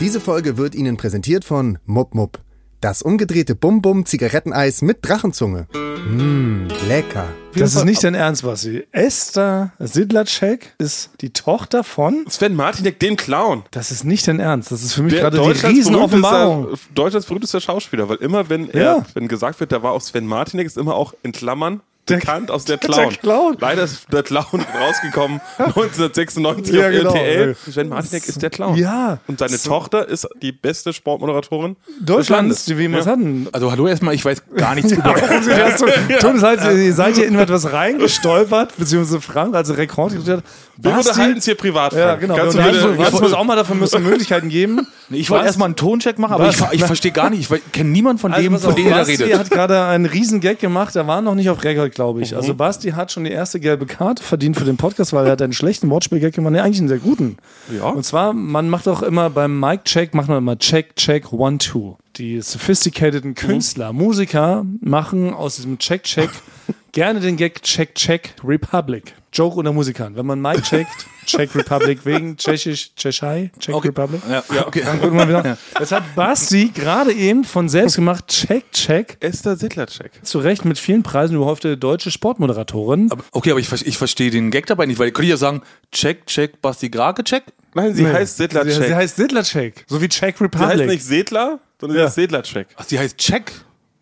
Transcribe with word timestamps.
Diese 0.00 0.20
Folge 0.20 0.56
wird 0.56 0.74
Ihnen 0.74 0.96
präsentiert 0.96 1.44
von 1.44 1.78
Mupp 1.84 2.14
Mupp. 2.14 2.38
Das 2.80 3.02
umgedrehte 3.02 3.56
Bum-Bum 3.56 4.06
Zigaretteneis 4.06 4.82
mit 4.82 4.98
Drachenzunge. 5.02 5.66
Mmm, 6.08 6.68
lecker. 6.86 7.26
Das 7.56 7.74
ist 7.74 7.84
nicht 7.84 8.04
dein 8.04 8.14
Ernst, 8.14 8.44
Basti. 8.44 8.84
Esther 8.92 9.72
Sidlacek 9.80 10.74
ist 10.78 11.10
die 11.20 11.30
Tochter 11.30 11.82
von. 11.82 12.24
Sven 12.28 12.54
Martinek, 12.54 13.00
den 13.00 13.16
Clown. 13.16 13.64
Das 13.72 13.90
ist 13.90 14.04
nicht 14.04 14.28
dein 14.28 14.38
Ernst. 14.38 14.70
Das 14.70 14.84
ist 14.84 14.94
für 14.94 15.02
mich 15.02 15.14
Der 15.14 15.22
gerade 15.28 15.38
die 15.42 15.66
Riesenoffenbarung. 15.66 16.68
Deutschlands 16.94 17.26
berühmtester 17.26 17.60
Schauspieler, 17.60 18.08
weil 18.08 18.18
immer, 18.18 18.48
wenn 18.48 18.70
er, 18.70 18.82
Ja. 18.82 19.06
wenn 19.14 19.26
gesagt 19.26 19.58
wird, 19.58 19.72
da 19.72 19.82
war 19.82 19.90
auch 19.90 20.00
Sven 20.00 20.26
Martinek, 20.26 20.68
ist 20.68 20.78
immer 20.78 20.94
auch 20.94 21.14
in 21.24 21.32
Klammern 21.32 21.80
bekannt 22.08 22.50
aus 22.50 22.64
der 22.64 22.76
der 22.78 22.88
Clown. 22.90 23.10
Clown. 23.20 23.56
Leider 23.60 23.84
ist 23.84 24.06
der 24.12 24.22
Clown 24.22 24.44
rausgekommen 24.80 25.40
1996 25.58 26.74
Ja, 26.74 26.86
auf 26.86 26.92
genau. 26.92 27.14
RTL. 27.14 27.56
Sven 27.70 27.88
Martinek 27.88 28.26
ist 28.28 28.42
der 28.42 28.50
Clown. 28.50 28.76
Ja. 28.76 29.18
Und 29.26 29.38
seine 29.38 29.58
Tochter 29.60 30.08
ist 30.08 30.26
die 30.42 30.52
beste 30.52 30.92
Sportmoderatorin 30.92 31.76
Deutschlands, 32.00 32.64
des 32.64 32.76
wie 32.78 32.90
wir 32.90 32.98
es 32.98 33.06
Ja. 33.06 33.12
hatten. 33.12 33.48
Also 33.52 33.70
hallo 33.70 33.86
erstmal, 33.86 34.14
ich 34.14 34.24
weiß 34.24 34.42
gar 34.56 34.74
nichts 34.74 34.92
über. 34.92 35.14
Also, 35.14 35.50
ja, 35.50 35.76
so, 35.76 35.86
tut 35.86 36.36
es 36.36 36.42
leid, 36.42 36.60
ihr 36.76 36.94
seid 36.94 37.16
hier 37.16 37.26
in 37.26 37.34
etwas 37.38 37.72
reingestolpert, 37.72 38.76
beziehungsweise 38.76 39.20
Frank, 39.20 39.54
also 39.54 39.74
Rekord 39.74 40.14
hat. 40.14 40.42
Wir 40.80 40.96
unterhalten 40.96 41.38
es 41.38 41.44
hier 41.44 41.56
privat. 41.56 41.92
Ja, 41.92 42.08
Frank. 42.10 42.20
genau. 42.20 42.36
Kannst 42.36 42.56
du 42.56 42.62
bitte, 42.62 42.88
uns- 42.90 43.20
uns 43.20 43.32
auch 43.32 43.44
mal 43.44 43.56
dafür 43.56 43.74
müssen 43.74 44.02
Möglichkeiten 44.02 44.48
geben. 44.48 44.86
Ich 45.10 45.28
wollte 45.30 45.46
erstmal 45.46 45.66
einen 45.66 45.76
Toncheck 45.76 46.18
machen, 46.18 46.34
aber 46.34 46.46
Was? 46.48 46.60
ich, 46.60 46.80
ich 46.80 46.84
verstehe 46.84 47.12
gar 47.12 47.30
nicht. 47.30 47.50
Ich 47.50 47.72
kenne 47.72 47.90
niemanden 47.90 48.18
von 48.20 48.32
Also 48.32 48.42
dem, 48.48 48.58
von 48.58 48.74
dem 48.74 48.86
ihr 48.86 48.94
da 48.94 49.02
redet. 49.02 49.38
hat 49.38 49.50
gerade 49.50 49.84
einen 49.86 50.06
riesen 50.06 50.40
Gag 50.40 50.60
gemacht, 50.60 50.94
der 50.94 51.06
war 51.06 51.20
noch 51.20 51.34
nicht 51.34 51.48
auf 51.50 51.64
Rekord, 51.64 51.94
glaube 51.98 52.18
Mhm. 52.18 52.22
ich. 52.24 52.36
Also 52.36 52.54
Basti 52.54 52.90
hat 52.92 53.10
schon 53.12 53.24
die 53.24 53.30
erste 53.30 53.58
gelbe 53.60 53.84
Karte 53.86 54.22
verdient 54.22 54.56
für 54.56 54.64
den 54.64 54.76
Podcast, 54.76 55.12
weil 55.12 55.26
er 55.26 55.32
hat 55.32 55.42
einen 55.42 55.52
schlechten 55.52 55.90
Wortspiel-Gag 55.90 56.34
gemacht, 56.34 56.52
nee, 56.52 56.60
eigentlich 56.60 56.78
einen 56.78 56.88
sehr 56.88 56.98
guten. 56.98 57.36
Ja. 57.76 57.88
Und 57.90 58.04
zwar, 58.04 58.32
man 58.32 58.70
macht 58.70 58.86
auch 58.88 59.02
immer 59.02 59.30
beim 59.30 59.58
Mic-Check, 59.58 60.14
macht 60.14 60.28
man 60.28 60.38
immer 60.38 60.58
Check, 60.58 60.94
Check, 60.96 61.32
One, 61.32 61.58
Two. 61.58 61.96
Die 62.18 62.40
sophisticateden 62.40 63.34
Künstler, 63.34 63.92
Musiker 63.92 64.64
machen 64.80 65.32
aus 65.32 65.56
diesem 65.56 65.78
Check, 65.78 66.02
Check 66.02 66.30
gerne 66.92 67.20
den 67.20 67.36
Gag 67.36 67.62
Check, 67.62 67.94
Check, 67.94 68.34
Republic. 68.42 69.14
Joke 69.32 69.56
unter 69.56 69.72
Musikern. 69.72 70.16
Wenn 70.16 70.24
man 70.26 70.40
Mic 70.40 70.62
checkt, 70.62 71.06
Czech 71.26 71.54
Republic 71.54 72.04
wegen 72.06 72.36
Tschechisch, 72.38 72.94
Tschechei, 72.96 73.50
Czech 73.60 73.74
Okay. 73.74 73.88
Republic. 73.88 74.22
Ja, 74.28 74.42
ja, 74.54 74.66
okay. 74.66 74.82
Dann 74.84 75.00
gucken 75.00 75.18
wir 75.18 75.28
wieder. 75.28 75.58
Das 75.78 75.92
hat 75.92 76.14
Basti 76.16 76.70
gerade 76.74 77.12
eben 77.12 77.44
von 77.44 77.68
selbst 77.68 77.96
gemacht. 77.96 78.26
Check, 78.28 78.72
check. 78.72 79.18
Esther 79.20 79.56
Sittlercheck. 79.56 80.12
Zu 80.22 80.38
Recht 80.38 80.64
mit 80.64 80.78
vielen 80.78 81.02
Preisen 81.02 81.36
überhäufte 81.36 81.76
deutsche 81.76 82.10
Sportmoderatorin. 82.10 83.12
Aber- 83.12 83.22
Okay, 83.32 83.50
aber 83.50 83.60
ich, 83.60 83.70
ich 83.86 83.98
verstehe 83.98 84.30
den 84.30 84.50
Gag 84.50 84.64
dabei 84.66 84.86
nicht, 84.86 84.98
weil 84.98 85.08
ich 85.08 85.14
könnte 85.14 85.28
ja 85.30 85.36
sagen, 85.36 85.60
check, 85.92 86.26
check, 86.26 86.62
Basti 86.62 86.88
Grake, 86.88 87.22
check. 87.22 87.44
Nein, 87.74 87.94
sie 87.94 88.06
heißt 88.06 88.38
Sie, 88.38 88.44
Sittlercheck. 88.44 88.86
sie 88.86 88.94
heißt 88.94 89.16
Sittlercheck. 89.16 89.84
So 89.86 90.00
wie 90.00 90.08
Czech 90.08 90.36
Sie 90.38 90.44
Republic. 90.44 90.68
heißt 90.68 90.86
nicht 90.86 91.04
Sedler, 91.04 91.60
sondern 91.80 91.96
Ja. 91.98 92.02
sie 92.04 92.06
heißt 92.06 92.14
Sedlercheck. 92.16 92.68
Ach, 92.76 92.84
sie 92.84 92.98
heißt 92.98 93.16
Check 93.18 93.52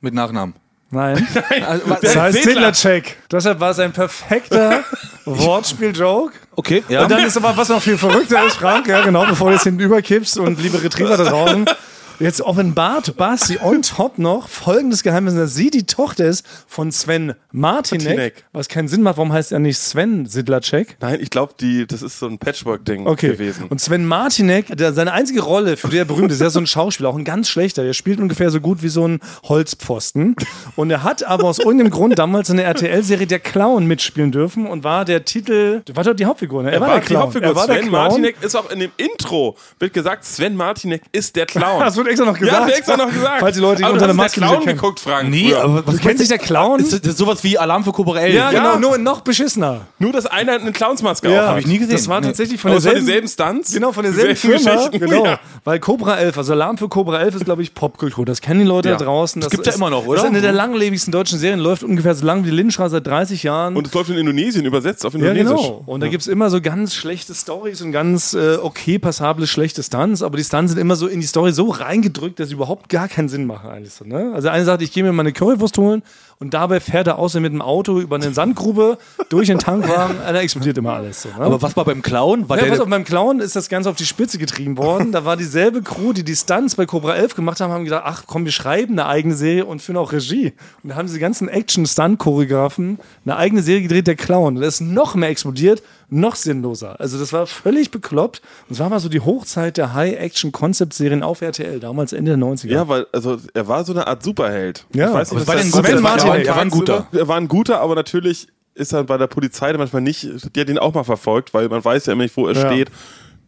mit 0.01 0.15
Nachnamen. 0.15 0.55
Nein. 0.91 1.27
Also, 1.67 1.91
was- 1.91 2.01
Das 2.01 2.17
heißt 2.17 2.37
Sittler. 2.39 2.53
Sittlercheck. 2.73 3.17
Deshalb 3.31 3.59
war 3.61 3.71
es 3.71 3.79
ein 3.81 3.93
perfekter 3.93 4.85
Wortspiel-Joke. 5.25 6.33
okay, 6.55 6.85
ja. 6.89 7.03
Und 7.03 7.11
dann 7.11 7.25
ist 7.25 7.37
aber, 7.37 7.57
was 7.57 7.69
noch 7.69 7.83
viel 7.83 7.99
verrückter 7.99 8.45
ist, 8.47 8.57
Frank, 8.57 8.87
ja 8.87 9.03
genau, 9.05 9.27
bevor 9.27 9.49
du 9.49 9.55
jetzt 9.55 9.65
hinten 9.65 9.81
überkippst 9.81 10.39
und 10.39 10.61
liebe 10.61 10.83
Retriever 10.83 11.17
da 11.17 11.25
draußen, 11.25 11.65
jetzt 12.21 12.41
offenbart 12.41 13.17
Basti 13.17 13.59
on 13.63 13.83
top 13.83 14.19
noch 14.19 14.49
folgendes 14.49 15.03
Geheimnis, 15.03 15.35
dass 15.35 15.55
sie 15.55 15.71
die 15.71 15.85
Tochter 15.87 16.27
ist 16.27 16.47
von 16.67 16.91
Sven 16.93 17.35
Martinek, 17.53 18.05
Martinek. 18.07 18.45
was 18.53 18.69
keinen 18.69 18.89
Sinn 18.89 19.03
macht, 19.03 19.17
warum 19.17 19.33
heißt 19.33 19.53
er 19.53 19.59
nicht 19.59 19.79
Sven 19.79 20.27
Sidlacek? 20.27 20.97
Nein, 21.01 21.19
ich 21.21 21.31
glaube, 21.31 21.55
das 21.89 22.03
ist 22.03 22.19
so 22.19 22.27
ein 22.27 22.39
Patchwork-Ding 22.39 23.07
Okay. 23.07 23.29
gewesen. 23.33 23.65
Und 23.69 23.81
Sven 23.81 24.07
Martinek, 24.07 24.77
der, 24.77 24.93
seine 24.93 25.13
einzige 25.13 25.43
Rolle, 25.43 25.77
für 25.77 25.89
die 25.89 25.99
er 25.99 26.05
berühmt 26.05 26.31
ist, 26.33 26.41
er 26.41 26.49
ist 26.49 26.53
so 26.55 26.61
ein 26.61 26.67
Schauspieler, 26.67 27.09
auch 27.09 27.17
ein 27.17 27.25
ganz 27.25 27.49
schlechter. 27.49 27.83
Der 27.85 27.93
spielt 27.93 28.19
ungefähr 28.21 28.51
so 28.51 28.61
gut 28.61 28.83
wie 28.83 28.89
so 28.89 29.07
ein 29.07 29.21
Holzpfosten. 29.45 30.37
Und 30.77 30.91
er 30.91 31.03
hat 31.03 31.25
aber 31.25 31.45
aus 31.45 31.59
irgendeinem 31.59 31.91
Grund 31.91 32.19
damals 32.19 32.51
in 32.51 32.57
der 32.57 32.67
RTL-Serie 32.67 33.27
Der 33.27 33.39
Clown 33.41 33.87
mitspielen 33.87 34.33
dürfen 34.33 34.67
und 34.67 34.85
war 34.85 35.05
der 35.05 35.25
Titel, 35.25 35.83
war 35.95 36.05
doch 36.05 36.15
die 36.15 36.27
Hauptfigur, 36.27 36.63
ne? 36.63 36.71
Er, 36.71 36.75
Er 36.75 36.81
war 36.81 36.89
der 36.89 37.01
die 37.01 37.07
Clown. 37.07 37.23
Hauptfigur. 37.23 37.49
Er 37.49 37.55
war 37.57 37.67
der 37.67 37.77
Sven 37.77 37.89
Clown. 37.89 38.03
Martinek 38.09 38.37
ist 38.43 38.55
auch 38.55 38.71
in 38.71 38.81
dem 38.81 38.91
Intro, 38.97 39.57
wird 39.79 39.93
gesagt, 39.93 40.25
Sven 40.25 40.57
Martinek 40.57 41.03
ist 41.13 41.37
der 41.37 41.47
Clown. 41.47 41.83
wird 42.07 42.13
extra 42.13 42.27
noch 42.27 42.39
gesagt. 42.39 42.59
Ja, 42.59 42.65
hat 42.67 42.73
extra 42.79 42.97
noch 42.97 43.13
gesagt. 43.13 43.41
Falls 43.41 43.57
die 43.57 43.63
Leute 43.63 43.85
aber 43.85 43.93
unter 43.95 44.07
der 44.07 44.15
Maske 44.15 44.41
Clown 44.41 44.65
geguckt, 44.65 45.01
Frank. 45.01 45.29
nee, 45.31 45.49
früher. 45.51 45.63
aber 45.65 45.87
was 45.87 45.97
Du 45.97 46.01
kennst 46.03 46.21
dich 46.21 46.29
der 46.29 46.39
Clown? 46.39 46.81
ist, 46.81 46.93
das 46.93 47.01
ist 47.01 47.19
sowas 47.19 47.43
wie 47.45 47.59
Alarm 47.59 47.85
für 47.85 47.93
Cobra 47.93 48.19
11. 48.21 48.35
ja, 48.35 48.51
Ja. 48.51 48.75
genau, 48.75 48.89
nur 48.89 48.99
noch 48.99 49.21
beschissener. 49.21 49.83
Nur, 49.99 50.13
dass 50.13 50.27
einer 50.27 50.53
eine 50.53 50.73
Clownsmaske 50.73 51.31
Ja, 51.31 51.43
auf 51.45 51.49
hab 51.51 51.59
ich 51.59 51.67
nie 51.67 51.79
gesehen. 51.79 51.97
Das 51.97 52.09
war 52.09 52.21
Nee. 52.21 52.29
tatsächlich 52.29 52.61
von 52.61 52.71
Aber 52.71 52.79
es 52.79 52.85
derselben, 52.85 53.29
Stunts. 53.29 53.73
Genau, 53.73 53.93
von 53.93 54.05
derselben 54.05 54.37
Firma. 54.37 54.89
Genau. 54.89 55.25
Ja. 55.25 55.41
Weil 55.65 55.81
Cobra 55.81 56.17
11, 56.17 56.39
also 56.39 56.53
Alarm 56.53 56.79
für 56.79 56.89
Cobra 56.89 57.21
11 57.21 57.35
ist, 57.37 57.45
glaube 57.45 57.63
ich, 57.63 57.75
Popkultur. 57.75 58.25
Das 58.25 58.41
kennen 58.41 58.61
die 58.61 58.67
Leute 58.67 58.89
Ja. 58.91 58.97
da 58.97 59.05
draußen. 59.05 59.41
Das, 59.43 59.51
gibt's 59.51 59.67
ja 59.67 59.71
ist- 59.73 59.77
immer 59.79 59.91
noch, 59.91 60.01
Das 60.01 60.09
oder? 60.09 60.19
ist 60.21 60.27
eine 60.27 60.41
der 60.41 60.53
langlebigsten 60.53 61.13
deutschen 61.13 61.39
Serien, 61.39 61.59
läuft 61.61 61.83
ungefähr 61.83 62.15
so 62.15 62.25
lang 62.25 62.45
wie 62.45 62.51
die 62.51 62.57
Lindenstraße 62.57 62.93
seit 62.93 63.07
30 63.07 63.43
Jahren. 63.43 63.77
Und 63.77 63.87
es 63.87 63.93
läuft 63.95 64.11
in 64.11 64.17
Indonesien, 64.19 64.65
übersetzt 64.65 65.05
auf 65.05 65.15
ja, 65.15 65.19
Indonesisch. 65.21 65.49
genau. 65.63 65.83
Und 65.87 66.01
da 66.01 66.09
gibt 66.09 66.23
es 66.23 66.29
immer 66.29 66.51
so 66.51 66.61
ganz 66.61 66.95
schlechte 66.95 67.35
Stories 67.35 67.83
und 67.83 67.93
ganz 67.93 68.35
äh, 68.35 68.57
okay 68.63 68.99
passable 68.99 69.47
schlechte 69.47 69.83
Stunts, 69.83 70.23
aber 70.23 70.37
die 70.37 70.45
Stunts 70.45 70.73
sind 70.73 70.81
immer 70.81 70.97
so 70.97 71.07
in 71.07 71.21
die 71.21 71.27
Story 71.27 71.53
so 71.53 71.69
reingedrückt, 71.97 72.39
dass 72.39 72.49
sie 72.49 72.55
überhaupt 72.55 72.89
gar 72.89 73.09
keinen 73.09 73.29
Sinn 73.29 73.47
machen 73.47 73.71
eigentlich 73.71 73.95
so, 73.95 74.05
ne? 74.05 74.33
Also 74.35 74.49
eine 74.49 74.65
sagt, 74.65 74.83
ich 74.83 74.93
gehe 74.93 75.03
mir 75.03 75.13
meine 75.13 75.33
Currywurst 75.33 75.79
holen 75.79 76.03
und 76.39 76.53
dabei 76.53 76.81
fährt 76.81 77.07
er 77.07 77.19
außer 77.19 77.41
mit 77.41 77.53
dem 77.53 77.63
Auto 77.63 77.99
über 77.99 78.17
eine 78.17 78.33
Sandgrube 78.33 78.99
durch 79.31 79.47
den 79.47 79.59
Tankwagen, 79.59 80.17
äh, 80.21 80.33
da 80.33 80.41
explodiert 80.41 80.77
immer 80.77 80.93
alles 80.93 81.23
so. 81.23 81.31
Ne? 81.31 81.37
Aber 81.39 81.63
was 81.63 81.77
war 81.77 81.85
beim 81.85 82.03
Clown? 82.03 82.49
War 82.49 82.59
Ja, 82.59 82.65
der, 82.65 82.71
pass 82.73 82.81
auf, 82.81 82.89
beim 82.89 83.05
Clown 83.05 83.41
ist 83.41 83.57
das 83.57 83.69
Ganze 83.69 83.89
auf 83.89 83.97
die 83.97 84.05
Spitze 84.05 84.37
getrieben 84.37 84.77
worden. 84.77 85.13
Da 85.13 85.25
war 85.25 85.37
dieselbe 85.37 85.83
Crew, 85.83 86.13
die 86.13 86.25
die 86.25 86.37
Stunts 86.37 86.75
bei 86.75 86.85
Cobra 86.85 87.15
11 87.15 87.35
gemacht 87.37 87.61
haben, 87.61 87.73
haben 87.73 87.85
gedacht, 87.85 88.03
ach 88.05 88.25
komm, 88.27 88.45
wir 88.45 88.53
schreiben 88.53 88.93
eine 88.93 89.07
eigene 89.07 89.35
Serie 89.35 89.65
und 89.65 89.81
führen 89.81 89.97
auch 89.97 90.13
Regie. 90.13 90.53
Und 90.83 90.91
da 90.91 90.97
haben 90.97 91.09
sie 91.09 91.19
ganzen 91.19 91.49
Action-Stunt-Choreografen 91.49 92.99
eine 93.25 93.37
eigene 93.37 93.63
Serie 93.63 93.83
gedreht, 93.83 94.07
der 94.07 94.17
Clown. 94.17 94.57
Und 94.57 94.63
das 94.63 94.75
ist 94.75 94.81
noch 94.83 95.15
mehr 95.15 95.31
explodiert, 95.31 95.83
noch 96.09 96.37
sinnloser. 96.37 97.01
Also 97.01 97.19
das 97.19 97.33
war 97.33 97.47
völlig 97.47 97.91
bekloppt. 97.91 98.41
Und 98.69 98.75
es 98.75 98.79
war 98.79 98.89
mal 98.89 99.01
so 99.01 99.09
die 99.09 99.21
Hochzeit 99.21 99.77
der 99.77 99.95
High-Action-Concept-Serien 99.95 101.23
auf 101.23 101.41
RTL, 101.41 101.81
damals 101.81 102.13
Ende 102.13 102.37
der 102.37 102.47
90er. 102.47 102.69
Ja, 102.69 102.89
weil 102.89 103.07
also 103.13 103.39
er 103.55 103.67
war 103.67 103.85
so 103.85 103.93
eine 103.93 104.07
Art 104.07 104.23
Superheld. 104.23 104.87
Ja, 104.95 105.09
ich 105.09 105.15
weiß 105.15 105.33
nicht, 105.33 105.41
aber 105.41 105.41
was 105.41 105.49
war 105.49 105.55
das 105.57 105.71
denn 105.71 105.81
ist. 105.81 105.87
Sven 105.87 106.05
Er 106.26 106.26
er 106.27 106.33
war 106.33 106.39
Er 106.47 106.57
war 106.57 106.63
ein 106.63 106.71
guter. 106.71 107.07
Er 107.13 107.29
war 107.29 107.37
ein 107.37 107.49
guter, 107.49 107.81
aber 107.81 107.95
natürlich 107.95 108.49
ist 108.75 108.93
er 108.93 109.05
bei 109.05 109.17
der 109.17 109.27
Polizei 109.27 109.73
manchmal 109.73 110.03
nicht, 110.03 110.55
die 110.55 110.61
hat 110.61 110.69
ihn 110.69 110.79
auch 110.79 110.93
mal 110.95 111.05
verfolgt, 111.05 111.55
weil 111.55 111.69
man 111.69 111.83
weiß 111.85 112.07
ja 112.07 112.13
immer 112.13 112.25
nicht, 112.25 112.37
wo 112.37 112.47
er 112.47 112.55
Ja. 112.55 112.67
steht. 112.71 112.91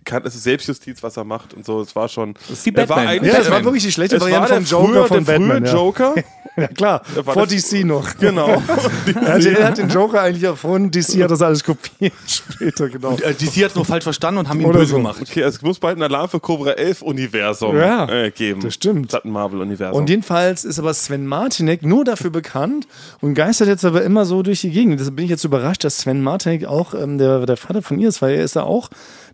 Kann, 0.08 0.22
es 0.24 0.34
ist 0.34 0.44
Selbstjustiz, 0.44 1.02
was 1.02 1.18
er 1.18 1.24
macht 1.24 1.52
und 1.52 1.66
so. 1.66 1.82
Es 1.82 1.94
war 1.94 2.08
schon. 2.08 2.32
Das 2.48 2.60
ist 2.60 2.66
wie 2.66 2.70
Batman. 2.70 3.22
Ja, 3.22 3.36
das 3.38 3.50
war 3.50 3.62
wirklich 3.62 3.82
die 3.82 3.92
schlechte 3.92 4.16
es 4.16 4.22
war 4.22 4.30
Variante 4.30 4.54
der 4.54 4.62
vom 4.62 4.86
Joker 4.86 4.88
frühe, 4.88 5.06
von 5.06 5.24
der 5.26 5.36
frühe 5.36 5.48
Batman. 5.48 5.64
Ja. 5.66 5.74
Joker. 5.74 6.14
ja, 6.56 6.66
klar. 6.68 7.02
war 7.24 7.34
Vor 7.34 7.46
das- 7.46 7.68
DC 7.68 7.84
noch. 7.84 8.16
genau. 8.16 8.48
RTL 9.14 9.64
hat 9.64 9.76
den 9.76 9.90
Joker 9.90 10.22
eigentlich 10.22 10.44
erfunden, 10.44 10.90
DC 10.90 11.22
hat 11.22 11.30
das 11.30 11.42
alles 11.42 11.62
kopiert 11.62 12.12
später, 12.26 12.88
genau. 12.88 13.16
äh, 13.16 13.34
DC 13.34 13.64
hat 13.64 13.70
es 13.70 13.74
nur 13.74 13.84
falsch 13.84 14.04
verstanden 14.04 14.38
und 14.38 14.48
haben 14.48 14.60
ihn 14.60 14.66
Oder 14.66 14.78
böse 14.78 14.92
so. 14.92 14.96
gemacht. 14.96 15.20
Okay, 15.20 15.42
es 15.42 15.60
muss 15.60 15.78
bald 15.78 15.98
ein 15.98 16.02
Alarm 16.02 16.30
für 16.30 16.40
Cobra 16.40 16.70
11 16.70 17.02
Universum 17.02 17.76
Ja, 17.76 18.08
äh, 18.08 18.30
geben. 18.30 18.62
das 18.62 18.72
stimmt. 18.74 19.14
Ein 19.14 19.30
Marvel 19.30 19.60
Universum. 19.60 20.00
Und 20.00 20.08
jedenfalls 20.08 20.64
ist 20.64 20.78
aber 20.78 20.94
Sven 20.94 21.26
Martinek 21.26 21.82
nur 21.82 22.06
dafür 22.06 22.30
bekannt 22.30 22.86
und 23.20 23.34
geistert 23.34 23.68
jetzt 23.68 23.84
aber 23.84 24.02
immer 24.04 24.24
so 24.24 24.42
durch 24.42 24.62
die 24.62 24.70
Gegend. 24.70 24.98
Deshalb 24.98 25.16
bin 25.16 25.26
ich 25.26 25.30
jetzt 25.30 25.44
überrascht, 25.44 25.84
dass 25.84 25.98
Sven 25.98 26.22
Martinek 26.22 26.64
auch 26.64 26.94
ähm, 26.94 27.18
der, 27.18 27.44
der 27.44 27.58
Vater 27.58 27.82
von 27.82 27.98
ihr 27.98 28.08
ist, 28.08 28.22
weil 28.22 28.36
er 28.36 28.44
ist 28.44 28.56
ja 28.56 28.62
auch 28.62 28.88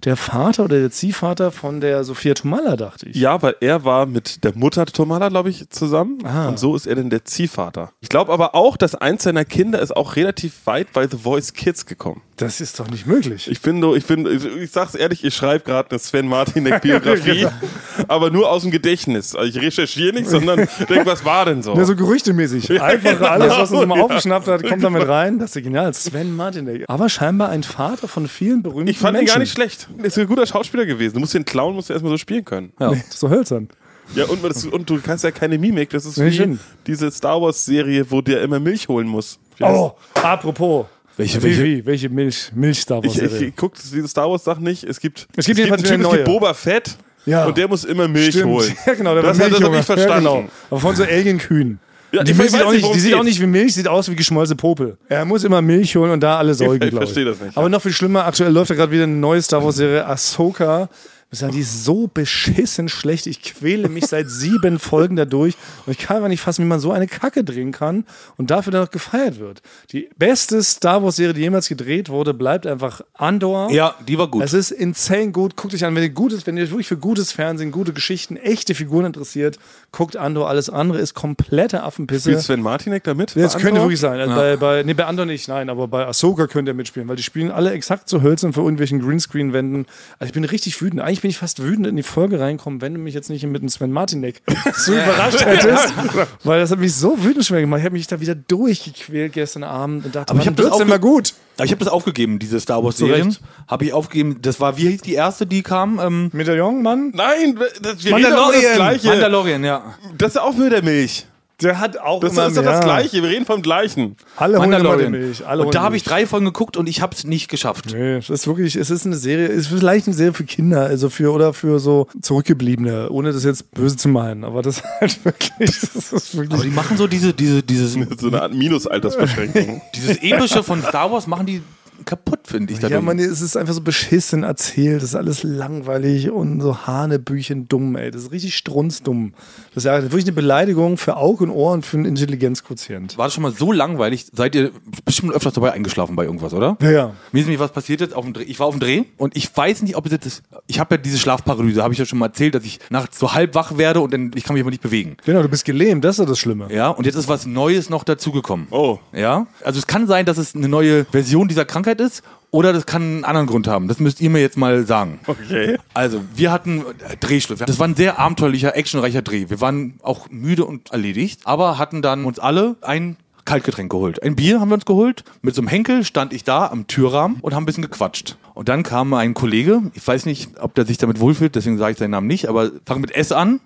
der 0.04 0.16
Vater 0.16 0.64
oder 0.64 0.80
der 0.80 0.90
Ziehvater 0.90 1.50
von 1.50 1.80
der 1.80 2.04
Sophia 2.04 2.34
Tomalla, 2.34 2.76
dachte 2.76 3.08
ich. 3.08 3.16
Ja, 3.16 3.40
weil 3.42 3.56
er 3.60 3.84
war 3.84 4.06
mit 4.06 4.44
der 4.44 4.56
Mutter 4.56 4.86
Tomala, 4.86 5.28
glaube 5.28 5.50
ich, 5.50 5.68
zusammen. 5.70 6.18
Ah. 6.24 6.48
Und 6.48 6.58
so 6.58 6.74
ist 6.74 6.86
er 6.86 6.96
dann 6.96 7.10
der 7.10 7.24
Ziehvater. 7.24 7.92
Ich 8.00 8.08
glaube 8.08 8.32
aber 8.32 8.54
auch, 8.54 8.76
dass 8.76 8.94
eins 8.94 9.22
seiner 9.22 9.44
Kinder 9.44 9.80
ist 9.80 9.96
auch 9.96 10.16
relativ 10.16 10.66
weit 10.66 10.92
bei 10.92 11.06
The 11.06 11.18
Voice 11.18 11.52
Kids 11.52 11.86
gekommen. 11.86 12.22
Das 12.36 12.60
ist 12.60 12.80
doch 12.80 12.90
nicht 12.90 13.06
möglich. 13.06 13.48
Ich 13.48 13.60
finde, 13.60 13.96
ich 13.96 14.06
bin, 14.06 14.26
ich, 14.26 14.70
sag's 14.72 14.96
ehrlich, 14.96 15.22
ich 15.24 15.34
schreibe 15.34 15.62
gerade 15.64 15.90
eine 15.90 15.98
Sven 16.00 16.26
Martinek 16.26 16.82
Biografie, 16.82 17.46
aber 18.08 18.30
nur 18.30 18.50
aus 18.50 18.62
dem 18.62 18.72
Gedächtnis. 18.72 19.36
Also 19.36 19.56
ich 19.56 19.64
recherchiere 19.64 20.12
nicht, 20.14 20.28
sondern 20.28 20.68
denke, 20.88 21.06
was 21.06 21.24
war 21.24 21.44
denn 21.44 21.62
so? 21.62 21.74
Ja, 21.76 21.84
so 21.84 21.94
gerüchtemäßig. 21.94 22.82
Einfach 22.82 23.20
alles, 23.30 23.52
was 23.56 23.70
uns 23.70 23.82
immer 23.82 23.96
Ja. 23.96 24.02
aufgeschnappt 24.02 24.48
hat, 24.48 24.64
kommt 24.66 24.82
damit 24.82 25.06
rein. 25.06 25.38
Das 25.38 25.50
ist 25.50 25.54
ja 25.56 25.60
genial. 25.60 25.94
Sven 25.94 26.34
Martinek. 26.34 26.84
Aber 26.88 27.08
scheinbar 27.08 27.50
ein 27.50 27.62
Vater 27.62 28.08
von 28.08 28.26
vielen 28.26 28.62
berühmten 28.64 28.88
ich 28.88 28.98
fand 28.98 29.12
Menschen. 29.16 29.28
ihn 29.28 29.32
gar 29.34 29.38
nicht 29.38 29.52
schlecht. 29.52 29.88
Er 29.98 30.04
ist 30.06 30.18
ein 30.18 30.26
guter 30.26 30.46
Schauspieler 30.46 30.86
gewesen. 30.86 31.14
Du 31.14 31.20
musst 31.20 31.34
den 31.34 31.44
Clown 31.44 31.74
musst 31.74 31.88
du 31.88 31.92
erstmal 31.92 32.10
so 32.10 32.18
spielen 32.18 32.44
können. 32.44 32.72
Ja. 32.80 32.90
Nee, 32.90 33.04
so 33.10 33.28
hölzern. 33.30 33.68
Ja, 34.16 34.24
und, 34.26 34.44
das, 34.44 34.66
und 34.66 34.90
du 34.90 35.00
kannst 35.00 35.22
ja 35.24 35.30
keine 35.30 35.56
Mimik. 35.56 35.90
Das 35.90 36.04
ist 36.04 36.18
Nee, 36.18 36.30
wie 36.36 36.58
diese 36.86 37.10
Star 37.10 37.40
Wars 37.40 37.64
Serie, 37.64 38.04
wo 38.10 38.20
der 38.20 38.42
immer 38.42 38.58
Milch 38.60 38.88
holen 38.88 39.06
muss. 39.06 39.38
Oh, 39.60 39.92
apropos. 40.14 40.86
Welche, 41.16 41.42
welche? 41.42 41.62
wie, 41.64 41.86
welche 41.86 42.08
Milch, 42.08 42.50
Milch 42.54 42.80
Star 42.80 43.02
Wars 43.04 43.16
Ich, 43.16 43.22
ich, 43.22 43.40
ich 43.42 43.56
gucke 43.56 43.78
diese 43.80 44.08
Star 44.08 44.28
Wars 44.30 44.44
Sachen 44.44 44.64
nicht. 44.64 44.82
Es 44.84 44.98
gibt, 45.00 45.26
Es 45.36 45.46
gibt 45.46 45.60
einen 45.60 45.72
es 45.74 45.82
gibt 45.88 46.02
neue. 46.02 46.24
Boba 46.24 46.54
Fett 46.54 46.96
Ja. 47.26 47.44
und 47.46 47.56
der 47.56 47.68
muss 47.68 47.84
immer 47.84 48.08
Milch 48.08 48.30
Stimmt. 48.34 48.46
holen. 48.46 48.76
Ja, 48.86 48.94
genau, 48.94 49.14
der 49.14 49.22
das, 49.22 49.38
hat- 49.38 49.46
das 49.52 49.60
habe 49.60 49.70
Milchjunge. 49.70 49.78
ich 49.80 49.86
verstanden. 49.86 50.24
Ja, 50.26 50.32
genau. 50.36 50.48
Aber 50.70 50.80
von 50.80 50.96
so 50.96 51.04
Alien-Kühen. 51.04 51.78
Ja, 52.12 52.22
die 52.22 52.30
ich 52.32 52.38
Milch 52.38 52.50
sieht, 52.52 52.62
auch 52.62 52.70
nicht, 52.72 52.82
nicht, 52.82 52.94
die 52.94 53.00
sieht 53.00 53.14
auch 53.14 53.24
nicht 53.24 53.40
wie 53.40 53.46
Milch, 53.46 53.74
sieht 53.74 53.88
aus 53.88 54.08
wie 54.08 54.14
geschmolzene 54.14 54.56
Popel. 54.56 54.96
Er 55.08 55.24
muss 55.24 55.42
immer 55.42 55.60
Milch 55.62 55.96
holen 55.96 56.12
und 56.12 56.20
da 56.20 56.38
alle 56.38 56.54
Säugen, 56.54 56.74
Ich 56.84 56.90
glaube 56.90 57.06
verstehe 57.06 57.24
das 57.24 57.40
nicht, 57.40 57.56
Aber 57.56 57.68
noch 57.68 57.82
viel 57.82 57.92
schlimmer, 57.92 58.24
aktuell 58.26 58.52
läuft 58.52 58.70
ja 58.70 58.76
gerade 58.76 58.92
wieder 58.92 59.02
eine 59.04 59.14
neue 59.14 59.42
Star 59.42 59.64
Wars-Serie, 59.64 60.06
Ahsoka 60.06 60.88
sagen, 61.34 61.52
die 61.52 61.60
ist 61.60 61.84
so 61.84 62.08
beschissen 62.12 62.88
schlecht. 62.88 63.26
Ich 63.26 63.42
quäle 63.42 63.88
mich 63.88 64.06
seit 64.06 64.28
sieben 64.28 64.78
Folgen 64.78 65.16
dadurch 65.16 65.54
und 65.86 65.92
ich 65.92 65.98
kann 65.98 66.16
einfach 66.16 66.28
nicht 66.28 66.40
fassen, 66.40 66.64
wie 66.64 66.68
man 66.68 66.80
so 66.80 66.92
eine 66.92 67.06
Kacke 67.06 67.44
drehen 67.44 67.72
kann 67.72 68.04
und 68.36 68.50
dafür 68.50 68.72
dann 68.72 68.82
noch 68.82 68.90
gefeiert 68.90 69.38
wird. 69.38 69.62
Die 69.92 70.08
beste 70.16 70.62
Star 70.62 71.02
Wars-Serie, 71.02 71.34
die 71.34 71.40
jemals 71.40 71.68
gedreht 71.68 72.08
wurde, 72.08 72.34
bleibt 72.34 72.66
einfach 72.66 73.00
Andor. 73.14 73.70
Ja, 73.70 73.94
die 74.06 74.18
war 74.18 74.28
gut. 74.28 74.42
Es 74.42 74.52
ist 74.52 74.70
insane 74.70 75.32
gut. 75.32 75.56
Guckt 75.56 75.74
euch 75.74 75.84
an, 75.84 75.94
wenn 75.94 76.02
ihr 76.02 76.10
gutes, 76.10 76.46
wenn 76.46 76.56
ihr 76.56 76.64
euch 76.64 76.70
wirklich 76.70 76.88
für 76.88 76.96
gutes 76.96 77.32
Fernsehen, 77.32 77.70
gute 77.70 77.92
Geschichten, 77.92 78.36
echte 78.36 78.74
Figuren 78.74 79.06
interessiert, 79.06 79.58
guckt 79.94 80.16
Andor. 80.16 80.48
Alles 80.48 80.68
andere 80.68 80.98
ist 80.98 81.14
komplette 81.14 81.82
Affenpisse. 81.82 82.30
Spielt 82.30 82.42
Sven 82.42 82.60
Martinek 82.62 83.04
damit? 83.04 83.34
Das 83.36 83.54
Bei 83.54 83.60
könnte 83.60 83.80
wirklich 83.80 84.00
sein. 84.00 84.20
Also 84.20 84.34
bei, 84.34 84.56
bei, 84.56 84.82
nee, 84.82 84.94
bei 84.94 85.06
Andor 85.06 85.24
nicht, 85.26 85.48
nein, 85.48 85.70
aber 85.70 85.88
bei 85.88 86.06
Ahsoka 86.06 86.46
könnte 86.46 86.72
er 86.72 86.74
mitspielen, 86.74 87.08
weil 87.08 87.16
die 87.16 87.22
spielen 87.22 87.50
alle 87.50 87.70
exakt 87.72 88.08
so 88.08 88.20
hölzern 88.22 88.52
für 88.52 88.60
irgendwelchen 88.60 89.00
Greenscreen-Wänden. 89.00 89.86
Also 90.18 90.28
ich 90.28 90.32
bin 90.34 90.44
richtig 90.44 90.80
wütend. 90.82 91.00
Eigentlich 91.00 91.20
bin 91.22 91.30
ich 91.30 91.38
fast 91.38 91.62
wütend 91.62 91.86
in 91.86 91.96
die 91.96 92.02
Folge 92.02 92.40
reinkommen, 92.40 92.80
wenn 92.80 92.94
du 92.94 93.00
mich 93.00 93.14
jetzt 93.14 93.30
nicht 93.30 93.44
mit 93.46 93.62
dem 93.62 93.68
Sven 93.68 93.92
Martinek 93.92 94.42
so 94.74 94.92
überrascht 94.92 95.44
hättest. 95.44 95.94
weil 96.44 96.60
das 96.60 96.70
hat 96.70 96.78
mich 96.78 96.94
so 96.94 97.22
wütend 97.22 97.44
schwer 97.46 97.60
gemacht. 97.60 97.78
Ich 97.80 97.84
habe 97.84 97.94
mich 97.94 98.06
da 98.06 98.20
wieder 98.20 98.34
durchgequält 98.34 99.32
gestern 99.32 99.62
Abend 99.64 100.04
und 100.06 100.14
dachte, 100.14 100.30
Aber 100.30 100.40
ich 100.40 100.46
wann 100.46 100.56
hab 100.56 100.78
das 100.78 100.86
ge- 100.86 100.98
gut. 100.98 101.34
Aber 101.56 101.66
ich 101.66 101.70
habe 101.70 101.84
das 101.84 101.92
aufgegeben, 101.92 102.40
diese 102.40 102.58
Star 102.58 102.82
Wars-Serien. 102.82 103.28
Recht. 103.28 103.40
Habe 103.68 103.84
ich 103.84 103.92
aufgegeben. 103.92 104.38
Das 104.42 104.58
war, 104.58 104.76
wie 104.76 104.88
hieß 104.88 105.02
die 105.02 105.14
erste, 105.14 105.46
die 105.46 105.62
kam? 105.62 106.00
Ähm, 106.00 106.30
Medaillon, 106.32 106.82
Mann, 106.82 107.12
Nein, 107.14 107.56
das, 107.80 108.02
wir 108.02 108.10
über 108.10 108.20
das 108.20 108.30
Mandalorian. 108.30 108.74
Gleiche. 108.74 109.06
Mandalorian, 109.06 109.64
ja. 109.64 109.83
Das 110.16 110.32
ist 110.32 110.40
auch 110.40 110.54
Milch. 110.54 111.26
der 111.62 111.78
hat 111.78 111.96
auch 111.98 112.20
Das 112.20 112.32
immer 112.32 112.46
ist 112.48 112.56
doch 112.56 112.62
mehr. 112.62 112.72
das 112.72 112.84
Gleiche. 112.84 113.22
Wir 113.22 113.30
reden 113.30 113.46
vom 113.46 113.62
Gleichen. 113.62 114.16
Alle 114.36 114.58
holen 114.58 114.68
immer 114.72 114.76
die 114.78 114.82
Mandalorian. 114.82 115.12
Milch. 115.12 115.46
Alle 115.46 115.58
holen 115.60 115.66
Und 115.68 115.74
da 115.74 115.82
habe 115.82 115.96
ich 115.96 116.04
Milch. 116.04 116.10
drei 116.12 116.26
Folgen 116.26 116.46
geguckt 116.46 116.76
und 116.76 116.88
ich 116.88 117.00
habe 117.00 117.14
es 117.14 117.24
nicht 117.24 117.48
geschafft. 117.48 117.86
Nee, 117.92 118.16
es 118.16 118.28
ist 118.28 118.46
wirklich, 118.46 118.74
es 118.76 118.90
ist 118.90 119.06
eine 119.06 119.16
Serie, 119.16 119.46
es 119.48 119.66
ist 119.66 119.66
vielleicht 119.68 120.06
eine 120.08 120.14
Serie 120.16 120.32
für 120.34 120.44
Kinder, 120.44 120.82
also 120.82 121.08
für 121.10 121.32
oder 121.32 121.52
für 121.54 121.78
so 121.78 122.08
Zurückgebliebene, 122.20 123.08
ohne 123.10 123.32
das 123.32 123.44
jetzt 123.44 123.70
böse 123.70 123.96
zu 123.96 124.08
meinen. 124.08 124.42
Aber 124.44 124.62
das 124.62 124.78
ist 124.78 124.84
halt 125.00 125.24
wirklich, 125.24 125.70
das 125.80 126.12
ist 126.12 126.36
wirklich. 126.36 126.54
Aber 126.54 126.62
die 126.64 126.70
machen 126.74 126.96
so 126.96 127.06
diese, 127.06 127.32
diese, 127.32 127.62
dieses, 127.62 127.92
So 128.18 128.26
eine 128.28 128.42
Art 128.42 128.52
Minusaltersbeschränkung. 128.54 129.80
dieses 129.94 130.18
Epische 130.22 130.62
von 130.62 130.82
Star 130.82 131.10
Wars, 131.12 131.26
machen 131.26 131.46
die 131.46 131.62
kaputt, 132.04 132.40
finde 132.44 132.72
ich. 132.72 132.80
ja, 132.80 132.88
dadurch. 132.88 133.04
man, 133.04 133.18
es 133.18 133.40
ist 133.40 133.56
einfach 133.56 133.74
so 133.74 133.80
beschissen 133.80 134.42
erzählt, 134.42 134.96
das 134.96 135.10
ist 135.10 135.14
alles 135.14 135.42
langweilig 135.42 136.30
und 136.30 136.60
so 136.60 136.86
Hanebüchen 136.86 137.68
dumm, 137.68 137.96
ey. 137.96 138.10
Das 138.10 138.22
ist 138.22 138.32
richtig 138.32 138.56
strunzdumm. 138.56 139.34
Das 139.74 139.84
ist 139.84 139.86
ja 139.86 140.02
wirklich 140.02 140.24
eine 140.24 140.32
Beleidigung 140.32 140.96
für 140.96 141.16
Auge 141.16 141.44
und 141.44 141.50
Ohr 141.50 141.72
und 141.72 141.86
für 141.86 141.96
einen 141.96 142.06
Intelligenzquotient. 142.06 143.16
War 143.18 143.26
das 143.26 143.34
schon 143.34 143.42
mal 143.42 143.52
so 143.52 143.72
langweilig? 143.72 144.26
Seid 144.32 144.54
ihr 144.54 144.70
bestimmt 145.04 145.32
öfters 145.32 145.54
dabei 145.54 145.72
eingeschlafen 145.72 146.16
bei 146.16 146.24
irgendwas, 146.24 146.52
oder? 146.52 146.76
Ja, 146.80 146.90
ja. 146.90 147.12
Mir 147.32 147.40
ist 147.40 147.46
nämlich 147.46 147.60
was 147.60 147.72
passiert 147.72 148.00
jetzt 148.00 148.14
auf 148.14 148.24
dem 148.24 148.34
Dreh. 148.34 148.44
Ich 148.44 148.60
war 148.60 148.66
auf 148.66 148.74
dem 148.74 148.80
Dreh 148.80 149.04
und 149.16 149.36
ich 149.36 149.54
weiß 149.56 149.82
nicht, 149.82 149.96
ob 149.96 150.06
es 150.06 150.12
jetzt 150.12 150.26
ist. 150.26 150.42
Ich 150.66 150.80
habe 150.80 150.96
ja 150.96 151.00
diese 151.00 151.18
Schlafparalyse, 151.18 151.82
habe 151.82 151.92
ich 151.92 151.98
ja 151.98 152.04
schon 152.04 152.18
mal 152.18 152.26
erzählt, 152.26 152.54
dass 152.54 152.64
ich 152.64 152.80
nachts 152.90 153.18
so 153.18 153.32
halb 153.32 153.54
wach 153.54 153.78
werde 153.78 154.00
und 154.00 154.12
dann 154.12 154.32
ich 154.34 154.44
kann 154.44 154.54
mich 154.54 154.62
aber 154.62 154.70
nicht 154.70 154.82
bewegen. 154.82 155.16
Genau, 155.24 155.42
du 155.42 155.48
bist 155.48 155.64
gelähmt, 155.64 156.04
das 156.04 156.16
ist 156.16 156.20
ja 156.20 156.26
das 156.26 156.38
Schlimme. 156.38 156.68
Ja, 156.70 156.88
und 156.88 157.06
jetzt 157.06 157.14
ist 157.14 157.28
was 157.28 157.46
Neues 157.46 157.90
noch 157.90 158.04
dazugekommen. 158.04 158.66
Oh. 158.70 158.98
Ja, 159.12 159.46
also 159.64 159.78
es 159.78 159.86
kann 159.86 160.06
sein, 160.06 160.26
dass 160.26 160.38
es 160.38 160.54
eine 160.54 160.68
neue 160.68 161.04
Version 161.06 161.48
dieser 161.48 161.64
Krankheit 161.64 161.83
ist 162.00 162.22
oder 162.50 162.72
das 162.72 162.86
kann 162.86 163.02
einen 163.02 163.24
anderen 163.24 163.46
Grund 163.48 163.66
haben. 163.66 163.88
Das 163.88 163.98
müsst 163.98 164.20
ihr 164.20 164.30
mir 164.30 164.40
jetzt 164.40 164.56
mal 164.56 164.86
sagen. 164.86 165.18
Okay. 165.26 165.76
Also, 165.92 166.20
wir 166.34 166.52
hatten 166.52 166.84
äh, 167.08 167.16
Drehschluss. 167.18 167.58
Das 167.58 167.78
war 167.80 167.88
ein 167.88 167.96
sehr 167.96 168.18
abenteuerlicher, 168.18 168.76
actionreicher 168.76 169.22
Dreh. 169.22 169.46
Wir 169.48 169.60
waren 169.60 169.94
auch 170.02 170.28
müde 170.30 170.64
und 170.64 170.92
erledigt, 170.92 171.40
aber 171.44 171.78
hatten 171.78 172.00
dann 172.00 172.24
uns 172.24 172.38
alle 172.38 172.76
ein 172.80 173.16
Kaltgetränk 173.44 173.90
geholt. 173.90 174.22
Ein 174.22 174.36
Bier 174.36 174.60
haben 174.60 174.68
wir 174.68 174.76
uns 174.76 174.84
geholt. 174.84 175.24
Mit 175.42 175.54
so 175.54 175.60
einem 175.62 175.68
Henkel 175.68 176.04
stand 176.04 176.32
ich 176.32 176.44
da 176.44 176.68
am 176.68 176.86
Türrahmen 176.86 177.38
und 177.40 177.54
haben 177.54 177.64
ein 177.64 177.66
bisschen 177.66 177.82
gequatscht. 177.82 178.36
Und 178.54 178.68
dann 178.68 178.82
kam 178.84 179.12
ein 179.14 179.34
Kollege, 179.34 179.82
ich 179.92 180.06
weiß 180.06 180.24
nicht, 180.26 180.58
ob 180.60 180.74
der 180.74 180.86
sich 180.86 180.98
damit 180.98 181.20
wohlfühlt, 181.20 181.54
deswegen 181.54 181.76
sage 181.76 181.92
ich 181.92 181.98
seinen 181.98 182.12
Namen 182.12 182.28
nicht, 182.28 182.48
aber 182.48 182.70
fang 182.86 183.00
mit 183.00 183.10
S 183.14 183.32
an 183.32 183.60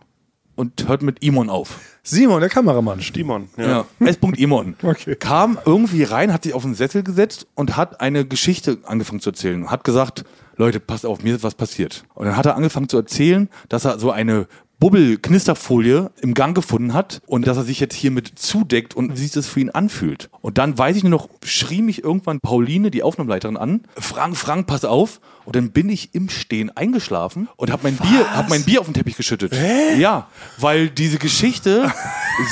und 0.59 0.89
hört 0.89 1.03
mit 1.03 1.23
Imon 1.23 1.51
auf. 1.51 1.79
Simon, 2.03 2.41
der 2.41 2.49
Kameramann. 2.49 2.99
Dimon. 2.99 3.49
Ja. 3.57 3.87
Ja, 4.01 4.07
S. 4.07 4.19
Imon. 4.37 4.75
Okay. 4.83 5.15
Kam 5.15 5.59
irgendwie 5.65 6.03
rein, 6.03 6.33
hat 6.33 6.43
sich 6.43 6.55
auf 6.55 6.63
den 6.63 6.75
Sessel 6.75 7.05
gesetzt 7.05 7.47
und 7.55 7.77
hat 7.77 8.01
eine 8.01 8.25
Geschichte 8.25 8.79
angefangen 8.85 9.21
zu 9.21 9.31
erzählen. 9.31 9.71
Hat 9.71 9.85
gesagt, 9.85 10.25
Leute, 10.57 10.81
passt 10.81 11.07
auf, 11.07 11.23
mir 11.23 11.37
ist 11.37 11.45
was 11.45 11.55
passiert. 11.55 12.05
Und 12.15 12.27
dann 12.27 12.37
hat 12.37 12.47
er 12.47 12.57
angefangen 12.57 12.89
zu 12.89 12.97
erzählen, 12.97 13.49
dass 13.69 13.85
er 13.85 14.01
so 14.01 14.11
eine 14.11 14.49
Bubbel-Knisterfolie 14.81 16.11
im 16.21 16.35
Gang 16.35 16.55
gefunden 16.55 16.95
hat 16.95 17.21
und 17.27 17.47
dass 17.47 17.57
er 17.57 17.65
sich 17.65 17.81
jetzt 17.81 17.95
hiermit 17.95 18.39
zudeckt 18.39 18.95
und 18.95 19.13
wie 19.13 19.23
sich 19.23 19.33
das 19.33 19.49
für 19.49 19.61
ihn 19.61 19.71
anfühlt. 19.71 20.31
Und 20.41 20.59
dann 20.59 20.79
weiß 20.79 20.97
ich 20.97 21.03
nur 21.03 21.11
noch, 21.11 21.29
schrie 21.43 21.83
mich 21.83 22.05
irgendwann 22.05 22.41
Pauline, 22.41 22.91
die 22.91 23.03
Aufnahmeleiterin, 23.03 23.57
an. 23.57 23.83
Frank, 23.99 24.37
Frank, 24.37 24.67
pass 24.67 24.85
auf. 24.85 25.21
Und 25.45 25.57
dann 25.57 25.71
bin 25.71 25.89
ich 25.89 26.15
im 26.15 26.29
Stehen 26.29 26.71
eingeschlafen 26.77 27.49
und 27.57 27.73
habe 27.73 27.85
mein 27.85 27.97
Bier, 27.97 28.37
hab 28.37 28.49
mein 28.51 28.65
Bier 28.65 28.81
auf 28.81 28.87
den 28.87 28.95
Teppich 28.95 29.17
geschüttet. 29.17 29.53
Ja, 29.99 30.29
weil 30.59 30.91
diese 30.91 31.19
Geschichte 31.19 31.93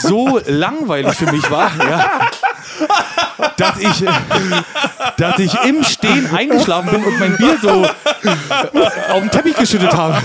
so 0.03 0.41
langweilig 0.47 1.15
für 1.15 1.31
mich 1.31 1.49
war, 1.51 1.71
ja, 1.79 2.29
dass 3.57 3.79
ich, 3.79 4.05
dass 5.19 5.39
ich 5.39 5.55
im 5.65 5.85
Stehen 5.85 6.35
eingeschlafen 6.35 6.91
bin 6.91 7.05
und 7.05 7.19
mein 7.21 7.37
Bier 7.37 7.59
so 7.61 7.85
auf 9.13 9.21
den 9.21 9.31
Teppich 9.31 9.57
geschüttet 9.57 9.95
habe. 9.95 10.23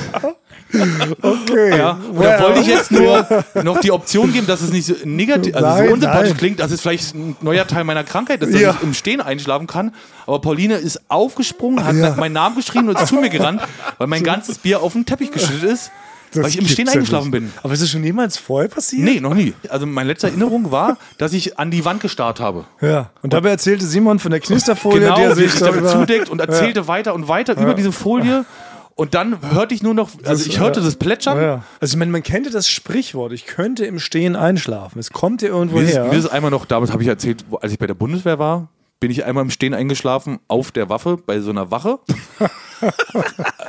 Okay. 1.21 1.77
Ja, 1.77 1.91
und 2.11 2.23
da 2.23 2.41
wollte 2.41 2.59
ich 2.61 2.67
jetzt 2.67 2.91
nur 2.91 3.25
noch 3.63 3.79
die 3.79 3.91
Option 3.91 4.31
geben, 4.33 4.47
dass 4.47 4.61
es 4.61 4.71
nicht 4.71 4.85
so 4.85 4.93
negativ, 5.03 5.55
also 5.55 5.67
Nein, 5.67 5.87
so 5.87 5.93
unsympathisch 5.93 6.29
nein. 6.29 6.37
klingt, 6.37 6.59
dass 6.59 6.71
es 6.71 6.81
vielleicht 6.81 7.13
ein 7.15 7.35
neuer 7.41 7.67
Teil 7.67 7.83
meiner 7.83 8.03
Krankheit 8.03 8.41
ist, 8.41 8.53
dass 8.53 8.61
Ja. 8.61 8.71
ich 8.77 8.83
im 8.83 8.93
Stehen 8.93 9.21
einschlafen 9.21 9.67
kann. 9.67 9.93
Aber 10.27 10.39
Pauline 10.41 10.75
ist 10.75 11.01
aufgesprungen, 11.09 11.83
hat 11.85 11.95
Ja. 11.95 12.15
meinen 12.17 12.33
Namen 12.33 12.55
geschrien 12.55 12.87
und 12.89 12.97
ist 12.99 13.07
zu 13.07 13.15
mir 13.15 13.29
gerannt, 13.29 13.61
weil 13.97 14.07
mein 14.07 14.23
ganzes 14.23 14.57
Bier 14.57 14.81
auf 14.81 14.93
den 14.93 15.05
Teppich 15.05 15.31
geschüttet 15.31 15.63
ist, 15.63 15.91
weil 16.33 16.47
ich 16.47 16.57
im 16.57 16.67
Stehen 16.67 16.85
ja 16.87 16.93
eingeschlafen 16.93 17.29
nicht. 17.31 17.41
bin. 17.41 17.51
Aber 17.61 17.73
ist 17.73 17.81
das 17.83 17.89
schon 17.89 18.03
jemals 18.03 18.37
vorher 18.37 18.69
passiert? 18.69 19.03
Nee, 19.03 19.19
noch 19.19 19.33
nie. 19.33 19.53
Also 19.69 19.85
meine 19.85 20.07
letzte 20.09 20.27
Erinnerung 20.27 20.71
war, 20.71 20.97
dass 21.17 21.33
ich 21.33 21.59
an 21.59 21.71
die 21.71 21.83
Wand 21.83 21.99
gestarrt 22.01 22.39
habe. 22.39 22.63
Ja. 22.79 23.09
Und 23.21 23.33
dabei 23.33 23.49
erzählte 23.49 23.85
Simon 23.85 24.19
von 24.19 24.31
der 24.31 24.39
Knisterfolie, 24.39 25.01
Genau, 25.01 25.15
die 25.15 25.21
er 25.23 25.37
wie 25.37 25.41
sich 25.43 25.51
sich 25.51 25.59
da 25.59 25.71
damit 25.71 25.89
zudeckt 25.89 26.29
und 26.29 26.39
erzählte 26.39 26.87
weiter 26.87 27.13
und 27.13 27.27
weiter 27.27 27.57
über 27.59 27.73
diese 27.73 27.91
Folie. 27.91 28.45
Und 28.95 29.13
dann 29.13 29.39
hörte 29.53 29.73
ich 29.73 29.81
nur 29.83 29.93
noch, 29.93 30.09
also 30.25 30.45
ich 30.45 30.59
hörte 30.59 30.81
das 30.81 30.95
Plätschern. 30.95 31.37
Ja, 31.37 31.43
ja. 31.43 31.63
Also 31.79 31.93
ich 31.93 31.97
meine, 31.97 32.11
man 32.11 32.23
kennt 32.23 32.45
ja 32.45 32.51
das 32.51 32.69
Sprichwort, 32.69 33.31
ich 33.31 33.45
könnte 33.45 33.85
im 33.85 33.99
Stehen 33.99 34.35
einschlafen. 34.35 34.99
Es 34.99 35.11
kommt 35.11 35.41
ja 35.41 35.47
irgendwo 35.47 35.77
Mir 35.77 35.83
ist, 35.83 35.93
her. 35.93 36.05
mir 36.05 36.17
ist 36.17 36.27
einmal 36.27 36.51
noch, 36.51 36.65
damals 36.65 36.91
habe 36.91 37.01
ich 37.01 37.09
erzählt, 37.09 37.45
als 37.61 37.71
ich 37.71 37.79
bei 37.79 37.87
der 37.87 37.93
Bundeswehr 37.93 38.37
war, 38.37 38.69
bin 39.01 39.11
ich 39.11 39.25
einmal 39.25 39.43
im 39.43 39.49
Stehen 39.49 39.73
eingeschlafen 39.73 40.39
auf 40.47 40.71
der 40.71 40.87
Waffe 40.87 41.17
bei 41.17 41.41
so 41.41 41.49
einer 41.49 41.71
Wache. 41.71 41.99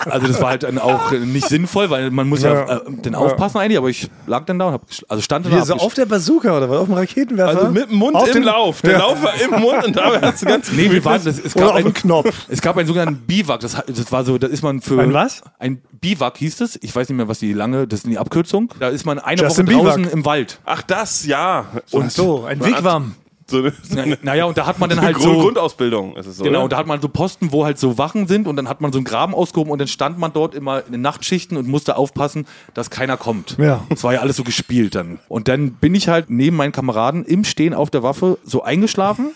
also 0.04 0.26
das 0.26 0.40
war 0.40 0.50
halt 0.50 0.62
dann 0.62 0.78
auch 0.78 1.10
nicht 1.10 1.48
sinnvoll, 1.48 1.90
weil 1.90 2.10
man 2.10 2.28
muss 2.28 2.42
ja, 2.42 2.52
Ja. 2.54 2.76
äh, 2.76 2.80
dann 3.02 3.14
aufpassen 3.14 3.58
eigentlich, 3.58 3.78
aber 3.78 3.88
ich 3.88 4.08
lag 4.26 4.44
dann 4.44 4.58
da 4.58 4.66
und 4.66 4.72
hab, 4.74 4.82
also 5.08 5.22
stand 5.22 5.46
dann 5.46 5.52
Wie, 5.52 5.56
da. 5.56 5.64
so 5.64 5.74
auf 5.74 5.94
der 5.94 6.06
Bazooka 6.06 6.56
oder 6.56 6.68
was? 6.68 6.78
Auf 6.78 6.86
dem 6.86 6.94
Raketenwerfer? 6.94 7.58
Also 7.60 7.70
mit 7.72 7.90
dem 7.90 7.96
Mund 7.96 8.14
Auf 8.14 8.28
im 8.28 8.34
den- 8.34 8.42
Lauf. 8.44 8.82
Der 8.82 8.92
Ja. 8.92 8.98
Lauf 8.98 9.22
war 9.22 9.32
im 9.40 9.60
Mund 9.60 9.84
und 9.86 9.96
dabei 9.96 10.20
hast 10.20 10.42
du 10.42 10.46
ganz 10.46 10.70
Nee, 10.72 10.90
wir 10.90 11.04
waren, 11.04 11.24
das, 11.24 11.38
es, 11.38 11.56
Oder 11.56 11.64
gab 11.64 11.74
auf 11.74 11.76
einen, 11.80 11.94
Knopf. 11.94 12.46
es 12.48 12.60
gab 12.60 12.76
einen 12.76 12.86
sogenannten 12.86 13.16
Biwak. 13.26 13.60
Das, 13.60 13.76
das 13.86 14.12
war 14.12 14.24
so, 14.24 14.36
da 14.38 14.46
ist 14.46 14.62
man 14.62 14.80
für. 14.80 15.00
Ein 15.00 15.12
was? 15.14 15.42
Ein 15.58 15.80
Biwak 16.00 16.36
hieß 16.38 16.60
es. 16.60 16.78
Ich 16.82 16.94
weiß 16.94 17.08
nicht 17.08 17.16
mehr, 17.16 17.28
was 17.28 17.38
die 17.38 17.52
lange, 17.52 17.86
das 17.88 18.00
ist 18.00 18.06
die 18.06 18.18
Abkürzung. 18.18 18.72
Da 18.80 18.88
ist 18.88 19.06
man 19.06 19.18
eine 19.18 19.40
Justin 19.42 19.66
Woche 19.68 19.76
draußen 19.84 20.02
Biwak. 20.02 20.12
im 20.14 20.24
Wald. 20.26 20.60
Ach, 20.66 20.82
das, 20.82 21.24
ja. 21.26 21.66
Und 21.90 22.12
so, 22.12 22.44
ein 22.44 22.62
Wigwam. 22.64 23.14
So 23.48 23.58
eine, 23.58 23.70
so 23.70 23.94
Na- 23.96 24.02
eine, 24.02 24.18
Naja, 24.22 24.44
und 24.44 24.56
da 24.56 24.66
hat 24.66 24.78
man 24.78 24.88
dann 24.88 24.98
eine 24.98 25.06
halt 25.08 25.16
Grund 25.16 25.34
so. 25.34 25.40
Grundausbildung 25.40 26.16
ist 26.16 26.26
es 26.26 26.36
so. 26.36 26.44
Genau, 26.44 26.58
oder? 26.58 26.64
und 26.64 26.72
da 26.72 26.76
hat 26.78 26.86
man 26.86 27.00
so 27.00 27.08
Posten, 27.08 27.52
wo 27.52 27.64
halt 27.64 27.78
so 27.78 27.98
Wachen 27.98 28.26
sind 28.26 28.46
und 28.46 28.56
dann 28.56 28.68
hat 28.68 28.80
man 28.80 28.92
so 28.92 28.98
einen 28.98 29.04
Graben 29.04 29.34
ausgehoben 29.34 29.70
und 29.72 29.78
dann 29.78 29.88
stand 29.88 30.18
man 30.18 30.32
dort 30.32 30.54
immer 30.54 30.84
in 30.86 30.92
den 30.92 31.00
Nachtschichten 31.00 31.56
und 31.56 31.66
musste 31.68 31.96
aufpassen, 31.96 32.46
dass 32.74 32.90
keiner 32.90 33.16
kommt. 33.16 33.56
Ja. 33.58 33.82
Das 33.88 34.04
war 34.04 34.12
ja 34.14 34.20
alles 34.20 34.36
so 34.36 34.44
gespielt 34.44 34.94
dann. 34.94 35.18
Und 35.28 35.48
dann 35.48 35.72
bin 35.72 35.94
ich 35.94 36.08
halt 36.08 36.30
neben 36.30 36.56
meinen 36.56 36.72
Kameraden 36.72 37.24
im 37.24 37.44
Stehen 37.44 37.74
auf 37.74 37.90
der 37.90 38.02
Waffe 38.02 38.38
so 38.44 38.62
eingeschlafen 38.62 39.30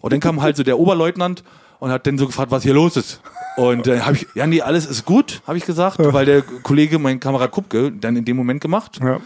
und 0.00 0.12
dann 0.12 0.20
kam 0.20 0.42
halt 0.42 0.56
so 0.56 0.62
der 0.62 0.78
Oberleutnant 0.78 1.42
und 1.78 1.90
hat 1.90 2.06
dann 2.06 2.18
so 2.18 2.26
gefragt, 2.26 2.50
was 2.50 2.62
hier 2.62 2.74
los 2.74 2.96
ist. 2.96 3.20
Und 3.56 3.86
dann 3.86 4.04
habe 4.04 4.16
ich, 4.16 4.26
ja 4.34 4.46
nee, 4.46 4.60
alles 4.60 4.86
ist 4.86 5.04
gut, 5.04 5.40
habe 5.46 5.56
ich 5.56 5.64
gesagt, 5.64 5.98
weil 5.98 6.26
der 6.26 6.42
Kollege, 6.42 6.98
mein 6.98 7.20
Kamerad 7.20 7.50
Kupke, 7.50 7.90
dann 7.90 8.16
in 8.16 8.24
dem 8.24 8.36
Moment 8.36 8.60
gemacht. 8.60 8.98
Ja. 9.02 9.20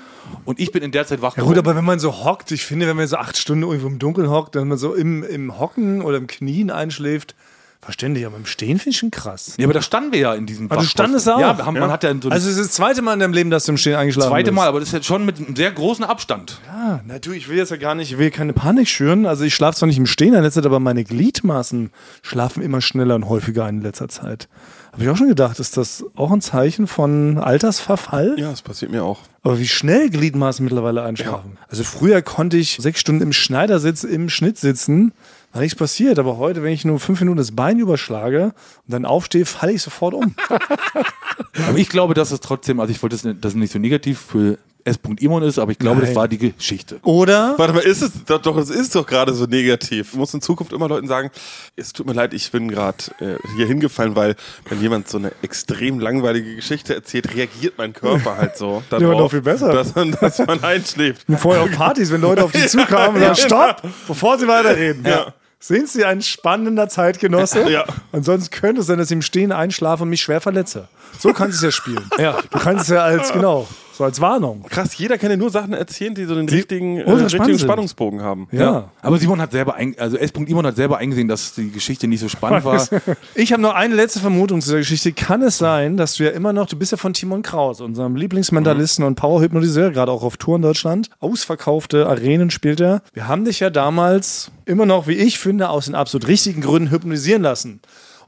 Und 0.45 0.61
ich 0.61 0.71
bin 0.71 0.83
in 0.83 0.93
der 0.93 1.07
Zeit 1.07 1.23
wach 1.23 1.37
Ja 1.37 1.43
gut, 1.43 1.59
aber 1.59 1.75
wenn 1.75 1.85
man 1.85 1.99
so 1.99 2.25
hockt, 2.25 2.53
ich 2.53 2.65
finde, 2.65 2.87
wenn 2.87 2.97
man 2.97 3.09
so 3.09 3.17
acht 3.17 3.37
Stunden 3.37 3.65
irgendwo 3.65 3.89
im 3.89 3.99
Dunkeln 3.99 4.31
hockt, 4.31 4.55
dann 4.55 4.69
man 4.69 4.79
so 4.79 4.95
im, 4.95 5.25
im 5.25 5.59
Hocken 5.59 6.03
oder 6.03 6.19
im 6.19 6.29
Knien 6.29 6.71
einschläft, 6.71 7.35
verständlich, 7.83 8.27
aber 8.27 8.37
im 8.37 8.47
Stehen 8.47 8.79
finde 8.79 8.91
ich 8.91 8.99
schon 8.99 9.11
krass. 9.11 9.55
Ja, 9.57 9.65
aber 9.65 9.75
da 9.75 9.83
standen 9.83 10.13
wir 10.13 10.21
ja 10.21 10.35
in 10.35 10.47
diesem 10.47 10.67
Aber 10.67 10.77
du 10.77 10.81
Wachposten. 10.83 10.91
standest 10.91 11.29
auch. 11.29 11.41
Ja, 11.41 11.65
haben, 11.65 11.79
man 11.79 11.91
hat 11.91 12.05
ja 12.05 12.13
so 12.21 12.29
Also 12.29 12.49
es 12.49 12.57
ist 12.57 12.67
das 12.69 12.73
zweite 12.75 13.03
Mal 13.03 13.15
in 13.15 13.21
deinem 13.21 13.33
Leben, 13.33 13.51
dass 13.51 13.65
du 13.65 13.73
im 13.73 13.79
Stehen 13.79 13.95
eingeschlafen 13.97 14.31
zweite 14.31 14.51
bist. 14.51 14.55
Mal, 14.57 14.67
aber 14.69 14.81
das 14.81 14.89
ist 14.91 14.95
jetzt 14.95 15.07
schon 15.07 15.25
mit 15.25 15.39
einem 15.39 15.57
sehr 15.57 15.73
großen 15.73 16.05
Abstand. 16.05 16.61
Ah, 16.71 17.01
na 17.07 17.19
du, 17.19 17.33
ich 17.33 17.49
will 17.49 17.57
jetzt 17.57 17.71
ja 17.71 17.77
gar 17.77 17.95
nicht, 17.95 18.13
ich 18.13 18.19
will 18.19 18.31
keine 18.31 18.53
Panik 18.53 18.89
schüren. 18.89 19.25
Also 19.27 19.45
ich 19.45 19.55
schlafe 19.55 19.79
zwar 19.79 19.87
nicht 19.87 19.99
im 19.99 20.07
Stehen 20.07 20.35
in 20.35 20.43
letzter 20.43 20.61
Zeit, 20.63 20.67
aber 20.67 20.81
meine 20.81 21.05
Gliedmaßen 21.05 21.91
schlafen 22.23 22.63
immer 22.63 22.81
schneller 22.81 23.15
und 23.15 23.29
häufiger 23.29 23.69
in 23.69 23.81
letzter 23.81 24.09
Zeit. 24.09 24.49
Habe 24.93 25.05
ich 25.05 25.09
auch 25.09 25.17
schon 25.17 25.29
gedacht, 25.29 25.61
ist 25.61 25.77
das 25.77 26.05
auch 26.17 26.33
ein 26.33 26.41
Zeichen 26.41 26.89
von 26.89 27.39
Altersverfall? 27.39 28.35
Ja, 28.39 28.51
das 28.51 28.61
passiert 28.63 28.91
mir 28.91 29.05
auch. 29.05 29.21
Aber 29.43 29.59
wie 29.61 29.69
schnell 29.69 30.11
Gliedmaßen 30.11 30.65
mittlerweile 30.65 31.03
einschlafen. 31.03 31.59
Also 31.69 31.85
früher 31.85 32.21
konnte 32.23 32.57
ich 32.57 32.77
sechs 32.81 33.01
Stunden 33.01 33.23
im 33.23 33.33
Schneidersitz 33.33 34.03
im 34.03 34.29
Schnitt 34.29 34.59
sitzen, 34.59 35.13
war 35.53 35.61
nichts 35.61 35.77
passiert. 35.77 36.19
Aber 36.19 36.39
heute, 36.39 36.63
wenn 36.63 36.73
ich 36.73 36.85
nur 36.85 37.01
fünf 37.01 37.21
Minuten 37.21 37.39
das 37.39 37.53
Bein 37.53 37.79
überschlage 37.79 38.45
und 38.45 38.93
dann 38.93 39.05
aufstehe, 39.05 39.47
falle 39.47 39.73
ich 39.73 39.83
sofort 39.83 40.15
um. 40.15 40.35
Aber 41.69 41.79
ich 41.79 41.89
glaube, 41.89 42.15
dass 42.15 42.31
es 42.31 42.41
trotzdem, 42.41 42.81
also 42.81 42.93
ich 42.93 43.03
wollte 43.03 43.17
das 43.17 43.25
nicht, 43.25 43.45
das 43.45 43.55
nicht 43.55 43.73
so 43.73 43.79
negativ 43.79 44.21
für 44.21 44.59
S. 44.85 44.99
Imon 45.19 45.43
ist, 45.43 45.59
aber 45.59 45.73
ich 45.73 45.79
glaube, 45.79 45.99
Nein. 45.99 46.07
das 46.07 46.17
war 46.17 46.29
die 46.29 46.39
Geschichte. 46.39 46.99
Oder? 47.03 47.55
Warte 47.59 47.73
mal, 47.73 47.81
ist 47.81 48.03
es 48.03 48.25
doch, 48.25 48.41
doch 48.41 48.57
es 48.57 48.71
ist 48.71 48.95
doch 48.95 49.07
gerade 49.07 49.35
so 49.35 49.45
negativ. 49.45 50.11
Ich 50.13 50.19
muss 50.19 50.33
in 50.35 50.41
Zukunft 50.41 50.73
immer 50.73 50.89
Leuten 50.89 51.07
sagen, 51.07 51.31
es 51.77 51.93
tut 51.93 52.07
mir 52.07 52.13
leid, 52.13 52.35
ich 52.35 52.51
bin 52.51 52.69
gerade 52.69 52.97
äh, 53.21 53.37
hier 53.57 53.67
hingefallen, 53.67 54.17
weil 54.17 54.37
wenn 54.69 54.81
jemand 54.81 55.09
so 55.09 55.19
eine 55.19 55.33
extrem 55.43 56.01
langweilige 56.01 56.57
Geschichte 56.57 56.95
erzählt, 56.95 57.35
reagiert 57.35 57.75
mein 57.77 57.93
Körper 57.93 58.37
halt 58.37 58.57
so 58.57 58.83
Ja, 58.91 58.99
darauf, 58.99 59.19
noch 59.19 59.31
viel 59.31 59.43
besser. 59.43 59.73
Dass, 59.73 59.95
man, 59.95 60.13
dass 60.13 60.39
man 60.39 60.63
einschläft. 60.63 61.27
Vorher 61.37 61.63
auf 61.63 61.71
Partys, 61.73 62.11
wenn 62.11 62.21
Leute 62.21 62.45
auf 62.45 62.53
die 62.53 62.67
zukamen 62.67 63.17
und 63.17 63.23
Ja, 63.23 63.35
sagen, 63.35 63.49
stopp, 63.49 63.83
bevor 64.07 64.39
sie 64.39 64.49
weiterreden. 64.49 65.05
Ja. 65.05 65.35
Sind 65.63 65.89
Sie 65.89 66.05
ein 66.07 66.23
spannender 66.23 66.89
Zeitgenosse? 66.89 67.61
Ja. 67.71 67.85
Ansonsten 68.13 68.51
könnte 68.51 68.81
es 68.81 68.87
sein, 68.87 68.99
dass 68.99 69.09
ich 69.09 69.13
im 69.13 69.23
Stehen 69.23 69.53
einschlafe 69.53 70.03
und 70.03 70.09
mich 70.09 70.23
schwer 70.23 70.41
verletze. 70.41 70.89
So 71.19 71.33
kannst 71.33 71.63
du 71.63 71.67
es 71.67 71.75
ja 71.75 71.77
spielen. 71.77 72.11
Ja. 72.19 72.39
Du 72.51 72.59
kannst 72.59 72.85
es 72.85 72.89
ja 72.89 73.03
als, 73.03 73.33
genau, 73.33 73.69
so 74.01 74.05
als 74.05 74.21
Warnung. 74.21 74.65
Krass, 74.69 74.97
jeder 74.97 75.19
kann 75.19 75.31
ja 75.31 75.37
nur 75.37 75.51
Sachen 75.51 75.75
erzählen, 75.75 76.15
die 76.15 76.25
so 76.25 76.35
den 76.35 76.49
richtigen, 76.49 76.97
äh, 76.97 77.05
ultra 77.05 77.29
spannend 77.29 77.33
richtigen 77.33 77.59
sind. 77.59 77.69
Spannungsbogen 77.69 78.23
haben. 78.23 78.49
Ja. 78.51 78.91
Aber 79.03 79.19
Simon 79.19 79.43
hat 79.43 79.53
selber, 79.53 79.75
ein, 79.75 79.95
also 79.99 80.17
S. 80.17 80.31
Imon 80.31 80.67
hat 80.67 80.77
selber 80.77 80.97
eingesehen, 80.97 81.29
dass 81.29 81.53
die 81.55 81.71
Geschichte 81.71 82.09
nicht 82.09 82.21
so 82.21 82.29
spannend 82.29 82.65
war. 82.65 82.81
Ich 83.35 83.53
habe 83.53 83.63
noch 83.63 83.75
eine 83.75 83.95
letzte 83.95 84.21
Vermutung 84.21 84.61
zu 84.61 84.69
dieser 84.69 84.79
Geschichte. 84.79 85.13
Kann 85.13 85.43
es 85.43 85.59
sein, 85.59 85.97
dass 85.97 86.15
du 86.15 86.25
ja 86.25 86.31
immer 86.31 86.53
noch, 86.53 86.67
du 86.67 86.77
bist 86.77 86.93
ja 86.93 86.99
von 86.99 87.13
Timon 87.13 87.43
Kraus, 87.43 87.81
unserem 87.81 88.17
Lieblingsmentalisten 88.17 89.05
und 89.05 89.17
Powerhypnotiseur, 89.17 89.91
gerade 89.91 90.11
auch 90.11 90.23
auf 90.23 90.37
Tour 90.37 90.57
in 90.57 90.63
Deutschland. 90.63 91.11
Ausverkaufte 91.21 92.07
Arenen 92.07 92.51
spielt 92.51 92.81
er. 92.81 93.03
Wir 93.13 93.29
haben 93.29 93.45
dich 93.45 93.61
ja 93.61 93.71
damals 93.71 94.51
immer 94.65 94.87
noch, 94.87 95.07
wie 95.07 95.15
ich 95.15 95.39
finde, 95.39 95.69
aus 95.69 95.87
den 95.87 95.95
absolut 95.95 96.27
richtigen 96.27 96.63
Gründen 96.63 96.91
hypnotisieren 96.91 97.43
lassen. 97.43 97.81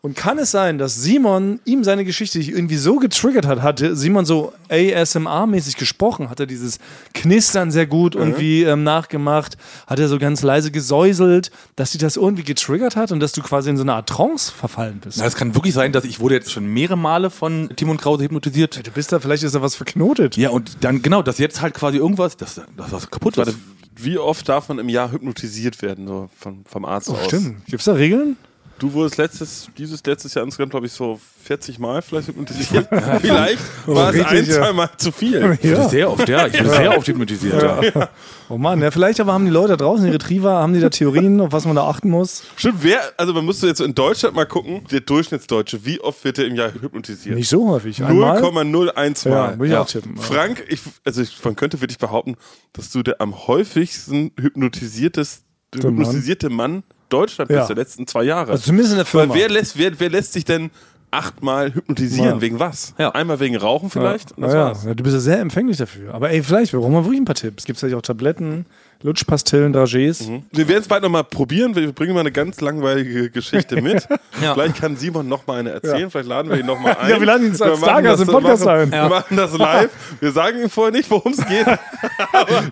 Und 0.05 0.17
kann 0.17 0.37
es 0.41 0.51
sein, 0.51 0.79
dass 0.79 0.97
Simon 0.97 1.61
ihm 1.65 1.85
seine 1.85 2.05
Geschichte 2.05 2.41
irgendwie 2.41 2.77
so 2.77 2.97
getriggert 2.97 3.47
hat, 3.47 3.63
hatte 3.63 3.95
Simon 3.95 4.25
so 4.25 4.53
ASMR-mäßig 4.69 5.77
gesprochen, 5.77 6.29
hat 6.29 6.41
er 6.41 6.47
dieses 6.47 6.81
Knistern 7.15 7.71
sehr 7.71 7.87
gut 7.87 8.17
irgendwie 8.17 8.65
ähm, 8.65 8.83
nachgemacht, 8.83 9.57
hat 9.87 10.01
er 10.01 10.09
so 10.09 10.19
ganz 10.19 10.43
leise 10.43 10.73
gesäuselt, 10.73 11.53
dass 11.77 11.93
sich 11.93 12.01
das 12.01 12.17
irgendwie 12.17 12.43
getriggert 12.43 12.97
hat 12.97 13.13
und 13.13 13.21
dass 13.21 13.31
du 13.31 13.43
quasi 13.43 13.71
in 13.71 13.77
so 13.77 13.85
eine 13.85 13.95
Art 13.95 14.09
Trance 14.09 14.51
verfallen 14.51 14.99
bist. 14.99 15.19
Na, 15.19 15.25
es 15.25 15.37
kann 15.37 15.55
wirklich 15.55 15.73
sein, 15.73 15.93
dass 15.93 16.03
ich 16.05 16.19
wurde 16.19 16.35
jetzt 16.35 16.51
schon 16.51 16.67
mehrere 16.67 16.99
Male 16.99 17.31
von 17.31 17.71
Timon 17.77 17.97
Krause 17.97 18.25
hypnotisiert. 18.25 18.85
Du 18.85 18.91
bist 18.91 19.13
da, 19.13 19.21
vielleicht 19.21 19.45
ist 19.45 19.55
da 19.55 19.63
was 19.63 19.77
verknotet. 19.77 20.37
Ja, 20.37 20.51
und 20.51 20.79
dann 20.81 21.03
genau, 21.03 21.23
dass 21.23 21.39
jetzt 21.39 21.63
halt 21.63 21.75
quasi 21.75 21.99
irgendwas, 21.99 22.37
dass, 22.37 22.57
dass 22.57 22.91
was 22.91 23.09
kaputt 23.09 23.37
war. 23.37 23.47
Warte, 23.47 23.57
wie 23.95 24.19
oft 24.19 24.49
darf 24.49 24.69
man 24.69 24.81
im 24.81 24.89
Jahr 24.89 25.13
hypnotisiert 25.13 25.81
werden, 25.81 26.09
so 26.09 26.29
vom, 26.37 26.65
vom 26.65 26.85
Arzt 26.85 27.09
aus? 27.09 27.19
Oh, 27.23 27.27
Stimmt. 27.29 27.67
Gibt 27.67 27.79
es 27.79 27.85
da 27.85 27.93
Regeln? 27.93 28.37
Du 28.83 28.93
wurdest 28.95 29.17
letztes, 29.17 29.69
dieses 29.79 30.05
letztes 30.05 30.35
Jahr 30.35 30.45
insgesamt, 30.45 30.71
glaube 30.73 30.87
ich, 30.87 30.93
so 30.93 31.21
40 31.45 31.79
Mal 31.79 32.03
vielleicht 32.03 32.27
hypnotisiert. 32.27 32.89
vielleicht 33.21 33.61
war 33.87 34.13
es 34.13 34.25
ein, 34.25 34.45
ja. 34.45 34.55
zwei 34.55 34.73
Mal 34.73 34.91
zu 34.97 35.13
viel. 35.13 35.57
Ich 35.63 35.71
wurde 35.71 35.89
sehr 35.89 36.11
oft, 36.11 36.29
ja. 36.29 36.49
Ich 36.49 36.59
wurde 36.59 36.71
sehr 36.71 36.99
oft 36.99 37.07
hypnotisiert. 37.07 37.63
Ja. 37.63 38.09
Oh 38.49 38.59
Mann, 38.59 38.83
ja, 38.83 38.91
vielleicht 38.91 39.21
aber 39.21 39.35
haben 39.35 39.45
die 39.45 39.53
Leute 39.53 39.77
da 39.77 39.77
draußen, 39.77 40.05
die 40.05 40.11
Retriever, 40.11 40.55
haben 40.55 40.75
die 40.75 40.81
da 40.81 40.91
Theorien, 40.91 41.41
auf 41.41 41.53
was 41.53 41.65
man 41.65 41.77
da 41.77 41.85
achten 41.87 42.11
muss? 42.11 42.43
Stimmt, 42.57 42.79
wer, 42.83 42.99
also 43.17 43.33
man 43.33 43.47
müsste 43.47 43.69
jetzt 43.69 43.79
so 43.79 43.85
in 43.85 43.95
Deutschland 43.95 44.35
mal 44.35 44.47
gucken, 44.47 44.83
der 44.91 44.99
Durchschnittsdeutsche, 44.99 45.85
wie 45.87 46.01
oft 46.01 46.25
wird 46.25 46.39
er 46.39 46.47
im 46.47 46.57
Jahr 46.57 46.73
hypnotisiert? 46.75 47.37
Nicht 47.37 47.49
so 47.49 47.69
häufig. 47.69 48.03
Einmal? 48.03 48.43
0,01 48.43 49.29
Ja, 49.29 49.31
Mal. 49.31 49.59
würde 49.61 49.73
ich 49.73 49.79
auch 49.79 49.87
tippen. 49.87 50.17
Ja. 50.17 50.23
Frank, 50.23 50.65
ich, 50.69 50.81
also 51.05 51.23
ich, 51.23 51.43
man 51.45 51.55
könnte 51.55 51.81
wirklich 51.81 51.99
behaupten, 51.99 52.35
dass 52.73 52.91
du 52.91 53.05
der 53.05 53.21
am 53.21 53.47
häufigsten 53.47 54.33
hypnotisiertes, 54.41 55.45
Der 55.73 55.85
Mann. 55.85 55.99
hypnotisierte 56.01 56.51
Mann 56.51 56.83
Deutschland 57.13 57.51
Ja. 57.51 57.59
bist 57.59 57.69
der 57.71 57.77
letzten 57.77 58.07
zwei 58.07 58.25
Jahre. 58.25 58.53
Also 58.53 58.65
zumindest 58.65 58.93
in 58.93 58.97
der 58.99 59.07
Firma. 59.07 59.33
Weil 59.35 59.41
wer 59.41 59.49
lässt, 59.51 59.79
wer, 59.79 59.99
wer 60.01 60.11
lässt 60.11 60.33
sich 60.33 60.45
denn 60.45 60.71
achtmal 61.11 61.75
hypnotisieren? 61.75 62.37
Ja. 62.37 62.41
Wegen 62.41 62.59
was? 62.59 62.95
Ja. 62.99 63.11
Einmal 63.11 63.39
wegen 63.41 63.57
Rauchen 63.57 63.91
vielleicht? 63.91 64.31
Ja, 64.31 64.37
das 64.39 64.55
ja. 64.55 64.65
war's. 64.65 64.85
ja, 64.85 64.95
du 64.95 65.03
bist 65.03 65.15
ja 65.15 65.21
sehr 65.21 65.41
empfänglich 65.41 65.77
dafür. 65.77 66.15
Aber 66.15 66.31
ey, 66.31 66.43
vielleicht, 66.43 66.73
wir 66.73 66.81
brauchen 66.81 66.93
mal 66.95 67.05
wirklich 67.05 67.21
ein 67.21 67.25
paar 67.27 67.35
Tipps. 67.35 67.65
Gibt 67.65 67.77
es 67.77 67.81
vielleicht 67.81 67.97
auch 67.97 68.03
Tabletten, 68.03 68.67
Lutschpastillen, 69.03 69.75
Dragés? 69.75 70.43
Wir 70.53 70.69
werden 70.69 70.83
es 70.83 70.89
bald 70.89 71.03
nochmal 71.03 71.25
probieren. 71.25 71.75
Wir 71.75 71.93
bringen 71.93 72.15
mal 72.15 72.21
eine 72.21 72.33
ganz 72.33 72.61
langweilige 72.61 73.31
Geschichte 73.31 73.81
mit. 73.81 74.07
Ja. 74.41 74.55
Vielleicht 74.55 74.81
kann 74.81 74.97
Simon 74.97 75.29
nochmal 75.29 75.61
eine 75.61 75.71
erzählen. 75.71 76.01
Ja. 76.01 76.11
Vielleicht 76.11 76.29
laden 76.29 76.51
wir 76.51 76.59
ihn 76.59 76.67
nochmal 76.67 76.97
ein. 76.99 77.09
Ja, 77.11 77.21
wir 77.21 77.27
laden 77.27 77.47
ihn 77.47 77.63
als 77.63 77.79
Stargast 77.79 78.23
im 78.23 78.29
Podcast 78.29 78.65
machen, 78.65 78.81
ein. 78.81 78.91
Wir 78.91 79.09
machen 79.09 79.37
das 79.37 79.57
live. 79.57 79.91
Wir 80.21 80.33
sagen 80.33 80.63
ihm 80.63 80.71
vorher 80.71 80.91
nicht, 80.91 81.09
worum 81.11 81.33
es 81.33 81.47
geht. 81.47 81.67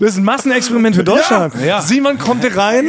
Das 0.00 0.12
ist 0.12 0.16
ein 0.16 0.24
Massenexperiment 0.24 0.96
für 0.96 1.04
Deutschland. 1.04 1.54
Simon 1.82 2.18
kommt 2.18 2.42
hier 2.42 2.56
rein 2.56 2.88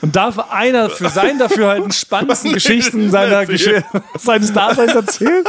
und 0.00 0.14
darf 0.14 0.38
einer 0.50 0.88
für 0.88 1.08
sein 1.10 1.38
Dafürhalten 1.38 1.90
spannendsten 1.92 2.52
Geschichten 2.52 3.10
seiner. 3.10 3.44
Geschi 3.44 3.82
seines 4.18 4.52
Daseins 4.52 4.94
erzählen. 4.94 5.44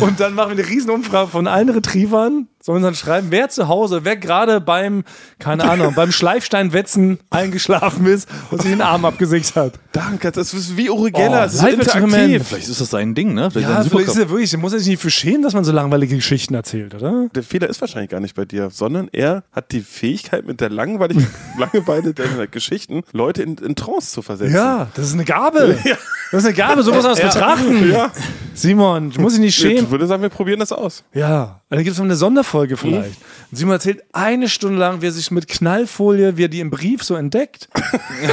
Und 0.00 0.20
dann 0.20 0.34
machen 0.34 0.56
wir 0.56 0.62
eine 0.62 0.68
Riesenumfrage 0.68 1.30
von 1.30 1.46
allen 1.46 1.68
Retrievern. 1.70 2.48
Sollen 2.62 2.82
dann 2.82 2.94
schreiben, 2.94 3.28
wer 3.30 3.48
zu 3.48 3.68
Hause, 3.68 4.04
wer 4.04 4.18
gerade 4.18 4.60
beim, 4.60 5.04
keine 5.38 5.64
Ahnung, 5.64 5.94
beim 5.94 6.12
Schleifsteinwetzen 6.12 7.18
eingeschlafen 7.30 8.04
ist 8.04 8.28
und 8.50 8.60
sich 8.60 8.70
den 8.70 8.82
Arm 8.82 9.06
abgesägt 9.06 9.56
hat. 9.56 9.74
Danke, 9.92 10.30
das 10.30 10.52
ist 10.52 10.76
wie 10.76 10.90
Uri 10.90 11.10
Geller. 11.10 11.30
Oh, 11.30 11.32
das 11.44 11.54
ist 11.54 11.64
interaktiv. 11.64 12.46
Vielleicht 12.46 12.68
ist 12.68 12.80
das 12.80 12.90
sein 12.90 13.14
Ding, 13.14 13.32
ne? 13.32 13.50
Vielleicht 13.50 13.68
Ja, 13.68 13.78
ein 13.78 13.88
vielleicht 13.88 14.08
ist 14.08 14.18
er 14.18 14.28
wirklich, 14.28 14.50
der 14.50 14.58
muss 14.58 14.74
er 14.74 14.78
sich 14.78 14.88
nicht 14.88 15.00
für 15.00 15.10
schämen, 15.10 15.40
dass 15.40 15.54
man 15.54 15.64
so 15.64 15.72
langweilige 15.72 16.16
Geschichten 16.16 16.52
erzählt, 16.52 16.94
oder? 16.94 17.28
Der 17.34 17.42
Fehler 17.42 17.68
ist 17.68 17.80
wahrscheinlich 17.80 18.10
gar 18.10 18.20
nicht 18.20 18.34
bei 18.34 18.44
dir, 18.44 18.68
sondern 18.68 19.08
er 19.10 19.42
hat 19.52 19.72
die 19.72 19.80
Fähigkeit, 19.80 20.46
mit 20.46 20.60
der 20.60 20.68
langweiligen 20.68 21.26
Langeweile 21.58 22.12
deiner 22.12 22.46
Geschichten 22.46 23.04
Leute 23.12 23.42
in, 23.42 23.56
in 23.56 23.74
Trance 23.74 24.12
zu 24.12 24.20
versetzen. 24.20 24.54
Ja, 24.54 24.88
das 24.94 25.06
ist 25.06 25.14
eine 25.14 25.24
Gabe. 25.24 25.78
Das 26.30 26.42
ist 26.42 26.46
eine 26.46 26.54
Gabe, 26.54 26.82
so 26.82 26.92
muss 26.92 27.02
man 27.02 27.16
das 27.16 27.34
betrachten. 27.34 27.90
Ja. 27.90 28.12
Simon, 28.54 29.10
du 29.10 29.20
musst 29.20 29.36
dich 29.36 29.40
nicht 29.40 29.56
schämen. 29.56 29.84
Ich 29.84 29.90
würde 29.90 30.06
sagen, 30.06 30.22
wir 30.22 30.28
probieren 30.28 30.60
das 30.60 30.70
aus. 30.70 31.02
Ja, 31.14 31.60
da 31.70 31.76
gibt 31.78 31.90
es 31.90 31.98
noch 31.98 32.04
eine 32.04 32.14
Sonderfolge 32.14 32.76
vielleicht. 32.76 33.16
Und 33.50 33.56
Simon 33.56 33.72
erzählt 33.72 34.02
eine 34.12 34.48
Stunde 34.48 34.78
lang, 34.78 35.02
wie 35.02 35.06
er 35.06 35.12
sich 35.12 35.30
mit 35.30 35.48
Knallfolie, 35.48 36.36
wie 36.36 36.44
er 36.44 36.48
die 36.48 36.60
im 36.60 36.70
Brief 36.70 37.02
so 37.02 37.14
entdeckt 37.14 37.68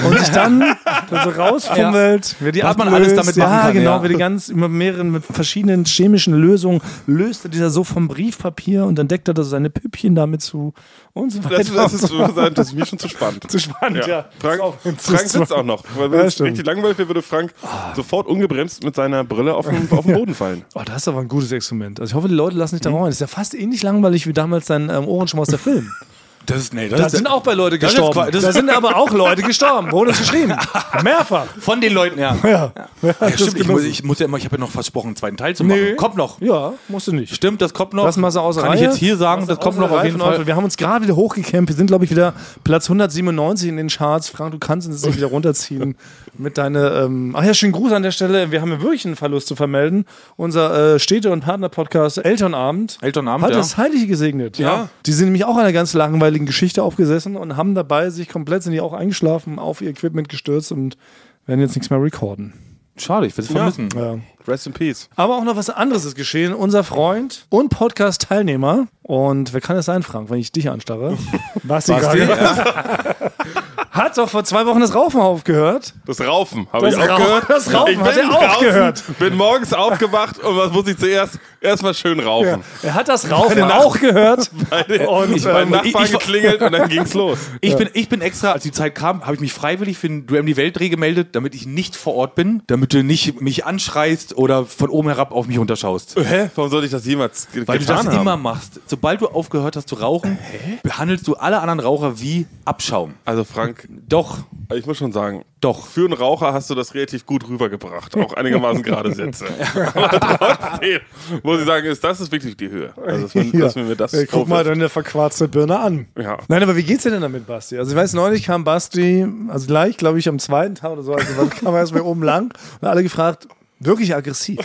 und 0.06 0.20
sich 0.20 0.30
dann 0.30 0.64
da 1.10 1.24
so 1.24 1.30
rausfummelt, 1.30 2.36
wie 2.40 2.46
er 2.48 2.52
die 2.52 2.64
Was 2.64 2.78
man 2.78 2.94
alles 2.94 3.16
damit 3.16 3.38
machen 3.38 3.52
ja, 3.52 3.62
kann, 3.62 3.74
genau, 3.74 3.98
ja. 3.98 4.04
wie 4.04 4.10
die 4.10 4.16
ganz 4.16 4.50
über 4.50 4.68
mehreren 4.68 5.12
mit 5.12 5.24
verschiedenen 5.24 5.86
chemischen 5.86 6.34
Lösungen 6.34 6.82
löst 7.06 7.46
er 7.46 7.50
dieser 7.50 7.70
so 7.70 7.84
vom 7.84 8.08
Briefpapier 8.08 8.86
und 8.86 8.96
dann 8.96 9.08
deckt 9.08 9.28
er 9.28 9.34
da 9.34 9.44
seine 9.44 9.70
Püppchen 9.70 10.14
damit 10.14 10.42
zu 10.42 10.74
und 11.18 11.32
so 11.32 11.44
weiter. 11.44 11.58
Das, 11.58 11.72
das, 11.74 11.94
ist, 11.94 12.12
das 12.56 12.68
ist 12.68 12.74
mir 12.74 12.86
schon 12.86 13.00
zu 13.00 13.10
spannend. 13.10 13.50
zu 13.52 13.60
spannend, 13.60 14.06
ja. 14.08 14.26
Frank, 14.40 14.56
Ist 14.56 14.62
auch- 14.62 14.76
Frank 14.98 15.28
sitzt 15.28 15.54
auch 15.54 15.64
noch. 15.64 15.84
Weil 15.96 16.12
wenn 16.12 16.20
Ja, 16.20 16.26
es 16.26 16.42
richtig 16.42 16.66
langweilig 16.66 16.98
wäre, 16.98 17.10
würde 17.10 17.22
Frank 17.22 17.54
sofort 17.96 18.28
ungebremst 18.28 18.84
mit 18.84 18.96
seiner 18.96 19.24
Brille 19.24 19.54
auf 19.56 19.68
den, 19.68 19.88
auf 19.92 20.06
den 20.06 20.14
Boden 20.16 20.34
fallen. 20.36 20.64
Oh, 20.76 20.82
das 20.86 20.98
ist 20.98 21.08
aber 21.08 21.22
ein 21.22 21.28
gutes 21.28 21.52
Experiment. 21.52 22.00
Also 22.00 22.12
ich 22.12 22.16
hoffe, 22.16 22.28
die 22.28 22.36
Leute 22.36 22.56
lassen 22.58 22.76
sich 22.76 22.82
da 22.82 22.92
rein. 22.92 23.06
Das 23.06 23.16
ist 23.16 23.22
ja 23.22 23.28
fast 23.28 23.54
ähnlich 23.56 23.82
langweilig 23.84 24.28
wie 24.28 24.34
damals 24.34 24.66
dein 24.68 24.90
ähm, 24.90 25.08
Ohrenschmaus 25.08 25.48
der 25.48 25.60
Film. 25.60 25.92
Das 26.48 26.58
ist, 26.58 26.74
nee, 26.74 26.88
das 26.88 27.00
Da 27.00 27.06
ist 27.08 27.12
sind 27.18 27.28
auch 27.28 27.44
bei 27.44 27.54
Leute 27.54 27.78
Das 27.78 27.92
ist 27.94 27.98
gestorben. 27.98 28.32
das 28.32 28.42
da 28.42 28.52
sind 28.54 28.70
aber 28.70 28.96
auch 28.96 29.12
Leute 29.12 29.44
gestorben. 29.44 29.92
Wurde 29.92 30.12
es 30.12 30.20
geschrieben. 30.20 30.56
Mehrfach. 31.04 31.46
von 31.60 31.82
den 31.82 31.94
Leuten, 31.94 32.20
ja. 32.20 32.36
Ja. 32.44 32.50
ja. 32.50 32.72
Ja, 33.02 33.14
das 33.20 33.34
stimmt, 33.34 33.60
ich, 33.60 33.68
muss, 33.68 33.84
ich 33.84 34.04
muss 34.04 34.20
ja 34.20 34.26
immer, 34.26 34.38
ich 34.38 34.46
habe 34.46 34.56
ja 34.56 34.62
noch 34.62 34.72
versprochen, 34.72 35.08
einen 35.08 35.16
zweiten 35.18 35.38
Teil 35.38 35.56
zu 35.56 35.64
machen. 35.64 35.80
Nee. 35.82 35.96
Kommt 35.96 36.16
noch. 36.16 36.42
ja, 36.42 36.74
musst 36.88 37.08
du 37.08 37.14
nicht. 37.14 37.36
Stimmt, 37.36 37.62
das 37.62 37.74
kommt 37.74 37.94
noch. 37.94 38.06
Lass 38.06 38.18
mal 38.18 38.32
so 38.32 38.40
außer 38.40 38.62
Kann 38.62 38.70
Reihe. 38.72 38.80
ich 38.80 38.86
jetzt 38.86 38.98
hier 38.98 39.18
sagen, 39.18 39.46
das 39.46 39.60
kommt 39.60 39.78
noch 39.78 39.92
auf 39.92 40.04
jeden 40.04 40.20
Fall. 40.20 40.48
Wir 40.48 40.56
haben 40.56 40.64
uns 40.64 40.78
gerade 40.78 41.04
wieder 41.04 41.16
hochgecampt. 41.16 41.70
Wir 41.70 41.76
sind, 41.76 41.88
glaube 41.88 42.06
ich, 42.06 42.12
wieder 42.12 42.34
Platz 42.64 42.86
197 42.86 43.70
in 43.70 43.78
den 43.78 43.90
Charts. 43.90 44.30
Frank, 44.30 44.52
du 44.52 44.60
kannst 44.60 44.88
uns 44.88 45.04
jetzt 45.04 45.18
wieder 45.18 45.28
runterziehen 45.28 45.96
mit 46.38 46.58
deiner. 46.58 47.04
Ähm 47.04 47.36
Ach 47.38 47.44
ja, 47.44 47.54
schönen 47.54 47.74
Gruß 47.74 47.92
an 47.92 48.04
der 48.04 48.12
Stelle. 48.12 48.52
Wir 48.52 48.62
haben 48.62 48.72
ja 48.72 48.82
wirklich 48.82 49.06
einen 49.06 49.16
Verlust 49.16 49.48
zu 49.48 49.56
vermelden. 49.56 50.06
Unser 50.38 50.96
äh, 50.96 51.00
Städte- 51.00 51.32
und 51.32 51.42
Partner-Podcast 51.42 52.20
Elternabend 52.20 52.98
Elternabend, 53.02 53.46
hat 53.46 53.52
ja. 53.52 53.58
das 53.58 53.78
Heilige 53.78 54.08
gesegnet. 54.08 54.58
Ja. 54.58 54.90
Die 55.06 55.14
sind 55.14 55.26
nämlich 55.26 55.46
auch 55.46 55.58
einer 55.58 55.74
ganz 55.74 55.94
langweiligen 55.94 56.37
Geschichte 56.46 56.84
aufgesessen 56.84 57.36
und 57.36 57.58
haben 57.58 57.74
dabei 57.76 58.10
sich 58.10 58.30
komplett, 58.30 58.64
sind 58.64 58.74
die 58.74 58.82
auch 58.82 58.94
eingeschlafen, 58.94 59.60
auf 59.60 59.82
ihr 59.82 59.90
Equipment 59.90 60.30
gestürzt 60.30 60.72
und 60.72 60.98
werden 61.46 61.62
jetzt 61.62 61.76
nichts 61.76 61.90
mehr 61.90 62.02
recorden. 62.02 62.54
Schade, 63.00 63.28
ich 63.28 63.38
will 63.38 63.46
es 63.46 63.52
vermissen. 63.52 63.90
Ja. 63.96 64.18
Rest 64.48 64.66
in 64.66 64.74
Peace. 64.74 65.08
Aber 65.16 65.38
auch 65.38 65.44
noch 65.44 65.56
was 65.56 65.70
anderes 65.70 66.04
ist 66.04 66.16
geschehen. 66.16 66.54
Unser 66.54 66.84
Freund 66.84 67.46
und 67.50 67.70
Podcast-Teilnehmer, 67.70 68.88
und 69.04 69.54
wer 69.54 69.62
kann 69.62 69.76
es 69.78 69.86
sein, 69.86 70.02
Frank, 70.02 70.30
wenn 70.32 70.40
ich 70.40 70.52
dich 70.52 70.70
anstarre? 70.70 71.16
Basti, 71.64 71.92
Basti, 71.92 72.18
Gage, 72.20 72.36
hat 73.92 74.18
doch 74.18 74.30
vor 74.30 74.44
zwei 74.46 74.66
Wochen 74.66 74.80
das 74.80 74.96
Raufen 74.96 75.22
aufgehört. 75.22 75.94
Das 76.06 76.20
Raufen 76.22 76.68
habe 76.74 76.90
ich 76.90 76.96
Das 76.96 77.04
auch 77.08 77.14
Rau- 77.20 77.24
gehört. 77.24 77.50
das 77.50 77.74
Raufen 77.74 77.94
ich 77.94 78.00
hat 78.00 78.16
bin 78.16 78.24
er 78.24 78.32
auch 78.36 78.44
draußen, 78.44 78.68
gehört. 78.68 79.04
Bin 79.20 79.36
morgens 79.36 79.74
aufgewacht 79.74 80.40
und 80.40 80.58
was 80.58 80.72
muss 80.72 80.88
ich 80.88 80.98
zuerst? 80.98 81.40
Erstmal 81.60 81.94
schön 81.94 82.20
raufen. 82.20 82.62
Er 82.84 82.94
hat 82.94 83.08
das 83.08 83.32
Raufen 83.32 83.64
auch 83.64 84.00
gehört. 84.00 84.52
Und 85.08 85.36
Ich 85.36 85.44
beim 85.44 85.64
ähm, 85.68 85.70
Nachbarn 85.72 86.06
ich- 86.06 86.12
geklingelt 86.12 86.62
und 86.62 86.72
dann 86.72 86.88
ging's 86.90 87.14
los. 87.14 87.40
Ich, 87.62 87.76
bin, 87.76 87.90
ich 87.94 88.10
bin 88.10 88.22
extra, 88.22 88.52
als 88.52 88.64
die 88.64 88.72
Zeit 88.72 88.94
kam, 88.96 89.24
habe 89.26 89.34
ich 89.36 89.40
mich 89.42 89.54
freiwillig 89.54 89.98
für 89.98 90.08
den 90.08 90.28
Duell 90.28 90.42
um 90.42 90.46
die 90.48 90.56
Weltdreh 90.58 90.90
gemeldet, 90.90 91.30
damit 91.34 91.56
ich 91.56 91.66
nicht 91.66 91.96
vor 91.96 92.16
Ort 92.16 92.36
bin, 92.36 92.62
damit 92.68 92.94
du 92.94 93.04
nicht 93.04 93.42
mich 93.42 93.66
anschreist 93.66 94.38
oder 94.38 94.66
von 94.66 94.90
oben 94.90 95.08
herab 95.10 95.32
auf 95.32 95.48
mich 95.48 95.58
runterschaust. 95.58 96.16
Hä? 96.18 96.50
Warum 96.56 96.70
sollte 96.70 96.86
ich 96.86 96.92
das 96.92 97.06
jemals 97.06 97.48
ge 97.52 97.64
Weil 97.68 97.80
du 97.80 97.86
getan 97.86 98.06
das 98.06 98.14
haben? 98.14 98.22
immer 98.22 98.38
machst. 98.38 98.80
Sobald 98.86 99.22
du 99.22 99.28
aufgehört 99.28 99.76
hast 99.76 99.90
zu 99.90 99.96
rauchen, 99.96 100.38
behandelst 100.84 101.28
du 101.28 101.36
alle 101.36 101.60
anderen 101.60 101.80
Raucher 101.80 102.20
wie 102.20 102.46
Abschaum. 102.66 103.16
Also 103.26 103.44
Frank, 103.44 103.88
Doch, 104.08 104.40
ich 104.76 104.86
muss 104.86 104.98
schon 104.98 105.12
sagen, 105.12 105.44
doch. 105.62 105.88
für 105.88 106.06
einen 106.06 106.14
Raucher 106.14 106.54
hast 106.54 106.70
du 106.70 106.76
das 106.76 106.94
relativ 106.94 107.26
gut 107.26 107.48
rübergebracht. 107.48 108.16
Auch 108.18 108.34
einigermaßen 108.34 108.84
gerade 108.84 109.14
Sätze. 109.14 109.46
Aber 109.94 110.10
trotzdem 110.10 111.00
muss 111.44 111.60
ich 111.60 111.66
sagen, 111.66 111.88
ist, 111.88 112.04
das 112.04 112.22
ist 112.22 112.32
wirklich 112.32 112.58
die 112.58 112.70
Höhe. 112.70 112.94
Also, 113.06 113.24
dass, 113.24 113.36
man, 113.36 113.52
dass 113.52 113.76
man 113.76 113.88
mir 113.88 113.96
das 113.96 114.12
guck 114.12 114.48
mal 114.48 114.58
vorwirft. 114.58 114.70
deine 114.70 114.90
verquarzte 114.90 115.48
Birne 115.48 115.80
an. 115.80 116.08
Ja. 116.18 116.38
Nein, 116.48 116.64
aber 116.64 116.76
wie 116.76 116.84
geht's 116.84 117.04
dir 117.04 117.12
denn 117.12 117.22
damit, 117.22 117.48
Basti? 117.48 117.78
Also 117.78 117.92
ich 117.92 117.98
weiß, 117.98 118.14
neulich 118.14 118.44
kam 118.44 118.64
Basti, 118.64 119.26
also 119.48 119.68
gleich, 119.68 119.98
glaube 119.98 120.20
ich, 120.20 120.30
am 120.30 120.40
zweiten 120.40 120.76
Tag 120.76 120.92
oder 120.92 121.04
so, 121.04 121.14
also 121.14 121.34
dann 121.36 121.50
kam 121.50 121.74
er 121.74 121.80
erstmal 121.80 122.02
oben 122.02 122.24
lang 122.24 122.54
und 122.82 122.88
alle 122.88 123.04
gefragt, 123.04 123.48
wirklich 123.80 124.16
aggressiv. 124.16 124.60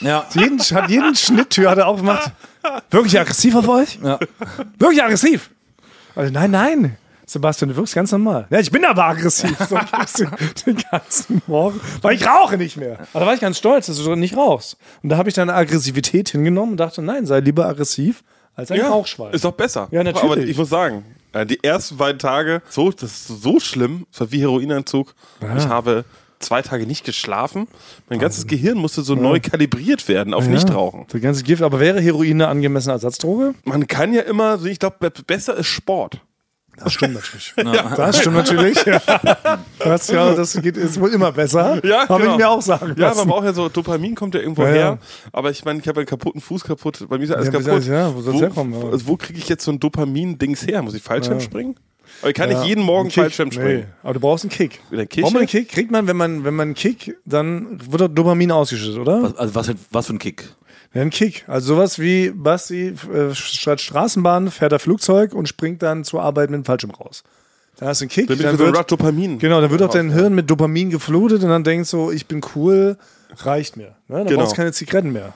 Ja. 0.00 0.26
Jeden, 0.34 0.58
hat 0.58 0.90
jeden 0.90 1.14
Schnitttür 1.14 1.70
hat 1.70 1.78
er 1.78 1.86
auch 1.86 1.96
gemacht. 1.96 2.32
Wirklich 2.90 3.18
aggressiv 3.18 3.54
auf 3.54 3.68
euch? 3.68 3.98
Ja. 4.02 4.18
Wirklich 4.78 5.02
aggressiv? 5.02 5.50
Also 6.14 6.32
nein, 6.32 6.50
nein. 6.50 6.96
Sebastian, 7.32 7.70
du 7.70 7.76
wirkst 7.76 7.94
ganz 7.94 8.12
normal. 8.12 8.46
Ja, 8.50 8.60
ich 8.60 8.70
bin 8.70 8.84
aber 8.84 9.04
aggressiv. 9.04 9.56
So 9.68 9.76
den, 10.18 10.30
den 10.76 10.84
ganzen 10.90 11.42
Morgen. 11.46 11.80
Weil 12.02 12.14
ich 12.16 12.26
rauche 12.26 12.58
nicht 12.58 12.76
mehr. 12.76 12.98
Aber 13.12 13.20
da 13.20 13.26
war 13.26 13.34
ich 13.34 13.40
ganz 13.40 13.58
stolz, 13.58 13.86
dass 13.86 13.96
du 13.96 14.14
nicht 14.14 14.36
rauchst. 14.36 14.76
Und 15.02 15.08
da 15.08 15.16
habe 15.16 15.28
ich 15.28 15.34
deine 15.34 15.54
Aggressivität 15.54 16.28
hingenommen 16.28 16.72
und 16.72 16.76
dachte, 16.78 17.02
nein, 17.02 17.26
sei 17.26 17.40
lieber 17.40 17.66
aggressiv 17.66 18.22
als 18.54 18.70
ein 18.70 18.80
Rauchschwein. 18.80 19.32
Ist 19.32 19.44
doch 19.44 19.52
besser. 19.52 19.88
Ja, 19.90 20.04
natürlich. 20.04 20.30
Aber 20.30 20.36
ich 20.38 20.56
muss 20.56 20.68
sagen, 20.68 21.04
äh, 21.32 21.46
die 21.46 21.62
ersten 21.64 21.96
beiden 21.96 22.18
Tage, 22.18 22.62
so, 22.68 22.90
das 22.90 23.02
ist 23.02 23.42
so 23.42 23.60
schlimm, 23.60 24.06
das 24.10 24.20
war 24.20 24.32
wie 24.32 24.40
Heroinentzug. 24.40 25.14
Ich 25.56 25.66
habe 25.66 26.04
zwei 26.38 26.60
Tage 26.60 26.86
nicht 26.86 27.04
geschlafen. 27.04 27.68
Mein 28.08 28.18
ganzes 28.18 28.46
Gehirn 28.46 28.76
musste 28.76 29.02
so 29.02 29.14
neu 29.14 29.40
kalibriert 29.40 30.08
werden 30.08 30.34
auf 30.34 30.48
Nichtrauchen. 30.48 31.06
Das 31.08 31.20
ganze 31.20 31.44
Gift. 31.44 31.62
Aber 31.62 31.80
wäre 31.80 32.00
Heroin 32.00 32.42
eine 32.42 32.48
angemessene 32.48 32.92
Ersatzdroge? 32.92 33.54
Man 33.64 33.86
kann 33.86 34.12
ja 34.12 34.22
immer, 34.22 34.58
so, 34.58 34.66
ich 34.66 34.78
glaube, 34.78 35.10
besser 35.26 35.56
ist 35.56 35.68
Sport. 35.68 36.20
Das 36.78 36.92
stimmt 36.94 37.14
natürlich. 37.14 37.52
Das 37.96 38.18
stimmt 38.18 38.36
natürlich. 38.36 38.84
Ja. 38.84 39.00
Das, 39.78 40.08
ja, 40.08 40.32
das 40.34 40.60
geht, 40.62 40.76
ist 40.76 41.00
wohl 41.00 41.10
immer 41.10 41.32
besser. 41.32 41.84
Ja, 41.84 42.08
Habe 42.08 42.22
genau. 42.22 42.32
ich 42.34 42.38
mir 42.38 42.48
auch 42.48 42.62
sagen 42.62 42.94
Ja, 42.96 43.08
lassen. 43.08 43.18
man 43.18 43.28
braucht 43.28 43.44
ja 43.44 43.52
so, 43.52 43.68
Dopamin 43.68 44.14
kommt 44.14 44.34
ja 44.34 44.40
irgendwo 44.40 44.62
Ja, 44.62 44.68
ja. 44.68 44.74
her. 44.74 44.98
Aber 45.32 45.50
ich 45.50 45.64
meine, 45.64 45.80
ich 45.80 45.88
habe 45.88 46.00
einen 46.00 46.06
kaputten 46.06 46.40
Fuß 46.40 46.62
kaputt, 46.64 47.04
bei 47.08 47.18
mir 47.18 47.24
ist 47.24 47.30
ja 47.30 47.36
alles 47.36 47.46
Ja, 47.46 47.52
kaputt. 47.52 47.82
soll- 47.82 47.94
ja, 47.94 48.14
wo 48.14 48.20
soll's 48.22 48.36
wo, 48.36 48.40
herkommen, 48.40 48.80
ja. 48.80 48.88
Also 48.90 49.06
wo 49.08 49.16
kriege 49.16 49.38
ich 49.38 49.48
jetzt 49.48 49.64
so 49.64 49.72
ein 49.72 49.80
Dopamin-Dings 49.80 50.66
her? 50.66 50.82
Muss 50.82 50.94
ich 50.94 51.02
Fallschirm 51.02 51.40
springen? 51.40 51.74
Aber 52.20 52.28
ich 52.30 52.34
kann 52.36 52.48
nicht 52.50 52.64
jeden 52.64 52.84
Morgen. 52.84 53.10
Fallschirm 53.10 53.50
springen. 53.50 53.80
Nee, 53.80 53.84
aber 54.02 54.14
du 54.14 54.20
brauchst 54.20 54.44
einen 54.44 54.50
Kick. 54.50 54.80
Kick? 55.08 55.22
Braucht 55.22 55.32
man 55.32 55.40
einen 55.40 55.48
Kick? 55.48 55.68
Kriegt 55.70 55.90
man, 55.90 56.06
wenn 56.06 56.16
man, 56.16 56.44
wenn 56.44 56.54
man 56.54 56.68
einen 56.68 56.74
Kick, 56.74 57.16
dann 57.24 57.80
wird 57.90 58.00
doch 58.02 58.08
Dopamin 58.08 58.52
ausgeschüttet, 58.52 58.98
oder? 58.98 59.22
Was, 59.24 59.36
also 59.36 59.54
was, 59.54 59.70
was 59.90 60.06
für 60.06 60.12
ein 60.14 60.18
Kick? 60.18 60.44
Ja, 60.94 61.00
ein 61.02 61.10
Kick. 61.10 61.44
Also 61.48 61.74
sowas 61.74 61.98
wie 61.98 62.30
Basti 62.30 62.88
äh, 63.12 63.34
statt 63.34 63.80
Straßenbahn 63.80 64.50
fährt 64.50 64.72
er 64.72 64.78
Flugzeug 64.78 65.32
und 65.34 65.48
springt 65.48 65.82
dann 65.82 66.04
zur 66.04 66.22
Arbeit 66.22 66.50
mit 66.50 66.58
dem 66.58 66.64
Fallschirm 66.64 66.90
raus. 66.90 67.22
Dann 67.78 67.88
hast 67.88 68.00
du 68.00 68.04
einen 68.04 68.10
Kick. 68.10 68.28
Dann 68.28 68.38
dann 68.38 68.58
so 68.58 68.66
wird, 68.66 68.90
Dopamin. 68.92 69.38
genau, 69.38 69.60
dann 69.60 69.70
wird 69.70 69.82
auch 69.82 69.90
dein 69.90 70.10
Hirn 70.12 70.34
mit 70.34 70.50
Dopamin 70.50 70.90
geflutet 70.90 71.42
und 71.42 71.48
dann 71.48 71.64
denkst 71.64 71.90
du, 71.90 72.10
ich 72.10 72.26
bin 72.26 72.42
cool, 72.54 72.98
reicht 73.38 73.76
mir. 73.78 73.94
Ne? 74.08 74.18
Dann 74.18 74.26
Genau. 74.26 74.40
brauchst 74.40 74.52
du 74.52 74.56
keine 74.56 74.72
Zigaretten 74.72 75.12
mehr. 75.12 75.32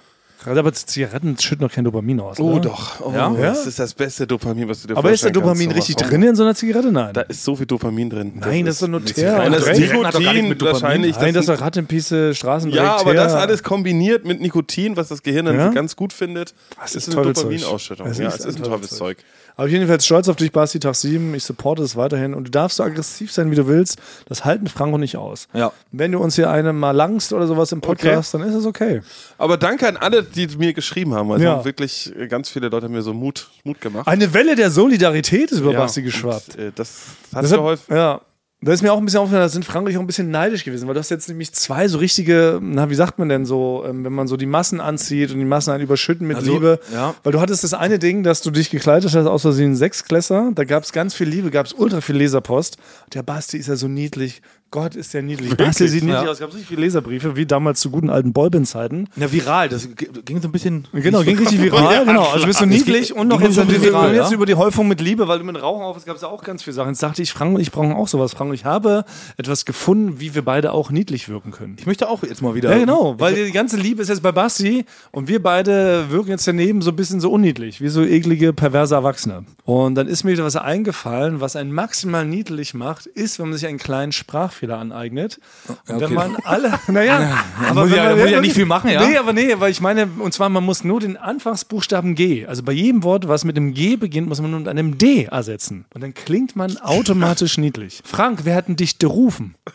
Gerade 0.46 0.60
aber 0.60 0.72
Zigaretten 0.72 1.36
schütten 1.40 1.66
noch 1.66 1.72
kein 1.72 1.82
Dopamin 1.82 2.20
aus. 2.20 2.38
Oh 2.38 2.54
ne? 2.54 2.60
doch. 2.60 3.00
Oh, 3.00 3.10
Ja? 3.12 3.28
Das 3.36 3.66
ist 3.66 3.80
das 3.80 3.94
beste 3.94 4.28
Dopamin, 4.28 4.68
was 4.68 4.82
du 4.82 4.86
dir 4.88 4.96
Aber 4.96 5.10
ist 5.10 5.24
der 5.24 5.30
vorstellen 5.32 5.44
Dopamin 5.44 5.70
kannst. 5.70 5.88
richtig 5.88 6.06
drin 6.06 6.22
in 6.22 6.36
so 6.36 6.44
einer 6.44 6.54
Zigarette? 6.54 6.92
Nein. 6.92 7.12
Da 7.14 7.22
ist 7.22 7.42
so 7.42 7.56
viel 7.56 7.66
Dopamin 7.66 8.10
drin. 8.10 8.32
Nein, 8.36 8.64
das 8.64 8.76
ist 8.76 8.82
doch 8.82 8.86
nur 8.88 9.00
Nein, 9.00 9.12
Teer. 9.12 9.32
das 9.50 9.66
und 9.66 9.72
doch 9.72 9.72
nichts 9.72 9.92
Nikotin 9.92 10.60
wahrscheinlich. 10.60 11.16
Nein, 11.18 11.34
das 11.34 11.48
ist 11.48 11.48
doch 11.48 11.60
Rattenpisse, 11.60 12.32
Straßendreck. 12.32 12.80
ja, 12.80 12.96
aber 12.96 13.14
das 13.14 13.32
alles 13.34 13.64
kombiniert 13.64 14.24
mit 14.24 14.40
Nikotin, 14.40 14.96
was 14.96 15.08
das 15.08 15.24
Gehirn 15.24 15.46
dann 15.46 15.56
Ja? 15.58 15.68
ganz 15.70 15.96
gut 15.96 16.12
findet, 16.12 16.54
Das 16.80 16.94
ist 16.94 17.08
ist 17.08 17.14
eine 17.16 17.22
tolles 17.24 17.38
Dopaminausschüttung. 17.42 18.06
Ja, 18.06 18.12
Das 18.12 18.18
es 18.20 18.44
ist 18.44 18.56
ein 18.58 18.62
ein 18.62 18.68
tolles 18.68 18.68
tolles 18.68 18.90
Zeug. 18.90 19.18
Aber 19.58 19.68
jedenfalls 19.68 20.04
stolz 20.04 20.28
auf 20.28 20.36
dich, 20.36 20.52
Basti, 20.52 20.78
Tag 20.80 20.94
7. 20.94 21.34
Ich 21.34 21.44
supporte 21.44 21.82
es 21.82 21.96
weiterhin. 21.96 22.34
Und 22.34 22.44
du 22.44 22.50
darfst 22.50 22.76
so 22.76 22.82
aggressiv 22.84 23.32
sein, 23.32 23.50
wie 23.50 23.54
du 23.54 23.66
willst. 23.66 23.98
Das 24.28 24.44
halten 24.44 24.66
Franco 24.66 24.98
nicht 24.98 25.16
aus. 25.16 25.48
Ja. 25.54 25.72
Wenn 25.92 26.12
du 26.12 26.18
uns 26.18 26.34
hier 26.36 26.50
eine 26.50 26.74
mal 26.74 26.90
langst 26.90 27.32
oder 27.32 27.46
sowas 27.46 27.72
im 27.72 27.80
Podcast, 27.80 28.34
dann 28.34 28.42
ist 28.42 28.54
es 28.54 28.66
okay. 28.66 29.00
Aber 29.38 29.56
danke 29.56 29.88
an 29.88 29.96
alle, 29.96 30.22
die 30.22 30.46
mir 30.58 30.74
geschrieben 30.74 31.14
haben. 31.14 31.32
Also 31.32 31.44
Ja. 31.44 31.56
haben 31.56 31.64
wirklich 31.64 32.14
äh, 32.14 32.28
ganz 32.28 32.50
viele 32.50 32.68
Leute 32.68 32.84
haben 32.86 32.92
mir 32.92 33.00
so 33.02 33.14
Mut, 33.14 33.48
Mut 33.64 33.80
gemacht. 33.80 34.06
Eine 34.06 34.34
Welle 34.34 34.56
der 34.56 34.70
Solidarität 34.70 35.50
ist 35.50 35.60
über 35.60 35.72
Ja, 35.72 35.80
Basti 35.80 36.02
geschwappt. 36.02 36.56
und, 36.56 36.58
äh, 36.58 36.72
das 36.74 37.04
hat 37.34 37.42
Deshalb- 37.44 37.60
geholfen. 37.60 37.94
Ja. 37.96 38.20
Da 38.62 38.72
ist 38.72 38.82
mir 38.82 38.90
auch 38.90 38.96
ein 38.98 39.04
bisschen 39.04 39.20
aufgefallen, 39.20 39.42
da 39.42 39.50
sind 39.50 39.66
Frank 39.66 39.84
und 39.84 39.90
ich 39.90 39.98
auch 39.98 40.00
ein 40.00 40.06
bisschen 40.06 40.30
neidisch 40.30 40.64
gewesen, 40.64 40.88
weil 40.88 40.94
du 40.94 41.00
hast 41.00 41.10
jetzt 41.10 41.28
nämlich 41.28 41.52
zwei 41.52 41.88
so 41.88 41.98
richtige, 41.98 42.58
na, 42.62 42.88
wie 42.88 42.94
sagt 42.94 43.18
man 43.18 43.28
denn 43.28 43.44
so, 43.44 43.84
ähm, 43.86 44.02
wenn 44.02 44.14
man 44.14 44.28
so 44.28 44.38
die 44.38 44.46
Massen 44.46 44.80
anzieht 44.80 45.30
und 45.30 45.38
die 45.38 45.44
Massen 45.44 45.72
einen 45.72 45.82
überschütten 45.82 46.26
mit 46.26 46.38
Also, 46.38 46.54
Liebe. 46.54 46.80
ja. 46.92 47.14
Weil 47.22 47.32
du 47.32 47.40
hattest 47.40 47.64
das 47.64 47.74
eine 47.74 47.98
Ding, 47.98 48.22
dass 48.22 48.40
du 48.40 48.50
dich 48.50 48.70
gekleidet 48.70 49.14
hast, 49.14 49.26
aus 49.26 49.42
Versehen 49.42 49.72
ein 49.72 49.76
Sechsklässer, 49.76 50.52
da 50.54 50.64
gab 50.64 50.84
es 50.84 50.92
ganz 50.92 51.12
viel 51.12 51.28
Liebe, 51.28 51.50
gab 51.50 51.66
es 51.66 51.74
ultra 51.74 52.00
viel 52.00 52.16
Leserpost. 52.16 52.78
Der 53.12 53.22
Basti 53.22 53.58
ist 53.58 53.66
ja 53.66 53.76
so 53.76 53.88
niedlich. 53.88 54.40
Gott 54.72 54.96
ist 54.96 55.14
der 55.14 55.22
niedlich. 55.22 55.56
Basti 55.56 55.86
sieht 55.88 56.02
niedlich 56.02 56.22
Ja. 56.22 56.28
aus. 56.28 56.34
Es 56.34 56.40
gab 56.40 56.52
so 56.52 56.58
viele 56.58 56.80
Leserbriefe, 56.82 57.36
wie 57.36 57.46
damals 57.46 57.80
zu 57.80 57.90
guten 57.90 58.10
alten 58.10 58.32
Boyband-Zeiten. 58.32 59.08
Na, 59.16 59.30
viral, 59.32 59.68
das 59.68 59.88
ging 59.96 60.42
so 60.42 60.48
ein 60.48 60.52
bisschen. 60.52 60.86
Genau, 60.92 61.22
ging 61.22 61.38
richtig 61.38 61.62
viral. 61.62 62.04
genau. 62.04 62.24
Also 62.24 62.46
bist 62.46 62.60
du 62.60 62.66
niedlich 62.66 63.14
und 63.14 63.28
noch 63.28 63.40
jetzt, 63.40 63.56
viral, 63.56 64.14
jetzt 64.14 64.30
ja? 64.30 64.34
über 64.34 64.44
die 64.44 64.54
Häufung 64.56 64.88
mit 64.88 65.00
Liebe, 65.00 65.28
weil 65.28 65.38
du 65.38 65.44
mit 65.44 65.60
Rauchen 65.62 65.82
auf, 65.82 65.96
es 65.96 66.04
gab 66.04 66.20
ja 66.20 66.28
auch 66.28 66.42
ganz 66.42 66.62
viele 66.64 66.74
Sachen. 66.74 66.90
Jetzt 66.90 67.02
dachte 67.02 67.22
ich, 67.22 67.32
Frank 67.32 67.54
und 67.54 67.60
ich 67.60 67.70
brauchen 67.70 67.92
auch 67.92 68.08
sowas. 68.08 68.32
Frank 68.32 68.48
und 68.50 68.54
ich 68.56 68.64
habe 68.64 69.04
etwas 69.36 69.64
gefunden, 69.64 70.20
wie 70.20 70.34
wir 70.34 70.44
beide 70.44 70.72
auch 70.72 70.90
niedlich 70.90 71.28
wirken 71.28 71.52
können. 71.52 71.76
Ich 71.78 71.86
möchte 71.86 72.08
auch 72.08 72.22
jetzt 72.24 72.42
mal 72.42 72.54
wieder. 72.54 72.70
Ja, 72.72 72.78
genau, 72.78 73.14
weil 73.18 73.34
die 73.46 73.52
ganze 73.52 73.76
Liebe 73.76 74.02
ist 74.02 74.08
jetzt 74.08 74.22
bei 74.22 74.32
Basti 74.32 74.84
und 75.12 75.28
wir 75.28 75.40
beide 75.42 76.10
wirken 76.10 76.30
jetzt 76.30 76.46
daneben 76.46 76.82
so 76.82 76.90
ein 76.90 76.96
bisschen 76.96 77.20
so 77.20 77.30
unniedlich, 77.30 77.80
wie 77.80 77.88
so 77.88 78.02
eklige, 78.02 78.52
perverse 78.52 78.94
Erwachsene. 78.96 79.44
Und 79.64 79.94
dann 79.94 80.08
ist 80.08 80.24
mir 80.24 80.32
wieder 80.32 80.44
was 80.44 80.56
eingefallen, 80.56 81.40
was 81.40 81.56
einen 81.56 81.72
maximal 81.72 82.24
niedlich 82.26 82.74
macht, 82.74 83.06
ist, 83.06 83.38
wenn 83.38 83.48
man 83.48 83.58
sich 83.58 83.66
einen 83.66 83.78
kleinen 83.78 84.12
Sprachfehler 84.56 84.78
aneignet. 84.78 85.38
Und 85.68 86.00
wenn 86.00 86.04
okay. 86.04 86.14
man 86.14 86.36
alle, 86.44 86.78
naja, 86.88 87.38
aber 87.68 87.82
muss 87.86 87.94
ja- 87.96 88.04
man- 88.10 88.18
muss 88.18 88.30
ja 88.30 88.40
nicht 88.40 88.54
viel 88.54 88.66
machen, 88.66 88.90
ja? 88.90 89.06
Nee, 89.06 89.16
aber 89.16 89.32
nee, 89.32 89.54
weil 89.58 89.70
ich 89.70 89.80
meine, 89.80 90.08
und 90.18 90.32
zwar, 90.32 90.48
man 90.48 90.64
muss 90.64 90.82
nur 90.84 91.00
den 91.00 91.16
Anfangsbuchstaben 91.16 92.14
G, 92.14 92.46
also 92.46 92.62
bei 92.62 92.72
jedem 92.72 93.02
Wort, 93.02 93.28
was 93.28 93.44
mit 93.44 93.56
einem 93.56 93.74
G 93.74 93.96
beginnt, 93.96 94.28
muss 94.28 94.40
man 94.40 94.50
nur 94.50 94.60
mit 94.60 94.68
einem 94.68 94.98
D 94.98 95.24
ersetzen. 95.24 95.84
Und 95.94 96.02
dann 96.02 96.14
klingt 96.14 96.56
man 96.56 96.76
automatisch 96.78 97.58
niedlich. 97.58 98.02
Frank, 98.04 98.40
wer 98.44 98.56
hat 98.56 98.68
denn 98.68 98.76
dich 98.76 98.98
gerufen? 98.98 99.54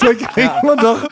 Dann, 0.00 0.18
dann 0.18 0.28
klingt 0.32 0.62
man 0.62 0.78
doch, 0.78 1.08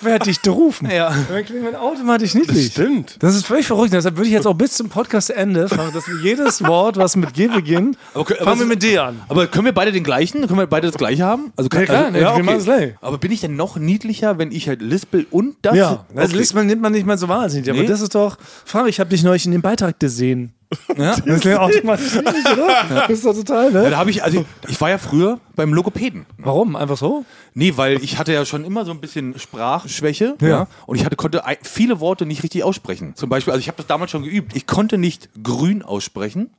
wer 0.00 0.14
hat 0.14 0.26
dich 0.26 0.40
gerufen? 0.42 0.88
Ja. 0.90 1.14
Dann 1.28 1.44
klingt 1.44 1.64
man 1.64 1.74
automatisch 1.74 2.34
niedlich. 2.34 2.72
Stimmt. 2.72 3.16
Das 3.20 3.34
ist 3.34 3.46
völlig 3.46 3.66
verrückt. 3.66 3.92
Deshalb 3.92 4.16
würde 4.16 4.26
ich 4.28 4.32
jetzt 4.32 4.46
auch 4.46 4.54
bis 4.54 4.72
zum 4.72 4.88
Podcastende 4.88 5.68
fragen, 5.68 5.92
dass 5.92 6.06
wir 6.08 6.16
jedes 6.22 6.62
Wort, 6.64 6.96
was 6.96 7.16
mit 7.16 7.34
G 7.34 7.48
beginnt, 7.48 7.96
Okay, 8.14 8.34
aber 8.40 8.44
fangen 8.44 8.58
wir 8.60 8.64
es- 8.64 8.68
mit 8.70 8.82
D 8.82 8.98
an. 8.98 9.20
Aber 9.28 9.46
können 9.46 9.64
wir 9.66 9.72
beide 9.74 9.92
den 9.92 10.04
gleichen? 10.04 10.46
Können 10.46 10.58
wir 10.58 10.66
beide 10.66 10.86
das 10.88 10.96
gleiche 10.96 11.24
haben? 11.24 11.52
Also 11.56 11.68
kann, 11.68 11.80
Ja, 11.80 11.86
klar, 11.86 12.04
also, 12.06 12.18
ja, 12.18 12.36
wir 12.36 12.44
machen's 12.44 12.64
gleich. 12.64 12.94
Aber 13.00 13.18
bin 13.18 13.32
ich 13.32 13.40
denn 13.40 13.56
noch 13.56 13.76
niedlicher, 13.76 14.38
wenn 14.38 14.52
ich 14.52 14.68
halt 14.68 14.82
lispel 14.82 15.26
und 15.30 15.56
das? 15.62 15.76
Ja, 15.76 16.06
also 16.14 16.28
okay. 16.30 16.38
liest 16.38 16.54
man, 16.54 16.66
nimmt 16.66 16.82
man 16.82 16.92
nicht 16.92 17.06
mal 17.06 17.18
so 17.18 17.28
wahnsinnig. 17.28 17.68
Aber 17.70 17.80
Nee. 17.80 17.86
das 17.86 18.00
ist 18.00 18.14
doch, 18.14 18.38
Frank, 18.64 18.88
ich 18.88 19.00
habe 19.00 19.10
dich 19.10 19.22
neulich 19.22 19.44
in 19.46 19.52
dem 19.52 19.62
Beitrag 19.62 19.98
gesehen. 20.00 20.52
Ja? 20.96 21.16
Das 21.26 21.40
klingt 21.40 21.58
automatisch 21.58 22.14
niedlich, 22.14 22.44
oder? 22.52 22.84
Das 22.88 23.10
ist 23.10 23.24
doch 23.24 23.34
total, 23.34 23.72
Ja, 23.72 23.82
ne? 23.82 23.90
da 23.90 23.96
habe 23.98 24.10
ich, 24.10 24.22
also 24.24 24.44
ich 24.68 24.80
war 24.80 24.90
ja 24.90 24.98
früher 24.98 25.38
beim 25.54 25.72
Logopäden. 25.72 26.26
Warum? 26.38 26.74
Einfach 26.76 26.96
so? 26.96 27.24
Nee, 27.54 27.74
weil 27.76 28.02
ich 28.02 28.18
hatte 28.18 28.32
ja 28.32 28.44
schon 28.44 28.64
immer 28.64 28.84
so 28.84 28.90
ein 28.90 29.00
bisschen 29.00 29.38
Sprachschwäche 29.38 30.34
ja. 30.40 30.48
Ja. 30.48 30.66
und 30.86 30.96
ich 30.96 31.04
hatte, 31.04 31.16
konnte 31.16 31.42
viele 31.62 32.00
Worte 32.00 32.26
nicht 32.26 32.42
richtig 32.42 32.64
aussprechen. 32.64 33.14
Zum 33.14 33.28
Beispiel, 33.28 33.52
also 33.52 33.60
ich 33.60 33.68
habe 33.68 33.76
das 33.76 33.86
damals 33.86 34.10
schon 34.10 34.22
geübt. 34.22 34.56
Ich 34.56 34.66
konnte 34.66 34.98
nicht 34.98 35.28
grün 35.42 35.82
aussprechen, 35.82 36.50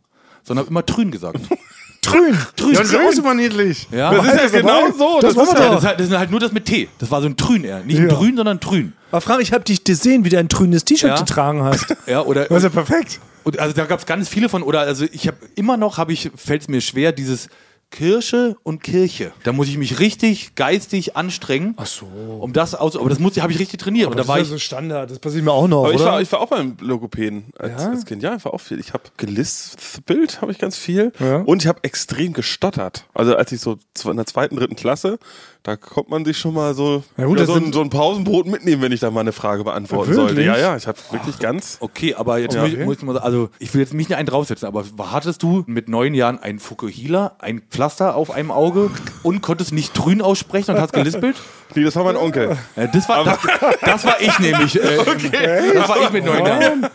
sondern 0.44 0.64
habe 0.66 0.72
immer 0.72 0.86
trün 0.86 1.12
gesagt. 1.12 1.40
Trün. 2.02 2.38
Trün. 2.56 2.72
Ja, 2.72 2.80
das 2.80 2.88
ist 2.88 2.94
ja 2.94 3.02
auch 3.06 3.12
super 3.12 3.34
niedlich. 3.34 3.86
Ja. 3.92 4.14
Das 4.14 4.26
ist 4.26 4.54
ja 4.54 4.62
genau 4.62 4.82
dabei. 4.88 4.98
so. 4.98 5.20
Das 5.20 5.34
Das, 5.36 5.44
ist 5.50 5.54
ja, 5.54 5.60
doch. 5.66 5.72
das, 5.74 5.80
ist 5.84 5.88
halt- 5.90 6.00
das 6.00 6.08
ist 6.08 6.18
halt 6.18 6.32
nur 6.32 6.40
das 6.40 6.54
mit 6.54 6.64
T. 6.64 6.88
Das 7.00 7.12
war 7.12 7.20
so 7.22 7.28
ein 7.28 7.36
Trün 7.36 7.66
eher. 7.66 7.82
Nicht 7.84 8.00
ein 8.00 8.08
Ja. 8.08 8.16
Grün, 8.16 8.38
sondern 8.38 8.62
Trün. 8.62 8.94
Aber 9.12 9.20
Frank, 9.20 9.42
ich 9.42 9.52
habe 9.52 9.66
dich 9.66 9.84
gesehen, 9.84 10.24
wie 10.24 10.30
du 10.30 10.38
ein 10.40 10.48
trünes 10.48 10.86
T-Shirt 10.86 11.10
Ja. 11.10 11.18
getragen 11.18 11.64
hast. 11.64 11.94
Ja, 12.06 12.22
oder, 12.22 12.46
Das 12.46 12.58
ist 12.60 12.64
ja 12.64 12.70
perfekt. 12.70 13.20
Und 13.48 13.60
also 13.60 13.74
da 13.74 13.86
gab 13.86 14.00
es 14.00 14.06
ganz 14.06 14.28
viele 14.28 14.50
von, 14.50 14.62
oder 14.62 14.82
also 14.82 15.06
ich 15.10 15.26
habe 15.26 15.38
immer 15.56 15.78
noch, 15.78 15.98
habe 15.98 16.12
ich, 16.12 16.32
fällt 16.36 16.64
es 16.64 16.68
mir 16.68 16.82
schwer, 16.82 17.14
dieses 17.14 17.48
Kirche 17.92 18.58
und 18.64 18.84
Kirche. 18.84 19.32
Da 19.46 19.54
muss 19.54 19.70
ich 19.70 19.78
mich 19.78 20.00
richtig 20.00 20.56
geistig 20.56 21.16
anstrengen. 21.16 21.74
Ach 21.78 21.86
so. 21.86 22.06
Um 22.06 22.52
das 22.52 22.76
aus, 22.76 22.98
aber 22.98 23.08
das 23.08 23.20
muss, 23.20 23.40
habe 23.40 23.54
ich 23.54 23.60
richtig 23.60 23.80
trainiert. 23.80 24.08
Und 24.08 24.18
da 24.18 24.24
das 24.24 24.28
war 24.28 24.38
ist 24.40 24.48
ich, 24.48 24.50
ja 24.50 24.56
so 24.56 24.60
Standard, 24.60 25.10
das 25.10 25.20
passiert 25.20 25.46
mir 25.46 25.54
auch 25.54 25.70
noch, 25.70 25.86
Aber 25.86 25.94
ich 25.94 26.02
oder? 26.02 26.12
war, 26.12 26.22
ich 26.22 26.30
war 26.30 26.42
auch 26.42 26.50
beim 26.50 26.76
Logopäden 26.82 27.46
als, 27.58 27.84
Ja? 27.84 27.90
als 27.92 28.06
Kind. 28.06 28.22
Ja, 28.22 28.36
ich 28.36 28.44
war 28.44 28.54
auch 28.54 28.60
viel. 28.60 28.82
Ich 28.82 28.92
habe 28.92 29.04
gelispelt, 29.16 30.42
habe 30.42 30.52
ich 30.52 30.58
ganz 30.60 30.76
viel. 30.76 31.14
Ja. 31.18 31.38
Und 31.38 31.64
ich 31.64 31.68
habe 31.70 31.80
extrem 31.84 32.34
gestottert. 32.34 33.06
Also 33.14 33.38
als 33.38 33.54
ich 33.54 33.62
so 33.62 33.78
in 34.04 34.18
der 34.18 34.26
zweiten, 34.26 34.58
dritten 34.58 34.76
Klasse, 34.76 35.18
da 35.68 35.76
kommt 35.76 36.08
man 36.08 36.24
sich 36.24 36.38
schon 36.38 36.54
mal 36.54 36.74
so, 36.74 37.04
Ja 37.18 37.26
gut, 37.26 37.40
so, 37.46 37.56
ein, 37.56 37.74
so 37.74 37.82
ein 37.82 37.90
Pausenbrot 37.90 38.48
mitnehmen, 38.48 38.82
wenn 38.82 38.94
ich 38.94 39.02
da 39.02 39.12
mal 39.12 39.20
eine 39.20 39.34
Frage 39.34 39.66
beantworten 39.66 40.12
Wirklich? 40.12 40.28
sollte. 40.30 40.42
Ja, 40.42 40.58
ja, 40.58 40.78
ich 40.78 40.88
habe 40.88 40.98
wirklich 41.12 41.40
ganz... 41.40 41.76
okay, 41.82 42.16
aber 42.16 42.38
jetzt 42.38 42.56
Okay. 42.56 42.86
muss, 42.86 43.02
mal 43.02 43.12
sagen, 43.12 43.26
also 43.26 43.50
ich 43.60 43.74
will 43.74 43.82
jetzt 43.82 43.94
mich 43.94 44.08
nicht 44.08 44.18
einen 44.18 44.28
draufsetzen, 44.28 44.66
aber 44.66 44.86
hattest 45.12 45.44
du 45.44 45.66
mit 45.68 45.90
neun 45.90 46.14
Jahren 46.14 46.40
einen 46.40 46.60
Fukuhila, 46.60 47.36
ein 47.40 47.62
Pflaster 47.70 48.16
auf 48.16 48.32
einem 48.32 48.50
Auge 48.50 48.90
und 49.24 49.42
konntest 49.42 49.74
nicht 49.74 49.94
Trün 49.94 50.22
aussprechen 50.22 50.72
und 50.72 50.80
hast 50.82 50.94
gelispelt? 50.94 51.36
Nee, 51.78 51.84
das 51.84 51.96
war 51.96 52.06
mein 52.06 52.16
Onkel. 52.16 52.58
Äh, 52.76 52.88
das, 52.92 53.08
war, 53.08 53.24
das, 53.24 53.38
das 53.82 54.04
war 54.04 54.20
ich 54.20 54.40
nämlich. 54.40 54.76
Äh, 54.76 54.98
Das 55.78 55.90
war 55.90 56.02
ich 56.02 56.12
mit 56.12 56.26
neun 56.26 56.44
Jahren. 56.44 56.90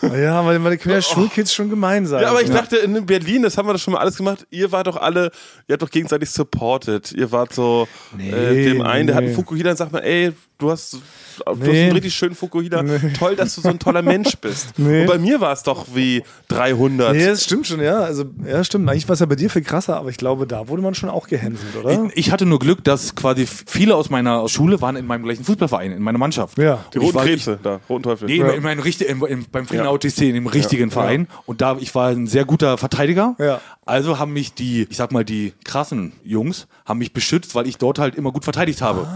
ja, 0.00 0.46
weil, 0.46 0.78
können 0.78 0.94
ja 0.94 1.02
Schulkids 1.02 1.52
schon 1.52 1.68
gemein 1.68 2.06
sein. 2.06 2.22
Ja, 2.22 2.30
aber 2.30 2.40
ich 2.40 2.50
dachte, 2.50 2.76
in 2.78 3.04
Berlin, 3.04 3.42
das 3.42 3.58
haben 3.58 3.68
wir 3.68 3.74
doch 3.74 3.80
schon 3.80 3.92
mal 3.92 4.00
alles 4.00 4.16
gemacht, 4.16 4.46
ihr 4.50 4.72
wart 4.72 4.86
doch 4.86 4.96
alle, 4.96 5.30
ihr 5.68 5.74
habt 5.74 5.82
doch 5.82 5.90
gegenseitig 5.90 6.30
supported. 6.30 7.12
Ihr 7.12 7.30
wart 7.30 7.52
so, 7.52 7.86
äh, 8.18 8.64
dem 8.64 8.80
einen, 8.80 9.06
der 9.06 9.16
hat 9.16 9.22
einen 9.22 9.32
nee. 9.32 9.36
Fukuhila 9.36 9.72
und 9.72 9.76
sagt 9.76 9.92
man, 9.92 10.02
ey, 10.02 10.32
du 10.56 10.70
hast, 10.70 10.96
du 11.44 11.50
hast 11.52 11.58
Nee. 11.60 11.82
einen 11.84 11.92
richtig 11.92 12.14
schönen 12.14 12.34
Fukuhila. 12.34 12.82
Toll, 13.18 13.36
dass 13.36 13.54
du 13.54 13.60
so 13.60 13.68
ein 13.68 13.78
toller 13.78 14.02
Mensch 14.02 14.36
bist. 14.36 14.68
Nee. 14.78 15.02
Und 15.02 15.06
bei 15.06 15.18
mir 15.18 15.40
war 15.40 15.52
es 15.52 15.62
doch 15.62 15.86
wie 15.94 16.22
300. 16.48 17.12
Nee, 17.14 17.26
das 17.26 17.44
stimmt 17.44 17.66
schon, 17.66 17.80
ja. 17.80 18.00
Also, 18.00 18.24
ja, 18.44 18.62
stimmt. 18.64 18.88
Eigentlich 18.88 19.08
war 19.08 19.14
es 19.14 19.20
ja 19.20 19.26
bei 19.26 19.36
dir 19.36 19.48
viel 19.50 19.62
krasser, 19.62 19.96
aber 19.96 20.08
ich 20.10 20.16
glaube, 20.16 20.46
da 20.46 20.68
wurde 20.68 20.82
man 20.82 20.94
schon 20.94 21.08
auch 21.08 21.28
gehänselt, 21.28 21.76
oder? 21.76 22.08
Ich 22.14 22.32
hatte 22.32 22.46
nur 22.46 22.58
Glück, 22.58 22.82
dass 22.84 23.14
quasi 23.14 23.46
viele 23.46 23.94
aus 23.94 24.10
meiner 24.10 24.48
Schule 24.48 24.80
waren 24.80 24.96
in 24.96 25.06
meinem 25.06 25.24
gleichen 25.24 25.44
Fußballverein, 25.44 25.92
in 25.92 26.02
meiner 26.02 26.18
Mannschaft. 26.18 26.58
Ja. 26.58 26.84
Die 26.92 26.98
ich 26.98 27.04
roten 27.04 27.14
war- 27.14 27.24
Krebse, 27.24 27.58
da, 27.62 27.80
roten 27.88 28.02
Teufel. 28.02 28.26
Nee, 28.26 28.36
in 28.38 28.62
meinem 28.62 28.82
in, 28.84 29.22
in, 29.22 29.46
beim 29.50 29.66
Friedener 29.66 29.92
OTC, 29.92 30.22
in 30.22 30.34
dem 30.34 30.46
richtigen 30.46 30.90
Verein. 30.90 31.28
Und 31.46 31.60
da, 31.60 31.76
ich 31.78 31.94
war 31.94 32.08
ein 32.08 32.26
sehr 32.26 32.44
guter 32.44 32.78
Verteidiger. 32.78 33.36
Ja. 33.38 33.60
Also 33.84 34.18
haben 34.18 34.32
mich 34.32 34.54
die, 34.54 34.86
ich 34.90 34.96
sag 34.96 35.12
mal, 35.12 35.24
die 35.24 35.54
krassen 35.64 36.12
Jungs, 36.24 36.66
haben 36.84 36.98
mich 36.98 37.12
beschützt, 37.12 37.54
weil 37.54 37.66
ich 37.66 37.78
dort 37.78 37.98
halt 37.98 38.14
immer 38.14 38.32
gut 38.32 38.44
verteidigt 38.44 38.80
habe. 38.82 39.06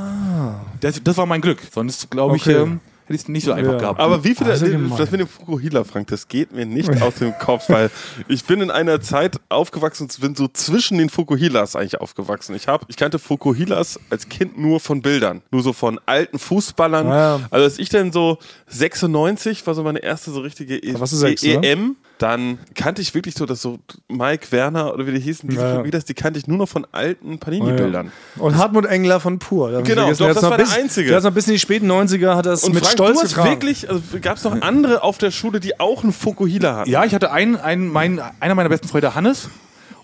Das, 0.80 1.00
das 1.02 1.16
war 1.16 1.26
mein 1.26 1.40
Glück. 1.40 1.58
Sonst, 1.72 2.10
glaube 2.10 2.36
ich, 2.36 2.42
Okay. 2.42 2.56
ähm, 2.62 2.80
hätte 3.04 3.14
ich 3.14 3.20
es 3.22 3.28
nicht 3.28 3.44
so 3.44 3.52
einfach 3.52 3.74
Ja. 3.74 3.78
gehabt. 3.78 4.00
Aber 4.00 4.24
wie 4.24 4.34
viel, 4.34 4.46
Also 4.50 4.66
das, 4.66 5.10
mit 5.12 5.20
dem 5.20 5.28
Fukuhila, 5.28 5.84
Frank, 5.84 6.08
das 6.08 6.26
geht 6.26 6.52
mir 6.52 6.66
nicht 6.66 6.90
aus 7.02 7.14
dem 7.16 7.32
Kopf, 7.38 7.68
weil 7.68 7.88
ich 8.26 8.44
bin 8.44 8.60
in 8.60 8.70
einer 8.72 9.00
Zeit 9.00 9.36
aufgewachsen 9.48 10.04
und 10.04 10.20
bin 10.20 10.34
so 10.34 10.48
zwischen 10.48 10.98
den 10.98 11.08
Fukuhilas 11.08 11.76
eigentlich 11.76 12.00
aufgewachsen. 12.00 12.56
Ich 12.56 12.66
habe, 12.66 12.84
ich 12.88 12.96
kannte 12.96 13.18
Fukuhilas 13.20 14.00
als 14.10 14.28
Kind 14.28 14.58
nur 14.58 14.80
von 14.80 15.02
Bildern, 15.02 15.42
nur 15.52 15.62
so 15.62 15.72
von 15.72 16.00
alten 16.06 16.38
Fußballern. 16.40 17.06
Ja. 17.06 17.40
Also 17.50 17.64
als 17.64 17.78
ich 17.78 17.88
dann 17.90 18.10
so 18.10 18.38
96 18.66 19.66
war 19.66 19.74
so 19.74 19.82
meine 19.82 20.00
erste 20.00 20.30
so 20.30 20.40
richtige 20.40 20.76
e 20.76 20.98
warst 20.98 21.12
du 21.12 21.16
sechs, 21.16 21.42
e 21.44 21.56
oder? 21.58 21.68
Dann 22.18 22.58
kannte 22.74 23.02
ich 23.02 23.14
wirklich 23.14 23.34
so, 23.34 23.44
dass 23.44 23.60
so 23.60 23.78
Mike 24.08 24.46
Werner 24.50 24.94
oder 24.94 25.06
wie 25.06 25.12
die 25.12 25.20
hießen, 25.20 25.48
diese 25.50 25.60
Ja. 25.62 25.74
Fukuhilas, 25.76 26.06
die 26.06 26.14
kannte 26.14 26.38
ich 26.38 26.46
nur 26.46 26.56
noch 26.56 26.68
von 26.68 26.86
alten 26.90 27.38
Panini-Bildern. 27.38 28.10
Und 28.38 28.56
Hartmut 28.56 28.86
Engler 28.86 29.20
von 29.20 29.38
Pur. 29.38 29.82
Genau, 29.82 30.08
doch, 30.10 30.16
Der 30.16 30.32
das 30.34 30.42
war 30.42 30.56
der 30.56 30.64
bis, 30.64 30.72
einzige. 30.74 31.08
Der 31.08 31.18
hat 31.18 31.24
noch 31.24 31.32
bis 31.32 31.46
in 31.46 31.52
die 31.52 31.58
späten 31.58 31.90
90er 31.90 32.34
hat 32.34 32.46
das 32.46 32.64
Und 32.64 32.72
mit 32.74 32.84
Frank, 32.84 32.94
Stolz 32.94 33.20
du 33.20 33.26
getragen. 33.28 33.50
wirklich, 33.50 33.90
also 33.90 34.00
gab 34.22 34.38
es 34.38 34.44
noch 34.44 34.62
andere 34.62 35.02
auf 35.02 35.18
der 35.18 35.30
Schule, 35.30 35.60
die 35.60 35.78
auch 35.78 36.02
einen 36.02 36.12
Fukuhila 36.14 36.76
hatten? 36.76 36.90
Ja, 36.90 37.04
ich 37.04 37.14
hatte 37.14 37.32
einen, 37.32 37.56
einen 37.56 37.88
mein, 37.92 38.20
einer 38.40 38.54
meiner 38.54 38.70
besten 38.70 38.88
Freunde, 38.88 39.14
Hannes. 39.14 39.50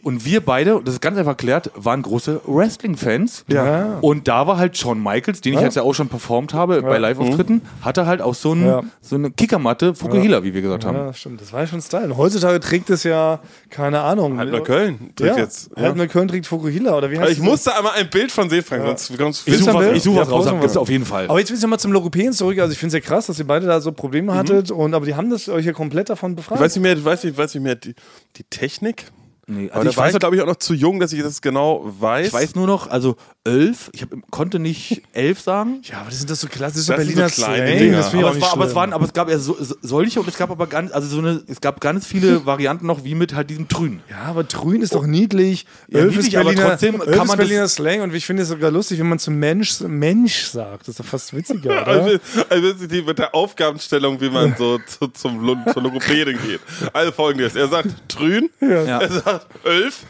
Und 0.04 0.24
wir 0.24 0.40
beide, 0.44 0.80
das 0.84 0.94
ist 0.94 1.00
ganz 1.00 1.16
einfach 1.16 1.32
erklärt, 1.32 1.70
waren 1.76 2.02
große 2.02 2.40
Wrestling-Fans. 2.44 3.44
Ja. 3.48 3.98
Und 4.00 4.26
da 4.26 4.46
war 4.48 4.58
halt 4.58 4.76
Shawn 4.76 5.00
Michaels, 5.00 5.40
den 5.42 5.52
ich 5.52 5.58
Ja. 5.60 5.64
jetzt 5.66 5.76
ja 5.76 5.82
auch 5.82 5.94
schon 5.94 6.08
performt 6.08 6.54
habe 6.54 6.82
bei 6.82 6.98
Live-Auftritten, 6.98 7.62
hatte 7.82 8.04
halt 8.06 8.20
auch 8.20 8.34
so, 8.34 8.52
ein, 8.52 8.66
Ja. 8.66 8.82
so 9.00 9.14
eine 9.14 9.30
Kickermatte, 9.30 9.94
Fukuhila, 9.94 10.42
wie 10.42 10.54
wir 10.54 10.62
gesagt 10.62 10.84
haben. 10.84 10.96
Ja, 10.96 11.14
stimmt. 11.14 11.40
Das 11.40 11.52
war 11.52 11.60
ja 11.60 11.66
schon 11.68 11.80
Style. 11.80 12.06
Und 12.06 12.16
heutzutage 12.16 12.58
trägt 12.58 12.90
es 12.90 13.04
ja, 13.04 13.38
keine 13.70 14.00
Ahnung. 14.00 14.38
Halt 14.38 14.50
Neukölln 14.50 14.98
Ja, 15.20 15.26
trägt 15.26 15.38
jetzt. 15.38 15.70
Ja. 15.76 15.82
Halt 15.84 15.96
Neukölln 15.96 16.26
trägt 16.26 16.46
Fukuhila. 16.48 16.96
Oder 16.96 17.10
wie 17.12 17.18
heißt 17.20 17.30
Ich 17.30 17.38
das? 17.38 17.46
musste 17.46 17.76
einmal 17.76 17.92
ein 17.94 18.10
Bild 18.10 18.32
von 18.32 18.50
sehen, 18.50 18.64
Frank, 18.64 18.84
sonst, 18.84 19.06
sonst 19.16 19.46
Ich 19.46 19.58
suche 19.58 19.74
was, 19.74 19.86
ich 19.96 20.02
such 20.02 20.16
was 20.16 20.28
Ja, 20.28 20.34
raus, 20.34 20.50
gibt's 20.60 20.76
auf 20.76 20.88
jeden 20.90 21.04
Fall. 21.04 21.26
Aber 21.28 21.38
jetzt 21.38 21.50
will 21.50 21.56
ich 21.56 21.62
nochmal 21.62 21.78
zum 21.78 21.92
Logopäden 21.92 22.32
zurück. 22.32 22.58
Also 22.58 22.72
ich 22.72 22.78
finde 22.78 22.96
es 22.96 23.02
ja 23.04 23.08
krass, 23.08 23.26
dass 23.26 23.38
ihr 23.38 23.46
beide 23.46 23.66
da 23.66 23.80
so 23.80 23.90
Mhm. 23.92 23.94
Probleme 23.94 24.34
hattet. 24.34 24.72
Und, 24.72 24.94
aber 24.94 25.06
die 25.06 25.14
haben 25.14 25.30
das 25.30 25.48
euch 25.48 25.64
ja 25.64 25.72
komplett 25.72 26.10
davon 26.10 26.34
befreit. 26.34 26.58
Ich 26.58 26.64
weiß 26.64 26.74
nicht 26.74 26.82
mehr, 26.82 26.92
ich 26.96 27.04
weiß 27.04 27.22
nicht, 27.22 27.34
ich 27.34 27.38
weiß 27.38 27.54
nicht 27.54 27.62
mehr 27.62 27.76
die, 27.76 27.94
die 28.36 28.42
Technik. 28.50 29.04
Nee, 29.48 29.66
Aber 29.70 29.80
also 29.80 29.84
da 29.84 29.90
ich 29.90 29.96
war 30.12 30.18
glaube 30.20 30.36
ich, 30.36 30.42
auch 30.42 30.46
noch 30.46 30.56
zu 30.56 30.72
jung, 30.72 31.00
dass 31.00 31.12
ich 31.12 31.20
das 31.20 31.42
genau 31.42 31.82
weiß. 31.98 32.28
ich 32.28 32.32
weiß 32.32 32.54
nur 32.54 32.68
noch, 32.68 32.88
also 32.88 33.16
elf, 33.44 33.90
ich 33.92 34.02
hab, 34.02 34.10
konnte 34.30 34.60
nicht 34.60 35.02
elf 35.12 35.40
sagen. 35.40 35.80
ja, 35.82 35.98
aber 35.98 36.10
das 36.10 36.18
sind 36.20 36.30
das 36.30 36.40
so 36.40 36.46
klassische 36.46 36.92
Das 36.92 36.96
Berliner 36.96 37.28
so 37.28 37.42
Slang. 37.42 37.92
Das 37.92 38.14
Aber 38.14 38.30
es, 38.36 38.40
war, 38.40 38.52
aber 38.52 38.64
es 38.66 38.74
waren, 38.76 38.92
aber 38.92 39.04
es 39.04 39.12
gab 39.12 39.28
ja 39.28 39.38
so, 39.40 39.56
so, 39.60 39.74
solche 39.82 40.20
und 40.20 40.28
es 40.28 40.36
gab 40.38 40.52
aber 40.52 40.68
ganz, 40.68 40.92
also 40.92 41.08
so 41.08 41.18
eine, 41.18 41.42
es 41.48 41.60
gab 41.60 41.80
ganz 41.80 42.06
viele 42.06 42.46
Varianten 42.46 42.86
noch 42.86 43.02
wie 43.02 43.16
mit 43.16 43.34
halt 43.34 43.50
diesem 43.50 43.66
Trün. 43.66 44.00
Ja, 44.08 44.18
aber 44.26 44.46
Trün 44.46 44.80
ist 44.80 44.94
doch 44.94 45.06
niedlich. 45.06 45.66
Ja, 45.88 45.98
Elf 45.98 46.10
niedlich, 46.14 46.28
ist 46.28 46.36
aber 46.36 46.44
Berliner, 46.50 46.68
trotzdem 46.70 46.94
Elf 46.94 47.04
kann 47.06 47.12
ist 47.12 47.18
man 47.18 47.26
das- 47.26 47.36
Berliner 47.38 47.68
Slang 47.68 48.00
und 48.02 48.14
ich 48.14 48.24
finde 48.24 48.44
es 48.44 48.48
sogar 48.48 48.70
lustig, 48.70 49.00
wenn 49.00 49.08
man 49.08 49.18
zum 49.18 49.34
Mensch 49.40 49.80
Mensch 49.80 50.44
sagt. 50.44 50.82
Das 50.82 50.88
ist 50.90 51.00
doch 51.00 51.04
fast 51.04 51.34
witziger, 51.34 51.82
oder? 51.82 51.86
Also, 51.88 52.18
also 52.48 52.86
die, 52.86 53.02
mit 53.02 53.18
der 53.18 53.34
Aufgabenstellung, 53.34 54.20
wie 54.20 54.30
man 54.30 54.54
so 54.56 54.78
zu, 54.86 55.08
zum, 55.08 55.44
Lo- 55.44 55.56
zur 55.72 55.82
Logopädin 55.82 56.38
geht. 56.46 56.60
Also 56.92 57.10
folgendes: 57.10 57.56
Er 57.56 57.66
sagt 57.66 57.88
Trün, 58.08 58.48
Ja. 58.60 59.00
er 59.00 59.31
sagt 59.32 59.66
Elf 59.66 60.00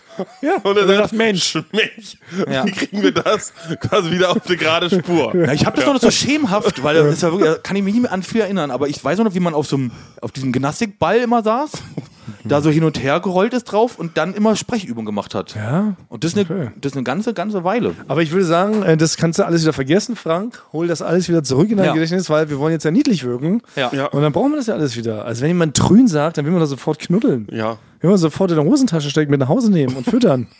Ja, 0.41 0.57
und 0.63 0.77
er 0.77 0.87
sagt 0.87 1.13
Mensch. 1.13 1.55
Mensch. 1.73 2.17
Ja. 2.51 2.65
Wie 2.67 2.73
kriegen 2.73 3.03
wir 3.03 3.13
das 3.13 3.53
quasi 3.81 4.11
wieder 4.11 4.31
auf 4.31 4.47
eine 4.47 4.57
gerade 4.57 4.91
Spur? 4.91 5.35
Ja, 5.43 5.53
ich 5.53 5.67
habe 5.67 5.77
das 5.77 5.87
noch 5.87 6.01
so 6.01 6.11
schemenhaft, 6.11 6.83
weil 6.83 6.95
das 6.95 7.15
ist 7.15 7.23
ja 7.23 7.31
wirklich, 7.31 7.51
da 7.51 7.59
kann 7.59 7.77
ich 7.77 7.83
mich 7.83 7.95
nicht 7.95 8.03
mehr 8.03 8.13
an 8.13 8.23
viel 8.23 8.41
erinnern, 8.41 8.71
aber 8.71 8.89
ich 8.89 9.03
weiß 9.03 9.19
noch, 9.19 9.35
wie 9.35 9.41
man 9.41 9.55
auf 9.55 9.67
so 9.67 9.77
einem, 9.77 9.91
auf 10.21 10.33
diesem 10.33 10.53
Gymnastikball 10.53 11.19
immer 11.19 11.43
saß, 11.43 11.71
da 12.45 12.61
so 12.61 12.71
hin 12.71 12.85
und 12.85 13.03
her 13.03 13.21
gerollt 13.21 13.53
ist 13.55 13.65
drauf 13.65 13.99
und 13.99 14.17
dann 14.17 14.35
immer 14.35 14.57
Sprechübungen 14.57 15.07
gemacht 15.07 15.35
hat. 15.35 15.55
Ja. 15.55 15.95
Und 16.09 16.25
das 16.25 16.33
ist, 16.35 16.39
Okay. 16.39 16.53
eine, 16.53 16.73
das 16.81 16.93
ist 16.93 16.97
eine 16.97 17.05
ganze, 17.05 17.35
ganze 17.35 17.65
Weile. 17.65 17.95
Aber 18.09 18.23
ich 18.23 18.31
würde 18.33 18.45
sagen, 18.45 18.83
äh, 18.83 18.97
das 18.97 19.17
kannst 19.17 19.39
du 19.39 19.45
alles 19.47 19.63
wieder 19.63 19.73
vergessen, 19.73 20.17
Frank. 20.17 20.63
Hol 20.73 20.87
das 20.87 21.03
alles 21.03 21.29
wieder 21.29 21.43
zurück 21.43 21.71
in 21.71 21.77
dein 21.79 21.87
Ja. 21.87 21.93
Gedächtnis, 21.95 22.29
weil 22.31 22.49
wir 22.51 22.59
wollen 22.59 22.73
jetzt 22.73 22.85
ja 22.85 22.91
niedlich 22.91 23.25
wirken. 23.25 23.63
Ja. 23.77 23.91
Ja. 23.93 24.07
Und 24.07 24.23
dann 24.23 24.33
brauchen 24.33 24.51
wir 24.53 24.57
das 24.57 24.67
ja 24.67 24.75
alles 24.75 24.97
wieder. 24.97 25.25
Also 25.25 25.43
wenn 25.43 25.49
jemand 25.49 25.77
Trün 25.77 26.09
sagt, 26.09 26.39
dann 26.39 26.45
will 26.45 26.53
man 26.53 26.61
das 26.61 26.71
sofort 26.71 26.99
knuddeln. 26.99 27.47
Ja. 27.51 27.79
Will 28.01 28.11
man 28.11 28.19
sofort 28.19 28.51
in 28.51 28.57
der 28.57 28.65
Hosentasche 28.65 29.11
stecken, 29.11 29.31
mit 29.31 29.39
nach 29.41 29.49
Hause 29.49 29.71
nehmen 29.71 29.97
und 29.97 30.05
füttern. 30.05 30.47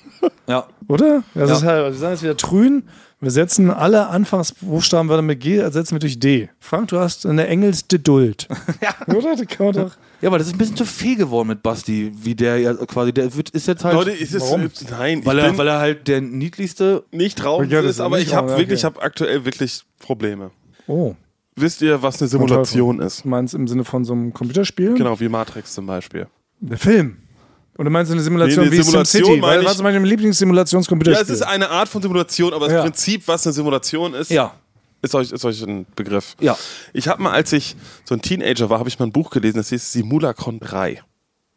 Ja. 0.49 0.67
Oder? 0.89 1.23
Das 1.35 1.51
Ja. 1.51 1.57
ist 1.57 1.63
halt, 1.65 1.85
wir 1.93 1.99
sagen 1.99 2.13
jetzt 2.13 2.23
wieder 2.23 2.37
Trün. 2.37 2.85
Wir 3.21 3.31
setzen 3.31 3.71
alle 3.71 4.09
Anfangsbuchstaben 4.09 5.25
mit 5.27 5.41
G, 5.41 5.57
ersetzen 5.59 5.95
wir 5.95 5.99
durch 6.01 6.19
D. 6.19 6.49
Frank, 6.61 6.89
du 6.89 6.99
hast 6.99 7.27
eine 7.27 7.47
Engelsgeduld. 7.47 8.49
Ja. 8.81 9.15
Oder? 9.15 9.37
Das 9.37 9.47
kann 9.47 9.67
man 9.67 9.75
doch. 9.75 9.93
Ja, 10.23 10.29
aber 10.29 10.39
das 10.39 10.47
ist 10.47 10.55
ein 10.55 10.59
bisschen 10.59 10.77
zu 10.77 10.87
viel 10.87 11.17
geworden 11.17 11.49
mit 11.49 11.63
Basti, 11.63 12.11
wie 12.15 12.35
der 12.35 12.59
ja 12.59 12.73
quasi, 12.75 13.13
der 13.13 13.35
wird, 13.35 13.51
ist 13.51 13.67
jetzt 13.67 13.85
halt, 13.85 13.95
Leute, 13.95 14.13
ist 14.13 14.33
es, 14.35 14.43
Warum? 14.43 14.71
nein, 14.91 15.27
weil, 15.27 15.39
ich 15.39 15.45
er, 15.45 15.59
weil 15.59 15.69
er 15.69 15.79
halt 15.81 16.09
der 16.09 16.21
niedlichste, 16.23 17.05
nicht 17.11 17.39
traurig 17.39 17.71
Ja, 17.71 17.83
das 17.83 17.91
ist, 17.91 17.97
ist 17.97 18.01
aber 18.01 18.19
ich 18.21 18.33
habe 18.35 18.57
wirklich, 18.57 18.81
ich 18.81 18.85
okay. 18.87 18.95
habe 18.95 19.03
aktuell 19.05 19.45
wirklich 19.45 19.83
Probleme. 19.99 20.51
Oh. 20.87 21.15
Wisst 21.57 21.83
ihr, 21.83 22.01
was 22.03 22.21
eine 22.23 22.29
Simulation 22.29 23.01
ist? 23.01 23.25
Du 23.25 23.29
meinst 23.29 23.53
im 23.55 23.69
Sinne 23.69 23.85
von 23.85 24.05
so 24.05 24.15
einem 24.15 24.33
Computerspiel? 24.33 24.95
Genau, 24.95 25.21
wie 25.21 25.29
Matrix 25.29 25.75
zum 25.75 25.87
Beispiel. 25.87 26.27
Der 26.61 26.79
Film. 26.79 27.19
Oder 27.77 27.91
meinst 27.91 28.11
du 28.11 28.15
eine 28.15 28.23
Simulation 28.23 28.65
Nee, 28.65 28.71
eine 28.71 28.79
wie 28.79 28.83
Simulation 28.83 29.25
SimCity? 29.25 29.41
meine 29.41 29.59
Weil 29.59 29.65
was 29.65 29.75
ist 29.75 29.83
mein 29.83 29.95
Ja, 29.95 30.01
Lieblingssimulationscomputerspiel? 30.01 31.25
es 31.25 31.31
ist 31.31 31.43
eine 31.43 31.69
Art 31.69 31.89
von 31.89 32.01
Simulation, 32.01 32.53
aber 32.55 32.67
das 32.67 32.75
Ja. 32.75 32.83
Prinzip, 32.83 33.27
was 33.27 33.47
eine 33.47 33.53
Simulation 33.53 34.15
ist, 34.15 34.31
ja, 34.31 34.55
ist 35.03 35.15
euch, 35.15 35.33
ist 35.33 35.45
euch 35.45 35.61
ein 35.63 35.87
Begriff. 35.97 36.37
ja. 36.41 36.57
Ich 36.93 37.09
habe 37.09 37.23
mal, 37.23 37.33
als 37.33 37.53
ich 37.53 37.77
so 38.05 38.15
ein 38.15 38.23
Teenager 38.23 38.71
war, 38.71 38.79
habe 38.79 38.89
ich 38.89 38.99
mal 38.99 39.07
ein 39.07 39.13
Buch 39.13 39.31
gelesen, 39.31 39.59
das 39.59 39.69
hieß 39.69 39.93
Simulacron 39.93 40.61
3. 40.61 41.03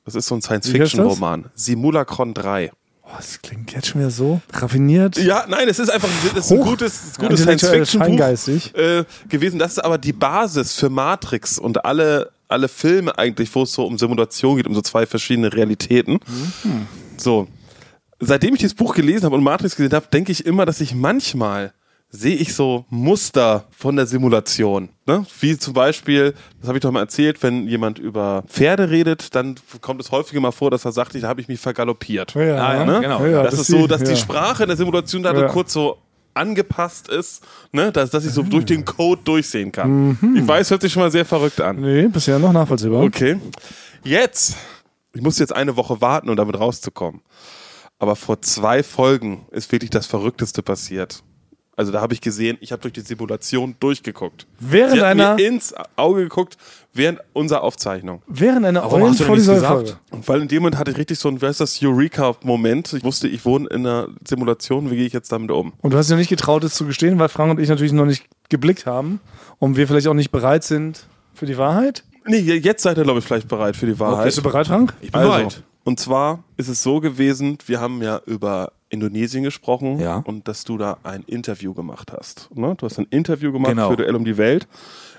Das 0.03 0.15
ist 0.15 0.27
so 0.27 0.35
ein 0.35 0.41
Science-Fiction-Roman. 0.41 1.45
Simulacron 1.55 2.33
3. 2.33 2.71
Oh, 3.03 3.09
das 3.17 3.41
klingt 3.41 3.71
jetzt 3.73 3.87
schon 3.87 4.01
wieder 4.01 4.09
so 4.11 4.41
raffiniert. 4.51 5.17
Ja, 5.17 5.45
nein, 5.47 5.67
es 5.69 5.77
ist 5.77 5.89
einfach 5.89 6.09
das 6.33 6.45
ist 6.45 6.51
ein 6.51 6.61
gutes, 6.61 7.13
gutes 7.19 7.41
Science-Fiction-Buch 7.41 8.79
äh, 8.79 9.03
gewesen. 9.29 9.59
Das 9.59 9.73
ist 9.73 9.79
aber 9.79 9.97
die 9.97 10.13
Basis 10.13 10.73
für 10.73 10.89
Matrix 10.89 11.59
und 11.59 11.85
alle, 11.85 12.31
alle 12.47 12.67
Filme 12.67 13.17
eigentlich, 13.17 13.53
wo 13.53 13.63
es 13.63 13.73
so 13.73 13.85
um 13.85 13.97
Simulation 13.97 14.57
geht, 14.57 14.67
um 14.67 14.73
so 14.73 14.81
zwei 14.81 15.05
verschiedene 15.05 15.53
Realitäten. 15.53 16.19
So. 17.17 17.47
Seitdem 18.19 18.53
ich 18.53 18.61
dieses 18.61 18.75
Buch 18.75 18.95
gelesen 18.95 19.25
habe 19.25 19.35
und 19.35 19.43
Matrix 19.43 19.75
gesehen 19.75 19.93
habe, 19.93 20.07
denke 20.11 20.31
ich 20.31 20.45
immer, 20.45 20.65
dass 20.65 20.81
ich 20.81 20.95
manchmal 20.95 21.73
sehe 22.15 22.35
ich 22.35 22.53
so 22.53 22.85
Muster 22.89 23.65
von 23.71 23.95
der 23.95 24.05
Simulation. 24.07 24.89
Ne? 25.05 25.25
Wie 25.39 25.57
zum 25.57 25.73
Beispiel, 25.73 26.33
das 26.59 26.67
habe 26.67 26.77
ich 26.77 26.81
doch 26.81 26.91
mal 26.91 27.01
erzählt, 27.01 27.43
wenn 27.43 27.67
jemand 27.67 27.99
über 27.99 28.43
Pferde 28.47 28.89
redet, 28.89 29.35
dann 29.35 29.55
kommt 29.81 30.01
es 30.01 30.11
häufiger 30.11 30.39
mal 30.41 30.51
vor, 30.51 30.71
dass 30.71 30.85
er 30.85 30.91
sagt, 30.91 31.21
da 31.21 31.27
habe 31.27 31.41
ich 31.41 31.47
mich 31.47 31.59
vergaloppiert. 31.59 32.33
Ja, 32.35 32.41
ja, 32.43 32.55
Ah, 32.65 32.85
Ne? 32.85 33.01
genau. 33.01 33.19
Ja, 33.23 33.27
ja, 33.29 33.43
das, 33.43 33.59
ist 33.59 33.67
so, 33.67 33.85
dass 33.87 34.03
die 34.03 34.15
Sprache 34.15 34.63
in 34.63 34.69
der 34.69 34.77
Simulation 34.77 35.23
da 35.23 35.33
Ja. 35.33 35.47
kurz 35.47 35.73
so 35.73 35.97
angepasst 36.33 37.07
ist, 37.07 37.43
ne? 37.71 37.91
dass, 37.91 38.09
dass 38.09 38.25
ich 38.25 38.31
so 38.31 38.41
durch 38.43 38.65
den 38.65 38.83
Code 38.85 39.21
durchsehen 39.23 39.71
kann. 39.71 40.17
Mhm. 40.21 40.35
Ich 40.37 40.47
weiß, 40.47 40.69
hört 40.71 40.81
sich 40.81 40.91
schon 40.91 41.03
mal 41.03 41.11
sehr 41.11 41.25
verrückt 41.25 41.61
an. 41.61 41.79
Nee, 41.81 42.07
bisher 42.07 42.39
noch 42.39 42.51
nachvollziehbar. 42.53 43.03
Okay. 43.03 43.37
Jetzt, 44.03 44.55
ich 45.13 45.21
muss 45.21 45.39
jetzt 45.39 45.55
eine 45.55 45.75
Woche 45.77 46.01
warten, 46.01 46.29
um 46.29 46.35
damit 46.35 46.59
rauszukommen. 46.59 47.21
Aber 47.99 48.15
vor 48.17 48.41
zwei 48.41 48.83
Folgen 48.83 49.45
ist 49.51 49.71
wirklich 49.71 49.89
das 49.91 50.05
Verrückteste 50.07 50.61
passiert. 50.61 51.23
Also 51.77 51.91
da 51.91 51.99
habe 52.01 52.13
ich 52.13 52.21
gesehen, 52.21 52.57
ich 52.61 52.71
habe 52.71 52.81
durch 52.81 52.93
die 52.93 53.01
Simulation 53.01 53.75
durchgeguckt. 53.79 54.47
Während 54.59 54.93
Sie 54.93 54.99
hat 55.01 55.07
einer- 55.07 55.35
mir 55.35 55.45
ins 55.47 55.73
Auge 55.97 56.21
geguckt 56.23 56.57
während 56.93 57.19
unserer 57.33 57.63
Aufzeichnung. 57.63 58.21
Während 58.27 58.65
einer 58.65 58.81
Warum 58.83 59.03
hast 59.03 59.15
du 59.15 59.17
denn 59.17 59.25
vor 59.27 59.35
nichts 59.35 59.49
dieser 59.49 59.55
gesagt? 59.55 59.73
Folge. 59.89 59.97
Und 60.11 60.27
weil 60.29 60.41
in 60.41 60.47
dem 60.47 60.61
Moment 60.63 60.77
hatte 60.77 60.91
ich 60.91 60.97
richtig 60.97 61.19
so 61.19 61.27
ein, 61.27 61.41
wie 61.41 61.45
heißt 61.45 61.59
das, 61.59 61.77
Eureka-Moment. 61.81 62.93
Ich 62.93 63.03
wusste, 63.03 63.27
ich 63.27 63.43
wohne 63.45 63.67
in 63.69 63.85
einer 63.85 64.07
Simulation, 64.25 64.89
wie 64.89 64.95
gehe 64.95 65.05
ich 65.05 65.13
jetzt 65.13 65.31
damit 65.31 65.51
um? 65.51 65.73
Und 65.81 65.93
du 65.93 65.97
hast 65.97 66.09
dir 66.09 66.15
nicht 66.15 66.29
getraut, 66.29 66.63
es 66.63 66.75
zu 66.75 66.85
gestehen, 66.85 67.19
weil 67.19 67.29
Frank 67.29 67.51
und 67.51 67.59
ich 67.59 67.69
natürlich 67.69 67.91
noch 67.91 68.05
nicht 68.05 68.25
geblickt 68.49 68.85
haben 68.85 69.19
und 69.59 69.75
wir 69.75 69.87
vielleicht 69.87 70.07
auch 70.07 70.13
nicht 70.13 70.31
bereit 70.31 70.63
sind 70.63 71.07
für 71.33 71.45
die 71.45 71.57
Wahrheit. 71.57 72.03
Nee, 72.25 72.37
jetzt 72.39 72.83
seid 72.83 72.97
ihr, 72.97 73.03
glaube 73.03 73.19
ich, 73.19 73.25
vielleicht 73.25 73.47
bereit 73.47 73.75
für 73.75 73.85
die 73.85 73.99
Wahrheit. 73.99 74.25
Bist 74.25 74.37
du 74.37 74.41
bereit, 74.43 74.67
Frank? 74.67 74.93
Ich 75.01 75.11
bin 75.11 75.19
Also, 75.21 75.31
bereit. 75.33 75.63
und 75.83 75.99
zwar 75.99 76.43
ist 76.57 76.69
es 76.69 76.81
so 76.81 76.99
gewesen, 77.01 77.57
wir 77.67 77.79
haben 77.81 78.01
ja 78.01 78.21
über 78.25 78.71
Indonesien 78.95 79.43
gesprochen 79.43 79.99
Ja. 79.99 80.17
und 80.25 80.47
dass 80.47 80.63
du 80.63 80.77
da 80.77 80.97
ein 81.03 81.21
Interview 81.27 81.73
gemacht 81.73 82.11
hast. 82.11 82.49
Ne? 82.55 82.73
Du 82.77 82.85
hast 82.87 82.97
ein 82.97 83.07
Interview 83.11 83.51
gemacht 83.51 83.71
Genau. 83.71 83.91
für 83.91 83.97
Duell 83.97 84.15
um 84.15 84.25
die 84.25 84.37
Welt. 84.37 84.67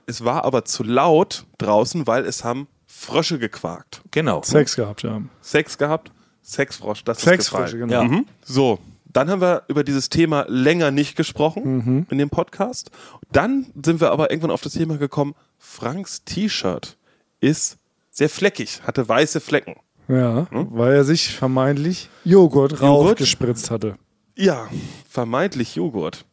Es 0.07 0.25
war 0.25 0.45
aber 0.45 0.65
zu 0.65 0.83
laut 0.83 1.47
draußen, 1.59 2.07
weil 2.07 2.25
es 2.25 2.43
haben 2.45 2.67
Frösche 2.87 3.39
gequakt. 3.39 4.03
Genau. 4.11 4.43
Sex 4.43 4.75
gehabt, 4.77 5.03
ja. 5.03 5.21
Sex 5.41 5.79
gehabt, 5.79 6.11
Sexfrosch, 6.43 7.05
das 7.05 7.19
ist 7.19 7.25
Sexfrosche, 7.25 7.79
gefallen. 7.79 7.89
genau. 7.89 8.03
Ja. 8.03 8.09
Mhm. 8.21 8.27
So, 8.45 8.79
dann 9.05 9.31
haben 9.31 9.41
wir 9.41 9.63
über 9.69 9.83
dieses 9.83 10.09
Thema 10.11 10.45
länger 10.49 10.91
nicht 10.91 11.17
gesprochen 11.17 12.07
in 12.11 12.19
dem 12.19 12.31
Podcast. 12.31 12.91
Dann 13.33 13.67
sind 13.83 14.01
wir 14.01 14.11
aber 14.13 14.31
irgendwann 14.31 14.51
auf 14.53 14.61
das 14.63 14.75
Thema 14.75 14.97
gekommen, 14.99 15.35
Franks 15.59 16.23
T-Shirt 16.25 16.97
ist 17.41 17.79
sehr 18.11 18.29
fleckig, 18.29 18.83
hatte 18.87 19.09
weiße 19.09 19.41
Flecken. 19.41 19.75
Ja, 20.09 20.47
weil 20.51 20.93
er 20.95 21.05
sich 21.05 21.35
vermeintlich 21.35 22.09
Joghurt 22.25 22.81
raufgespritzt 22.81 23.71
hatte. 23.71 23.97
Ja, 24.37 24.69
vermeintlich 25.09 25.75
Joghurt. 25.77 26.25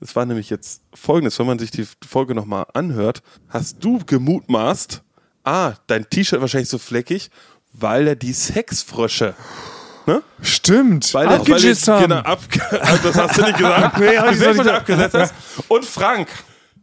Das 0.00 0.16
war 0.16 0.26
nämlich 0.26 0.50
jetzt 0.50 0.82
folgendes, 0.92 1.38
wenn 1.38 1.46
man 1.46 1.58
sich 1.58 1.70
die 1.70 1.86
Folge 2.06 2.34
nochmal 2.34 2.66
anhört, 2.74 3.22
hast 3.48 3.84
du 3.84 4.00
gemutmaßt, 4.04 5.02
ah, 5.44 5.74
dein 5.86 6.10
T-Shirt 6.10 6.40
wahrscheinlich 6.40 6.68
so 6.68 6.78
fleckig, 6.78 7.30
weil 7.72 8.08
er 8.08 8.16
die 8.16 8.32
Sexfrösche, 8.32 9.34
Stimmt. 10.40 11.14
weil 11.14 11.28
er, 11.28 11.34
abgegisst 11.36 11.86
er, 11.86 11.94
haben. 11.94 12.02
genau, 12.02 12.16
ab, 12.24 12.40
das 13.02 13.14
hast 13.16 13.38
du 13.38 13.42
nicht 13.42 13.58
gesagt, 13.58 13.98
Nee, 14.00 14.18
hab 14.18 14.32
ich 14.32 14.40
nicht 14.40 14.48
gesagt. 14.50 14.68
abgesetzt 14.70 15.14
hast. 15.14 15.34
Und 15.68 15.84
Frank, 15.84 16.28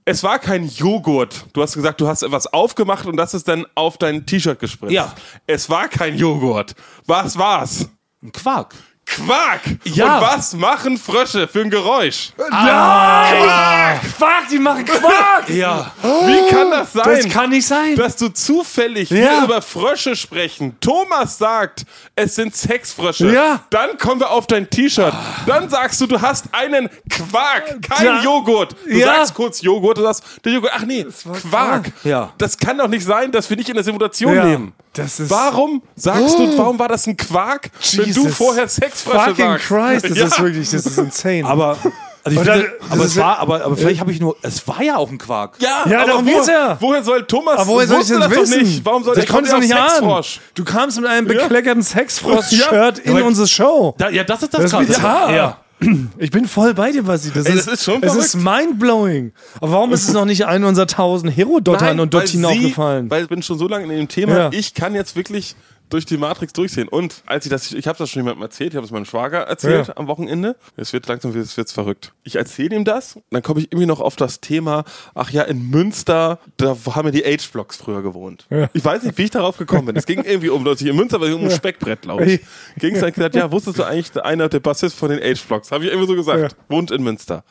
es 0.05 0.23
war 0.23 0.39
kein 0.39 0.67
Joghurt. 0.67 1.45
Du 1.53 1.61
hast 1.61 1.73
gesagt, 1.73 2.01
du 2.01 2.07
hast 2.07 2.23
etwas 2.23 2.47
aufgemacht 2.47 3.05
und 3.05 3.17
das 3.17 3.33
ist 3.33 3.47
dann 3.47 3.65
auf 3.75 3.97
dein 3.97 4.25
T-Shirt 4.25 4.59
gespritzt. 4.59 4.93
Ja. 4.93 5.13
Es 5.47 5.69
war 5.69 5.87
kein 5.87 6.17
Joghurt. 6.17 6.75
Was 7.05 7.37
war's? 7.37 7.89
Ein 8.21 8.31
Quark. 8.31 8.75
Quark! 9.15 9.61
Ja. 9.85 10.17
Und 10.19 10.21
was 10.27 10.53
machen 10.53 10.97
Frösche 10.97 11.47
für 11.47 11.61
ein 11.61 11.69
Geräusch? 11.69 12.31
Nein! 12.37 13.99
Quark, 14.17 14.47
die 14.51 14.59
machen 14.59 14.85
Quark! 14.85 15.49
Ja. 15.49 15.91
Wie 16.03 16.49
kann 16.53 16.69
das 16.69 16.93
sein? 16.93 17.03
Das 17.05 17.29
kann 17.33 17.49
nicht 17.49 17.65
sein. 17.65 17.95
dass 17.95 18.15
du 18.15 18.29
zufällig 18.29 19.09
Ja. 19.09 19.43
über 19.43 19.61
Frösche 19.61 20.15
sprechen. 20.15 20.77
Thomas 20.79 21.37
sagt, 21.37 21.85
es 22.15 22.35
sind 22.35 22.55
Sexfrösche. 22.55 23.31
Ja. 23.33 23.61
Dann 23.71 23.97
kommen 23.97 24.19
wir 24.21 24.29
auf 24.29 24.45
dein 24.47 24.69
T-Shirt. 24.69 25.13
Dann 25.47 25.69
sagst 25.69 25.99
du, 26.01 26.05
du 26.07 26.21
hast 26.21 26.45
einen 26.51 26.89
Quark, 27.09 27.81
kein 27.81 28.05
Ja. 28.05 28.21
Joghurt. 28.21 28.75
Du 28.85 28.91
Ja. 28.91 29.07
sagst 29.15 29.33
kurz 29.33 29.61
Joghurt, 29.61 29.97
du 29.97 30.03
sagst, 30.03 30.23
der 30.45 30.53
Joghurt, 30.53 30.71
ach 30.75 30.83
nee, 30.85 31.03
Quark. 31.23 31.41
Quark. 31.49 31.91
Ja. 32.03 32.31
Das 32.37 32.57
kann 32.57 32.77
doch 32.77 32.87
nicht 32.87 33.05
sein, 33.05 33.31
dass 33.31 33.49
wir 33.49 33.57
nicht 33.57 33.69
in 33.69 33.75
der 33.75 33.83
Simulation 33.83 34.35
Ja. 34.35 34.43
leben. 34.43 34.73
Das 34.93 35.19
ist- 35.19 35.29
warum 35.29 35.81
sagst 35.95 36.39
du, 36.39 36.57
warum 36.57 36.79
war 36.79 36.87
das 36.87 37.05
ein 37.07 37.15
Quark, 37.15 37.69
wenn 37.93 38.11
du 38.13 38.21
Jesus. 38.23 38.35
vorher 38.35 38.67
Sexfrösche 38.67 39.19
Fucking 39.19 39.45
sagst? 39.45 39.67
Christ, 39.67 40.09
das 40.09 40.17
Ja. 40.17 40.25
ist 40.25 40.41
wirklich, 40.41 40.69
das 40.71 40.85
ist 40.85 40.97
insane. 40.97 41.45
Aber, 41.45 41.77
also 42.23 42.39
ich 42.41 42.45
dann- 42.47 42.59
finde, 42.61 42.73
das 42.81 42.91
aber 42.91 43.01
ist 43.03 43.09
es 43.11 43.15
ja- 43.15 43.23
war, 43.23 43.39
aber, 43.39 43.65
aber 43.65 43.77
vielleicht 43.77 43.99
habe 43.99 44.11
ich 44.11 44.19
nur, 44.19 44.35
es 44.41 44.67
war 44.67 44.81
ja 44.81 44.97
auch 44.97 45.09
ein 45.11 45.17
Quark. 45.19 45.55
Ja, 45.59 45.83
Ja, 45.85 45.97
aber 45.99 46.07
darum 46.07 46.25
wo, 46.25 46.31
geht's 46.31 46.47
ja. 46.47 46.75
woher 46.79 47.03
soll 47.03 47.23
Thomas 47.27 47.59
Aber 47.59 47.67
woher 47.67 47.87
soll 47.87 48.01
ich 48.01 48.07
das 48.07 48.29
wissen? 48.31 48.51
doch 48.51 48.61
nicht? 48.61 48.85
Warum 48.85 49.03
soll 49.03 49.15
das 49.15 49.25
du 49.25 49.33
ja 49.33 49.41
nicht 49.59 49.75
ahnen. 49.75 49.89
Sexfrosch? 49.89 50.39
Du 50.55 50.63
kamst 50.65 50.97
mit 50.99 51.05
einem 51.09 51.27
Ja. 51.31 51.33
bekleckerten 51.43 51.83
Sexfrost-Shirt 51.83 52.99
in 52.99 53.21
unsere 53.21 53.47
Show. 53.47 53.93
Da, 53.97 54.09
ja, 54.09 54.23
das 54.23 54.43
ist 54.43 54.53
das, 54.53 54.61
Das 54.61 54.65
ist 54.65 54.77
Krasse. 54.77 54.85
bizarr. 54.87 55.33
Ja. 55.35 55.57
Ich 56.17 56.31
bin 56.31 56.45
voll 56.47 56.73
bei 56.73 56.91
dir, 56.91 57.03
Basti. 57.03 57.31
Das, 57.33 57.45
Ey, 57.45 57.55
ist, 57.57 57.67
das 57.67 57.75
ist 57.75 57.83
schon 57.85 58.03
Es 58.03 58.11
verrückt. 58.11 58.25
ist 58.25 58.35
mindblowing. 58.35 59.31
Aber 59.61 59.71
warum 59.71 59.93
ist 59.93 60.07
es 60.07 60.13
noch 60.13 60.25
nicht 60.25 60.45
einen 60.45 60.63
unserer 60.65 60.87
tausend 60.87 61.35
Herodottern 61.35 61.99
und 61.99 62.13
Dottinen 62.13 62.45
aufgefallen? 62.45 63.09
Weil 63.09 63.23
ich 63.23 63.29
bin 63.29 63.41
schon 63.41 63.57
so 63.57 63.67
lange 63.67 63.85
in 63.85 63.89
dem 63.91 64.07
Thema, 64.07 64.35
Ja. 64.37 64.49
ich 64.51 64.73
kann 64.73 64.93
jetzt 64.95 65.15
wirklich 65.15 65.55
durch 65.89 66.05
die 66.05 66.17
Matrix 66.17 66.53
durchsehen. 66.53 66.87
Und 66.87 67.23
als 67.25 67.45
ich 67.45 67.49
das, 67.51 67.71
ich 67.71 67.87
habe 67.87 67.97
das 67.97 68.09
schon 68.09 68.21
jemandem 68.21 68.43
erzählt, 68.43 68.71
ich 68.71 68.75
habe 68.75 68.85
es 68.85 68.91
meinem 68.91 69.05
Schwager 69.05 69.39
erzählt 69.39 69.87
Ja. 69.87 69.97
am 69.97 70.07
Wochenende. 70.07 70.55
Es 70.77 70.93
wird 70.93 71.07
langsam, 71.07 71.35
es 71.35 71.57
wird's 71.57 71.71
verrückt. 71.71 72.13
Ich 72.23 72.35
erzähle 72.35 72.75
ihm 72.75 72.85
das, 72.85 73.17
dann 73.31 73.41
komme 73.41 73.59
ich 73.61 73.71
irgendwie 73.71 73.85
noch 73.87 73.99
auf 73.99 74.15
das 74.15 74.39
Thema, 74.39 74.83
ach 75.15 75.31
ja, 75.31 75.43
in 75.43 75.69
Münster, 75.69 76.39
da 76.57 76.75
haben 76.95 77.07
ja 77.07 77.11
die 77.11 77.25
Age-Blocks 77.25 77.77
früher 77.77 78.01
gewohnt. 78.01 78.45
Ja. 78.49 78.69
Ich 78.73 78.85
weiß 78.85 79.03
nicht, 79.03 79.17
wie 79.17 79.23
ich 79.23 79.31
darauf 79.31 79.57
gekommen 79.57 79.87
bin. 79.87 79.95
Es 79.95 80.05
ging 80.05 80.23
irgendwie 80.23 80.49
um, 80.49 80.63
dass 80.63 80.79
ich 80.81 80.87
in 80.87 80.95
Münster 80.95 81.19
war, 81.19 81.33
um 81.33 81.43
ein 81.43 81.51
Speckbrett, 81.51 82.01
glaube 82.03 82.25
ich. 82.25 82.41
Ging 82.77 82.93
es 82.95 83.01
dann 83.01 83.11
gesagt, 83.11 83.35
ja, 83.35 83.51
wusstest 83.51 83.79
du 83.79 83.83
eigentlich, 83.83 84.15
einer 84.23 84.49
der 84.49 84.59
Bassist 84.59 84.95
von 84.95 85.09
den 85.09 85.21
Age-Blocks? 85.21 85.71
Habe 85.71 85.85
ich 85.85 85.91
irgendwie 85.91 86.07
so 86.07 86.15
gesagt. 86.15 86.55
Wohnt 86.69 86.91
in 86.91 87.03
Münster. 87.03 87.43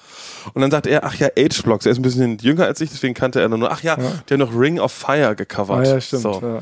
Und 0.54 0.62
dann 0.62 0.70
sagt 0.70 0.86
er, 0.86 1.04
ach 1.04 1.14
ja, 1.16 1.28
Age-Blocks, 1.36 1.86
er 1.86 1.92
ist 1.92 1.98
ein 1.98 2.02
bisschen 2.02 2.38
jünger 2.38 2.64
als 2.66 2.80
ich, 2.80 2.90
deswegen 2.90 3.14
kannte 3.14 3.40
er 3.40 3.48
nur, 3.48 3.70
ach 3.70 3.82
ja, 3.82 3.96
die 3.96 4.34
haben 4.34 4.40
noch 4.40 4.54
Ring 4.58 4.78
of 4.78 4.92
Fire 4.92 5.28
Ah, 5.28 5.34
gecovert. 5.34 5.86
ja, 5.86 6.00
stimmt. 6.00 6.22
So. 6.22 6.60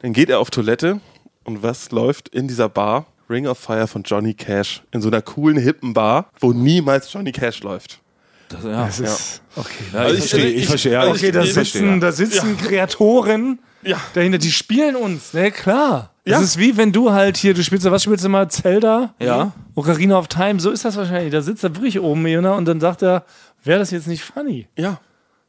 Ja. 0.00 0.02
Dann 0.02 0.12
geht 0.12 0.30
er 0.30 0.38
auf 0.40 0.50
Toilette 0.50 1.00
und 1.44 1.62
was 1.62 1.90
läuft 1.90 2.28
in 2.28 2.48
dieser 2.48 2.68
Bar? 2.68 3.06
Ring 3.28 3.46
of 3.46 3.58
Fire 3.58 3.86
von 3.86 4.02
Johnny 4.02 4.34
Cash. 4.34 4.82
In 4.92 5.00
so 5.02 5.08
einer 5.08 5.22
coolen, 5.22 5.56
hippen 5.56 5.94
Bar, 5.94 6.30
wo 6.40 6.52
niemals 6.52 7.12
Johnny 7.12 7.30
Cash 7.32 7.62
läuft. 7.62 8.00
Das, 8.48 8.64
ja. 8.64 8.86
Das 8.86 8.98
ist, 8.98 9.42
okay. 9.54 9.84
Ja, 9.92 9.98
Also 10.00 10.14
ich, 10.16 10.24
ich- 10.24 10.30
verstehe, 10.30 10.50
ich- 10.50 10.56
ich 10.62 10.66
verstehe. 10.66 10.92
Ja, 10.92 11.00
also 11.02 11.12
Okay, 11.12 11.26
ich, 11.28 11.32
da 11.32 11.40
ich 11.42 11.54
sitzen, 11.54 11.54
verstehe, 11.54 11.90
ja. 11.90 11.98
da 11.98 12.12
sitzen 12.12 12.56
Kreatoren 12.58 13.58
Ja. 13.82 14.00
dahinter, 14.14 14.38
die 14.38 14.50
spielen 14.50 14.96
uns, 14.96 15.32
ne, 15.32 15.52
klar. 15.52 16.10
Das 16.24 16.32
Ja. 16.38 16.40
ist 16.44 16.58
wie 16.58 16.76
wenn 16.76 16.90
du 16.92 17.12
halt 17.12 17.36
hier, 17.36 17.54
du 17.54 17.62
spielst, 17.62 17.88
was 17.88 18.02
spielst 18.02 18.24
du 18.24 18.28
mal, 18.28 18.50
Zelda? 18.50 19.14
Ja. 19.20 19.52
Ocarina 19.76 20.18
of 20.18 20.26
Time, 20.26 20.58
so 20.58 20.70
ist 20.70 20.84
das 20.84 20.96
wahrscheinlich. 20.96 21.30
Da 21.32 21.40
sitzt 21.42 21.62
er 21.62 21.74
wirklich 21.76 22.00
oben, 22.00 22.26
Jona, 22.26 22.54
und 22.56 22.64
dann 22.66 22.80
sagt 22.80 23.02
er, 23.02 23.24
wäre 23.62 23.78
das 23.78 23.92
jetzt 23.92 24.08
nicht 24.08 24.22
funny? 24.24 24.66
Ja. 24.76 25.00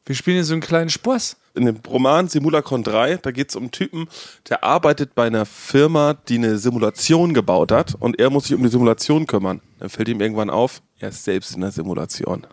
Wir 0.06 0.16
spielen 0.16 0.36
hier 0.36 0.46
so 0.46 0.54
einen 0.54 0.62
kleinen 0.62 0.90
Spaß. 0.90 1.38
In 1.54 1.66
dem 1.66 1.78
Roman 1.88 2.28
Simulacron 2.28 2.82
3, 2.82 3.18
da 3.18 3.32
geht 3.32 3.50
es 3.50 3.56
um 3.56 3.64
einen 3.64 3.72
Typen, 3.72 4.08
der 4.50 4.64
arbeitet 4.64 5.16
bei 5.16 5.28
einer 5.28 5.46
Firma, 5.46 6.14
die 6.14 6.36
eine 6.36 6.58
Simulation 6.58 7.34
gebaut 7.34 7.72
hat 7.72 7.96
und 8.00 8.20
er 8.20 8.30
muss 8.30 8.46
sich 8.46 8.56
um 8.56 8.64
die 8.64 8.70
Simulation 8.70 9.28
kümmern. 9.28 9.60
Dann 9.80 9.90
fällt 9.90 10.08
ihm 10.08 10.22
irgendwann 10.22 10.50
auf, 10.50 10.82
er 11.00 11.10
ist 11.10 11.26
selbst 11.26 11.54
in 11.54 11.62
der 11.62 11.72
Simulation. 11.72 12.48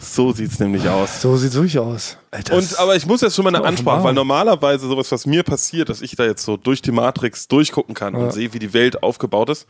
So 0.00 0.32
sieht's 0.32 0.58
nämlich 0.58 0.88
aus. 0.88 1.20
So 1.20 1.36
sieht's 1.36 1.54
wirklich 1.54 1.78
aus. 1.78 2.16
Alter, 2.30 2.56
Und 2.56 2.78
aber 2.78 2.96
ich 2.96 3.06
muss 3.06 3.20
jetzt 3.20 3.34
schon 3.34 3.44
mal 3.44 3.54
eine. 3.54 3.64
Ansprache, 3.64 4.04
weil 4.04 4.14
normalerweise 4.14 4.86
sowas, 4.86 5.10
was 5.10 5.26
mir 5.26 5.42
passiert, 5.42 5.88
dass 5.88 6.00
ich 6.00 6.14
da 6.16 6.24
jetzt 6.24 6.44
so 6.44 6.56
durch 6.56 6.80
die 6.80 6.92
Matrix 6.92 7.48
durchgucken 7.48 7.94
kann 7.94 8.14
und 8.14 8.32
sehe, 8.32 8.52
wie 8.54 8.58
die 8.58 8.72
Welt 8.72 9.02
aufgebaut 9.02 9.50
ist. 9.50 9.66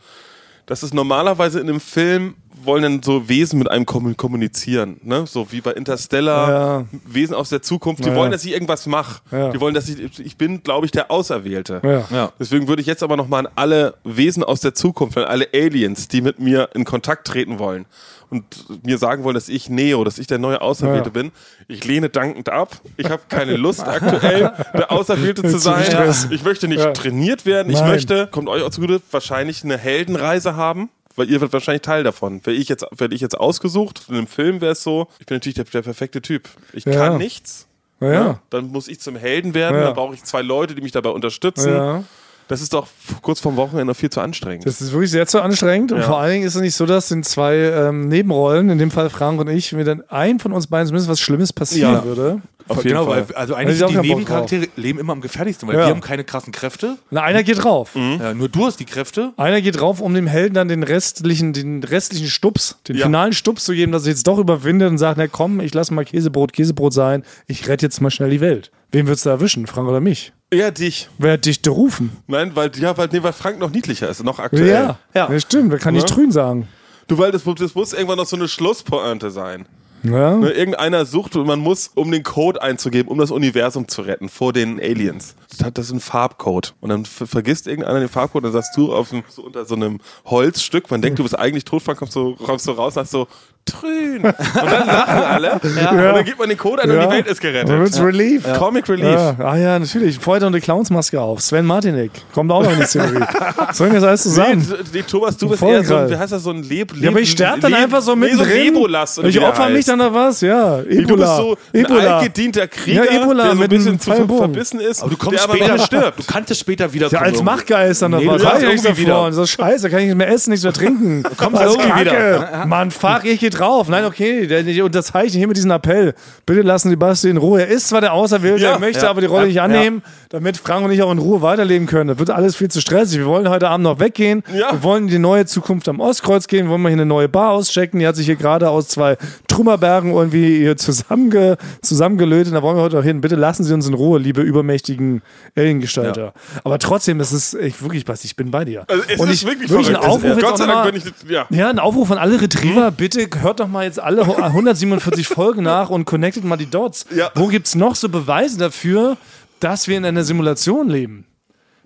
Das 0.67 0.83
ist 0.83 0.93
normalerweise 0.93 1.59
in 1.59 1.67
einem 1.67 1.79
Film, 1.79 2.35
wollen 2.63 2.83
dann 2.83 3.03
so 3.03 3.27
Wesen 3.29 3.59
mit 3.59 3.69
einem 3.69 3.85
kommu- 3.85 4.15
kommunizieren, 4.15 4.99
ne? 5.03 5.25
So 5.27 5.51
wie 5.51 5.61
bei 5.61 5.71
Interstellar, 5.73 6.49
Ja. 6.49 6.85
Wesen 7.05 7.33
aus 7.35 7.49
der 7.49 7.61
Zukunft, 7.61 8.03
die 8.05 8.09
Ja. 8.09 8.15
wollen, 8.15 8.31
dass 8.31 8.43
ich 8.45 8.51
irgendwas 8.51 8.85
mache. 8.85 9.21
Ja. 9.31 9.51
Die 9.51 9.59
wollen, 9.59 9.73
dass 9.73 9.87
ich, 9.89 10.19
ich 10.19 10.37
bin, 10.37 10.63
glaube 10.63 10.85
ich, 10.85 10.91
der 10.91 11.11
Auserwählte. 11.11 11.81
ja. 11.83 12.03
Ja. 12.11 12.31
Deswegen 12.39 12.67
würde 12.67 12.81
ich 12.81 12.87
jetzt 12.87 13.03
aber 13.03 13.17
nochmal 13.17 13.45
an 13.45 13.51
alle 13.55 13.95
Wesen 14.03 14.43
aus 14.43 14.61
der 14.61 14.73
Zukunft, 14.73 15.17
an 15.17 15.23
alle 15.25 15.47
Aliens, 15.53 16.07
die 16.07 16.21
mit 16.21 16.39
mir 16.39 16.69
in 16.73 16.85
Kontakt 16.85 17.27
treten 17.27 17.59
wollen 17.59 17.85
und 18.29 18.43
mir 18.85 18.97
sagen 18.97 19.23
wollen, 19.23 19.33
dass 19.33 19.49
ich 19.49 19.69
Neo, 19.69 20.03
dass 20.03 20.19
ich 20.19 20.27
der 20.27 20.37
neue 20.37 20.61
Auserwählte 20.61 21.09
Ja. 21.09 21.21
bin. 21.21 21.31
Ich 21.67 21.83
lehne 21.85 22.09
dankend 22.09 22.49
ab. 22.49 22.79
Ich 22.97 23.09
habe 23.09 23.21
keine 23.29 23.55
Lust 23.57 23.81
aktuell, 23.87 24.51
der 24.73 24.91
Auserwählte 24.91 25.41
zu 25.49 25.57
sein. 25.57 25.83
Ich 26.29 26.43
möchte 26.43 26.67
nicht 26.67 26.79
Ja. 26.79 26.91
trainiert 26.91 27.45
werden. 27.45 27.71
Ich 27.71 27.79
Nein. 27.79 27.89
möchte, 27.89 28.27
kommt 28.27 28.49
euch 28.49 28.63
auch 28.63 28.69
zugute, 28.69 29.01
wahrscheinlich 29.11 29.63
eine 29.63 29.77
Heldenreise 29.77 30.55
haben. 30.55 30.89
Weil 31.15 31.27
ihr 31.29 31.41
werdet 31.41 31.53
wahrscheinlich 31.53 31.81
Teil 31.81 32.03
davon. 32.03 32.45
Wäre 32.45 32.55
ich 32.55 32.69
jetzt, 32.69 32.85
werde 32.95 33.13
ich 33.15 33.21
jetzt 33.21 33.37
ausgesucht, 33.37 34.03
in 34.09 34.15
einem 34.15 34.27
Film 34.27 34.61
wäre 34.61 34.73
es 34.73 34.83
so, 34.83 35.07
ich 35.19 35.25
bin 35.25 35.35
natürlich 35.35 35.55
der, 35.55 35.65
der 35.65 35.81
perfekte 35.81 36.21
Typ. 36.21 36.47
Ich 36.73 36.85
Ja. 36.85 36.93
kann 36.93 37.17
nichts. 37.17 37.67
Ja. 37.99 38.07
Ne? 38.07 38.39
Dann 38.49 38.67
muss 38.71 38.87
ich 38.87 38.99
zum 39.01 39.15
Helden 39.17 39.53
werden, 39.53 39.81
dann 39.81 39.93
brauche 39.93 40.13
ich 40.13 40.23
zwei 40.23 40.41
Leute, 40.41 40.75
die 40.75 40.81
mich 40.81 40.93
dabei 40.93 41.09
unterstützen. 41.09 42.05
Das 42.49 42.61
ist 42.61 42.73
doch 42.73 42.87
kurz 43.21 43.39
vorm 43.39 43.55
Wochenende 43.57 43.85
noch 43.85 43.95
viel 43.95 44.09
zu 44.09 44.19
anstrengend. 44.21 44.65
Das 44.65 44.81
ist 44.81 44.91
wirklich 44.91 45.11
sehr 45.11 45.27
zu 45.27 45.39
anstrengend. 45.41 45.91
Und 45.91 45.99
Ja. 45.99 46.05
vor 46.07 46.19
allen 46.19 46.33
Dingen 46.33 46.45
ist 46.47 46.55
es 46.55 46.61
nicht 46.61 46.75
so, 46.75 46.85
dass 46.87 47.11
in 47.11 47.21
zwei 47.23 47.55
ähm, 47.55 48.07
Nebenrollen, 48.09 48.69
in 48.71 48.79
dem 48.79 48.89
Fall 48.91 49.09
Frank 49.11 49.39
und 49.39 49.47
ich, 49.49 49.71
mir 49.71 49.83
dann 49.85 50.03
ein 50.09 50.39
von 50.39 50.51
uns 50.51 50.65
beiden 50.67 50.87
zumindest 50.87 51.09
was 51.09 51.19
Schlimmes 51.21 51.53
passieren 51.53 51.93
Ja. 51.93 52.03
würde. 52.03 52.41
Auf 52.67 52.77
jeden 52.77 52.89
genau, 52.89 53.05
Fall. 53.05 53.27
weil 53.29 53.35
also 53.35 53.53
eigentlich 53.55 53.77
ich 53.77 53.83
auch 53.83 53.89
die 53.89 53.97
Nebencharaktere 53.97 54.67
leben 54.75 54.99
immer 54.99 55.13
am 55.13 55.21
gefährlichsten, 55.21 55.67
weil 55.67 55.75
Ja. 55.75 55.81
wir 55.81 55.89
haben 55.89 56.01
keine 56.01 56.23
krassen 56.23 56.51
Kräfte. 56.51 56.97
Na, 57.11 57.21
einer 57.21 57.41
geht 57.43 57.63
drauf. 57.63 57.91
Ja, 57.95 58.33
nur 58.33 58.49
du 58.49 58.65
hast 58.65 58.79
die 58.79 58.85
Kräfte. 58.85 59.31
Einer 59.37 59.61
geht 59.61 59.79
drauf, 59.79 60.01
um 60.01 60.13
dem 60.13 60.27
Helden 60.27 60.53
dann 60.55 60.67
den 60.67 60.81
restlichen, 60.83 61.53
den 61.53 61.83
restlichen 61.83 62.27
Stups, 62.27 62.77
den 62.87 62.95
Ja. 62.97 63.05
finalen 63.05 63.33
Stups 63.33 63.63
zu 63.65 63.73
geben, 63.73 63.91
dass 63.91 64.03
er 64.05 64.09
jetzt 64.09 64.25
doch 64.27 64.37
überwindet 64.39 64.89
und 64.89 64.97
sagt, 64.97 65.17
na 65.19 65.27
komm, 65.27 65.59
ich 65.61 65.73
lasse 65.75 65.93
mal 65.93 66.03
Käsebrot 66.05 66.51
Käsebrot 66.53 66.93
sein, 66.93 67.23
ich 67.47 67.67
rette 67.67 67.85
jetzt 67.85 68.01
mal 68.01 68.09
schnell 68.11 68.29
die 68.31 68.41
Welt. 68.41 68.71
Wen 68.91 69.05
würdest 69.07 69.25
du 69.25 69.29
erwischen, 69.29 69.65
Frank 69.67 69.87
oder 69.87 69.99
mich? 69.99 70.33
Ja, 70.53 70.71
dich. 70.71 71.09
Wer 71.17 71.33
hat 71.33 71.45
dich 71.45 71.61
gerufen? 71.61 72.11
Nein, 72.27 72.55
weil, 72.55 72.71
ja, 72.77 72.97
weil, 72.97 73.07
nee, 73.11 73.21
weil 73.21 73.33
Frank 73.33 73.59
noch 73.59 73.69
niedlicher 73.69 74.09
ist, 74.09 74.23
noch 74.23 74.39
aktuell. 74.39 74.67
Ja, 74.67 74.99
Ja. 75.13 75.31
ja. 75.31 75.39
stimmt. 75.39 75.71
Wer 75.71 75.77
kann 75.79 75.93
nicht 75.93 76.09
Ja. 76.09 76.15
Trün 76.15 76.31
sagen? 76.31 76.67
Du, 77.07 77.17
weil 77.17 77.31
das, 77.31 77.43
das 77.43 77.75
muss 77.75 77.93
irgendwann 77.93 78.17
noch 78.17 78.25
so 78.25 78.35
eine 78.35 78.47
Schlusspointe 78.47 79.31
sein. 79.31 79.65
Ja. 80.03 80.37
Ne, 80.37 80.51
Irgendeiner 80.51 81.05
sucht 81.05 81.35
und 81.35 81.45
man 81.45 81.59
muss, 81.59 81.91
um 81.93 82.09
den 82.11 82.23
Code 82.23 82.61
einzugeben, 82.61 83.11
um 83.11 83.17
das 83.17 83.31
Universum 83.31 83.87
zu 83.87 84.01
retten 84.01 84.29
vor 84.29 84.53
den 84.53 84.79
Aliens. 84.79 85.35
Das 85.49 85.65
hat 85.65 85.77
das 85.77 85.87
ist 85.87 85.91
ein 85.91 85.99
Farbcode. 85.99 86.73
Und 86.79 86.89
dann 86.89 87.05
ver 87.05 87.27
vergisst 87.27 87.67
irgendeiner 87.67 87.99
den 87.99 88.09
Farbcode 88.09 88.45
und 88.45 88.53
dann 88.53 88.61
sagst 88.61 88.77
du 88.77 88.93
auf 88.93 89.09
dem, 89.09 89.23
so 89.27 89.43
unter 89.43 89.65
so 89.65 89.75
einem 89.75 89.99
Holzstück, 90.25 90.89
man 90.89 91.01
denkt, 91.01 91.19
du 91.19 91.23
bist 91.23 91.37
eigentlich 91.37 91.65
tot, 91.65 91.83
kommst 91.97 92.15
du, 92.15 92.35
kommst 92.35 92.65
du 92.67 92.71
raus 92.71 92.93
und 92.95 93.01
sagst 93.01 93.11
so, 93.11 93.27
Trün. 93.71 94.23
Und 94.23 94.33
dann 94.55 94.87
lachen 94.87 95.23
alle. 95.23 95.51
Und 95.53 95.75
dann 95.75 96.25
gibt 96.25 96.39
man 96.39 96.49
den 96.49 96.57
Code 96.57 96.83
ein 96.83 96.91
und 96.91 96.99
die 97.01 97.09
Welt 97.09 97.27
ist 97.27 97.41
gerettet. 97.41 97.69
Dann 97.69 97.79
wird's 97.81 97.99
Relief. 98.01 98.43
Comic 98.57 98.87
Relief. 98.89 99.05
Ja, 99.05 99.35
ah 99.39 99.55
ja, 99.57 99.79
natürlich. 99.79 100.19
Vorher 100.19 100.41
noch 100.41 100.47
eine 100.47 100.61
Clownsmaske 100.61 101.19
auf. 101.19 101.41
Sven 101.41 101.65
Martinek 101.65 102.11
kommt 102.33 102.51
auch 102.51 102.63
noch 102.63 102.71
in 102.71 102.79
die 102.79 102.85
Theorie. 102.85 103.23
Sollen 103.73 103.91
wir 103.91 103.99
das 103.99 104.07
alles 104.09 104.23
zusammen? 104.23 104.65
Nee, 104.69 104.75
nee, 104.93 105.03
Thomas, 105.03 105.37
du 105.37 105.49
bist 105.49 105.59
Voll 105.59 105.73
eher 105.73 105.83
so 105.83 105.95
ein, 105.95 106.09
wie 106.09 106.17
heißt 106.17 106.31
das, 106.33 106.43
so 106.43 106.51
ein 106.51 106.63
Leb... 106.63 106.93
Ja, 106.99 107.09
aber 107.09 107.19
ich 107.19 107.31
sterbe 107.31 107.59
dann 107.61 107.71
Leb- 107.73 107.83
einfach 107.83 108.01
so 108.01 108.15
nee, 108.15 108.33
so 108.33 108.43
Lebolas. 108.43 109.19
oder 109.19 109.27
ich 109.27 109.39
opfer 109.39 109.69
mich 109.69 109.85
dann 109.85 109.99
da 109.99 110.13
was, 110.13 110.41
ja. 110.41 110.77
Nee, 110.87 110.99
Ebola. 110.99 111.07
Du 111.07 111.17
bist 111.17 111.91
so 111.93 111.99
ein 111.99 112.07
altgedienter 112.07 112.67
Krieger, 112.67 113.05
Ja, 113.11 113.21
Ebola 113.21 113.43
der 113.43 113.45
so 113.45 113.51
ein 113.51 113.59
mit 113.59 113.69
bisschen 113.69 113.99
zu 113.99 114.11
verbissen 114.11 114.79
ist, 114.79 115.01
Aber 115.01 115.11
du 115.11 115.17
kommst 115.17 115.43
später, 115.43 115.77
stirbt. 115.79 116.19
du 116.19 116.23
kannst 116.23 116.51
es 116.51 116.59
später 116.59 116.91
wieder 116.93 117.07
Ja, 117.09 117.19
als 117.19 117.41
Machtgeist 117.43 118.01
dann 118.01 118.11
Nee, 118.11 118.25
dabei. 118.25 118.37
du 118.37 118.43
kommst 118.45 118.63
irgendwie 118.63 118.97
wieder. 118.97 119.31
So 119.31 119.45
scheiße, 119.45 119.89
kann 119.89 119.99
ich 119.99 120.05
nicht 120.07 120.15
mehr 120.15 120.29
essen, 120.29 120.49
nichts 120.51 120.63
mehr 120.63 120.73
trinken. 120.73 121.23
Du 121.23 121.29
kommst 121.35 121.61
irgendwie 121.61 121.99
wieder. 122.01 122.65
Mann, 122.65 122.91
fuck, 122.91 123.21
ich 123.25 123.39
geh 123.39 123.49
drauf. 123.59 123.89
Nein, 123.89 124.05
okay, 124.05 124.41
ich 124.41 124.81
unterzeichne 124.81 125.37
hier 125.37 125.47
mit 125.47 125.57
diesem 125.57 125.71
Appell. 125.71 126.13
Bitte 126.45 126.61
lassen 126.61 126.89
Sie 126.89 126.95
Basti 126.95 127.29
in 127.29 127.37
Ruhe. 127.37 127.61
Er 127.61 127.67
ist 127.67 127.89
zwar 127.89 128.01
der 128.01 128.13
Auserwählte, 128.13 128.63
Ja, 128.63 128.73
er 128.73 128.79
möchte 128.79 129.03
ja, 129.03 129.09
aber 129.09 129.21
die 129.21 129.27
Rolle 129.27 129.47
ja, 129.47 129.67
nicht 129.67 129.77
annehmen, 129.77 130.03
damit 130.29 130.57
Frank 130.57 130.85
und 130.85 130.91
ich 130.91 131.01
auch 131.01 131.11
in 131.11 131.17
Ruhe 131.17 131.41
weiterleben 131.41 131.87
können. 131.87 132.09
Das 132.09 132.19
wird 132.19 132.29
alles 132.29 132.55
viel 132.55 132.69
zu 132.69 132.81
stressig. 132.81 133.17
Wir 133.17 133.25
wollen 133.25 133.49
heute 133.49 133.67
Abend 133.67 133.83
noch 133.83 133.99
weggehen. 133.99 134.43
Ja. 134.53 134.71
Wir 134.71 134.83
wollen 134.83 135.05
in 135.05 135.09
die 135.09 135.17
neue 135.17 135.47
Zukunft 135.47 135.89
am 135.89 135.99
Ostkreuz 135.99 136.47
gehen. 136.47 136.67
Wir 136.67 136.69
wollen 136.69 136.83
mal 136.83 136.89
hier 136.89 136.97
eine 136.97 137.07
neue 137.07 137.27
Bar 137.27 137.49
auschecken. 137.49 137.99
Die 137.99 138.05
hat 138.05 138.15
sich 138.15 138.27
hier 138.27 138.35
gerade 138.35 138.69
aus 138.69 138.89
zwei 138.89 139.17
Trümmerbergen 139.47 140.13
irgendwie 140.13 140.59
hier 140.59 140.77
zusammenge, 140.77 141.57
zusammengelötet. 141.81 142.53
Da 142.53 142.61
wollen 142.61 142.77
wir 142.77 142.83
heute 142.83 142.97
noch 142.97 143.03
hin. 143.03 143.21
Bitte 143.21 143.35
lassen 143.35 143.63
Sie 143.63 143.73
uns 143.73 143.87
in 143.87 143.95
Ruhe, 143.95 144.19
liebe 144.19 144.41
übermächtigen 144.41 145.23
Aliengestalter. 145.55 146.33
Aber 146.63 146.77
trotzdem, 146.77 147.19
es 147.21 147.33
ist 147.33 147.55
echt 147.55 147.81
wirklich, 147.81 148.05
Basti, 148.05 148.27
ich 148.27 148.35
bin 148.35 148.51
bei 148.51 148.65
dir. 148.65 148.85
Also 148.87 149.03
es 149.07 149.19
und 149.19 149.29
ist 149.29 149.41
ich, 149.41 149.47
wirklich 149.47 149.71
wirklich 149.71 149.89
ein. 149.89 149.95
Aufruf 149.95 150.23
jetzt 150.25 150.41
Gott 150.41 150.53
auch 150.53 150.57
sei 150.57 150.67
Dank 150.67 150.91
bin 150.91 151.01
ich... 151.01 151.29
Ja. 151.29 151.47
ja, 151.49 151.69
ein 151.71 151.79
Aufruf 151.79 152.11
an 152.11 152.19
alle 152.19 152.39
Retriever, 152.39 152.91
bitte 152.91 153.27
hört 153.41 153.59
doch 153.59 153.67
mal 153.67 153.85
jetzt 153.85 153.99
alle 153.99 154.21
147 154.21 155.27
Folgen 155.27 155.63
nach 155.63 155.89
und 155.89 156.05
connectet 156.05 156.43
mal 156.43 156.57
die 156.57 156.69
Dots. 156.69 157.07
Ja. 157.15 157.31
Wo 157.33 157.47
gibt's 157.47 157.73
noch 157.73 157.95
so 157.95 158.09
Beweise 158.09 158.59
dafür, 158.59 159.17
dass 159.59 159.87
wir 159.87 159.97
in 159.97 160.05
einer 160.05 160.23
Simulation 160.23 160.89
leben? 160.89 161.25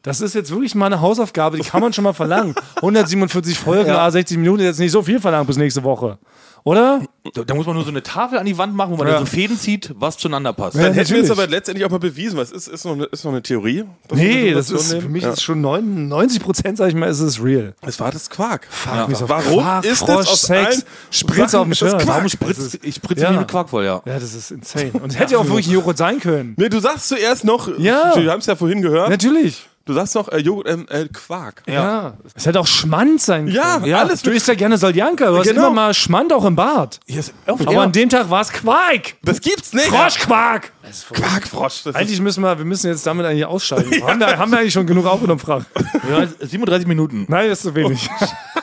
Das 0.01 0.19
ist 0.19 0.35
jetzt 0.35 0.51
wirklich 0.51 0.75
mal 0.75 0.87
eine 0.87 0.99
Hausaufgabe, 0.99 1.57
die 1.57 1.63
kann 1.63 1.79
man 1.81 1.93
schon 1.93 2.03
mal 2.03 2.11
verlangen. 2.13 2.53
147 2.77 3.57
Folgen, 3.57 3.87
Ja. 3.89 4.05
ah, 4.05 4.11
60 4.11 4.37
Minuten, 4.37 4.59
ist 4.59 4.65
jetzt 4.67 4.79
nicht 4.79 4.91
so 4.91 5.01
viel 5.01 5.19
verlangt 5.19 5.47
bis 5.47 5.55
nächste 5.57 5.83
Woche. 5.83 6.17
Oder? 6.65 7.01
Da, 7.33 7.43
da 7.43 7.55
muss 7.55 7.65
man 7.65 7.75
nur 7.75 7.83
so 7.83 7.89
eine 7.89 8.03
Tafel 8.03 8.37
an 8.37 8.45
die 8.45 8.57
Wand 8.57 8.73
machen, 8.75 8.91
wo 8.91 8.95
man 8.97 9.07
Ja. 9.07 9.13
dann 9.15 9.25
so 9.25 9.31
Fäden 9.31 9.57
zieht, 9.57 9.91
was 9.95 10.17
zueinander 10.17 10.53
passt. 10.53 10.75
Ja, 10.77 10.83
Dann 10.83 10.93
hätten 10.93 11.09
wir 11.09 11.21
es 11.21 11.27
natürlich. 11.27 11.31
aber 11.43 11.47
letztendlich 11.51 11.85
auch 11.85 11.89
mal 11.89 11.97
bewiesen, 11.99 12.37
weil 12.37 12.43
es 12.43 12.51
ist, 12.51 12.67
ist, 12.69 12.85
noch, 12.85 12.93
eine, 12.93 13.03
ist 13.05 13.25
noch 13.25 13.31
eine 13.31 13.41
Theorie. 13.41 13.83
Nee, 14.13 14.53
das 14.53 14.69
ist, 14.69 14.93
für 14.93 15.09
mich 15.09 15.23
ja. 15.23 15.31
ist 15.31 15.41
schon 15.43 15.59
99 15.61 16.41
Prozent, 16.41 16.77
sag 16.77 16.87
ich 16.89 16.95
mal, 16.95 17.07
ist 17.09 17.19
es 17.19 17.43
real. 17.43 17.73
Es 17.81 17.99
war 17.99 18.11
das 18.11 18.29
Quark. 18.29 18.67
Fuck, 18.69 19.09
mich 19.09 19.17
so 19.17 19.27
Warum 19.27 19.59
Quark, 19.61 19.85
ist 19.85 19.99
Frosch, 19.99 20.09
das 20.17 20.27
aus 20.29 20.41
Sex, 20.43 20.67
allen 20.67 20.83
Spritz 21.11 21.51
Sachen 21.51 21.59
auf 21.61 21.65
dem 21.67 21.73
Schirm. 21.75 21.89
Quark? 21.91 22.07
Warum 22.07 22.25
Ich 22.25 22.31
spritze, 22.33 22.79
ich 22.81 22.95
spritze 22.95 23.23
Ja. 23.23 23.31
mir 23.31 23.39
mit 23.39 23.47
Quark 23.49 23.69
voll, 23.69 23.83
ja. 23.85 24.01
Ja, 24.05 24.13
das 24.19 24.33
ist 24.33 24.51
insane. 24.51 24.91
Und 24.93 25.11
es 25.11 25.19
hätte 25.19 25.33
ja 25.33 25.39
auch 25.39 25.45
wirklich 25.45 25.67
ein 25.67 25.73
Joghurt 25.73 25.97
sein 25.97 26.19
können. 26.19 26.53
Nee, 26.57 26.69
du 26.69 26.79
sagst 26.79 27.09
zuerst 27.09 27.43
noch, 27.43 27.67
Ja. 27.77 28.13
wir 28.15 28.31
haben 28.31 28.39
es 28.39 28.45
ja 28.45 28.55
vorhin 28.55 28.81
gehört, 28.81 29.09
Natürlich. 29.09 29.67
Du 29.85 29.93
sagst 29.93 30.15
noch 30.15 30.29
äh, 30.29 30.37
Joghurt, 30.37 30.67
ähm, 30.69 30.85
äh, 30.89 31.07
Quark. 31.07 31.63
Ja. 31.67 32.13
Es 32.35 32.45
hätte 32.45 32.59
auch 32.59 32.67
Schmand 32.67 33.21
sein 33.21 33.47
Ja, 33.47 33.79
können. 33.79 33.93
alles 33.93 34.21
Du 34.21 34.31
isst 34.31 34.47
ja 34.47 34.53
gerne 34.53 34.77
Soljanka. 34.77 35.29
Du 35.29 35.37
hast 35.37 35.47
Genau. 35.47 35.67
immer 35.67 35.73
mal 35.75 35.93
Schmand 35.93 36.31
auch 36.33 36.45
im 36.45 36.55
Bart. 36.55 36.99
Aber 37.45 37.71
ja. 37.71 37.81
an 37.81 37.91
dem 37.91 38.09
Tag 38.09 38.29
war 38.29 38.41
es 38.41 38.51
Quark. 38.51 39.15
Das 39.23 39.41
gibt's 39.41 39.73
nicht. 39.73 39.87
Froschquark. 39.87 40.71
Quarkfrosch. 41.13 41.83
Das 41.83 41.95
Eigentlich 41.95 42.19
müssen 42.21 42.41
wir, 42.41 42.57
wir 42.57 42.65
müssen 42.65 42.87
jetzt 42.87 43.05
damit 43.05 43.25
eigentlich 43.25 43.45
aussteigen. 43.45 43.89
Haben, 44.07 44.19
wir, 44.19 44.37
haben 44.37 44.51
wir 44.51 44.59
eigentlich 44.59 44.73
schon 44.73 44.85
genug 44.85 45.05
aufgenommen, 45.05 45.39
Frank? 45.39 45.65
Ja, 46.09 46.27
37 46.39 46.87
Minuten. 46.87 47.25
Nein, 47.27 47.49
das 47.49 47.59
ist 47.59 47.63
zu 47.63 47.75
wenig. 47.75 48.09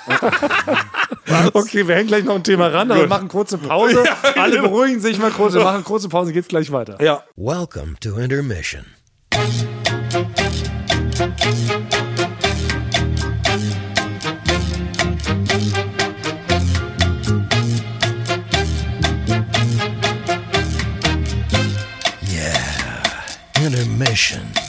okay, 1.55 1.87
wir 1.87 1.95
hängen 1.95 2.09
gleich 2.09 2.25
noch 2.25 2.35
ein 2.37 2.45
Thema 2.45 2.69
ran, 2.69 2.91
aber 2.91 3.01
wir 3.01 3.09
machen 3.09 3.29
kurze 3.29 3.59
Pause. 3.59 4.05
Alle 4.37 4.61
beruhigen 4.63 5.01
sich 5.01 5.19
mal 5.19 5.31
kurz. 5.31 5.55
Wir 5.55 5.63
machen 5.65 5.85
kurze 5.85 6.09
Pause, 6.09 6.33
geht's 6.33 6.49
gleich 6.49 6.71
weiter. 6.73 7.03
Ja. 7.03 7.23
Welcome 7.37 7.95
to 8.01 8.17
intermission. 8.19 8.85
Yeah, 11.21 11.33
intermission. 23.61 24.60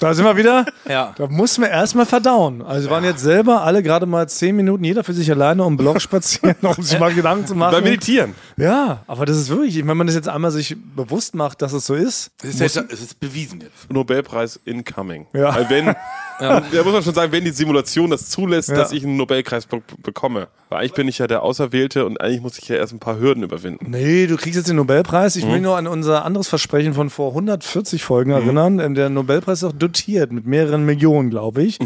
Da 0.00 0.12
sind 0.14 0.24
wir 0.24 0.36
wieder. 0.36 0.66
Ja. 0.88 1.14
Da 1.16 1.26
mussten 1.26 1.62
wir 1.62 1.70
erstmal 1.70 2.06
verdauen. 2.06 2.62
Also 2.62 2.88
wir 2.88 2.90
waren 2.94 3.04
jetzt 3.04 3.20
selber 3.22 3.62
alle 3.62 3.82
gerade 3.82 4.06
mal 4.06 4.28
zehn 4.28 4.54
Minuten, 4.56 4.84
jeder 4.84 5.02
für 5.04 5.12
sich 5.14 5.30
alleine 5.30 5.64
um 5.64 5.72
den 5.74 5.78
Block 5.78 6.00
spazieren, 6.00 6.54
um 6.62 6.82
sich 6.82 6.98
mal 6.98 7.14
Gedanken 7.14 7.46
zu 7.46 7.54
machen. 7.54 7.72
Beim 7.72 7.84
Meditieren. 7.84 8.34
Ja, 8.56 9.02
aber 9.06 9.26
das 9.26 9.36
ist 9.38 9.48
wirklich, 9.48 9.76
wenn 9.86 9.96
man 9.96 10.06
das 10.06 10.14
jetzt 10.16 10.28
einmal 10.28 10.50
sich 10.50 10.76
bewusst 10.94 11.34
macht, 11.34 11.62
dass 11.62 11.72
es 11.72 11.86
so 11.86 11.94
ist. 11.94 12.30
Es 12.42 12.60
ist, 12.60 12.60
jetzt, 12.76 12.92
es 12.92 13.00
ist 13.00 13.20
bewiesen 13.20 13.60
jetzt. 13.60 13.90
Nobelpreis 13.90 14.60
incoming. 14.64 15.26
Ja. 15.32 15.54
Weil 15.54 15.70
wenn, 15.70 15.94
da 16.40 16.60
muss 16.84 16.92
man 16.92 17.02
schon 17.02 17.14
sagen, 17.14 17.32
wenn 17.32 17.44
die 17.44 17.50
Simulation 17.50 18.10
das 18.10 18.28
zulässt, 18.28 18.68
Ja. 18.68 18.74
dass 18.76 18.92
ich 18.92 19.04
einen 19.04 19.16
Nobelpreis 19.16 19.66
be 19.66 19.80
bekomme. 20.02 20.48
Weil 20.68 20.80
eigentlich 20.80 20.94
bin 20.94 21.06
ich 21.08 21.18
ja 21.18 21.26
der 21.28 21.42
Auserwählte 21.42 22.04
und 22.04 22.20
eigentlich 22.20 22.40
muss 22.42 22.58
ich 22.58 22.68
ja 22.68 22.74
erst 22.76 22.92
ein 22.92 22.98
paar 22.98 23.20
Hürden 23.20 23.44
überwinden. 23.44 23.86
Nee, 23.88 24.26
du 24.26 24.36
kriegst 24.36 24.56
jetzt 24.56 24.68
den 24.68 24.76
Nobelpreis. 24.76 25.36
Ich 25.36 25.46
will 25.46 25.60
nur 25.60 25.76
an 25.76 25.86
unser 25.86 26.24
anderes 26.24 26.48
Versprechen 26.48 26.92
von 26.92 27.08
vor 27.08 27.30
140 27.30 28.02
Folgen 28.02 28.32
erinnern. 28.32 28.80
Ähm, 28.80 28.94
Der 28.96 29.08
Nobelpreis 29.08 29.58
ist 29.58 29.64
auch 29.64 29.72
dotiert 29.86 30.32
mit 30.32 30.46
mehreren 30.46 30.84
Millionen, 30.84 31.30
glaube 31.30 31.62
ich. 31.62 31.78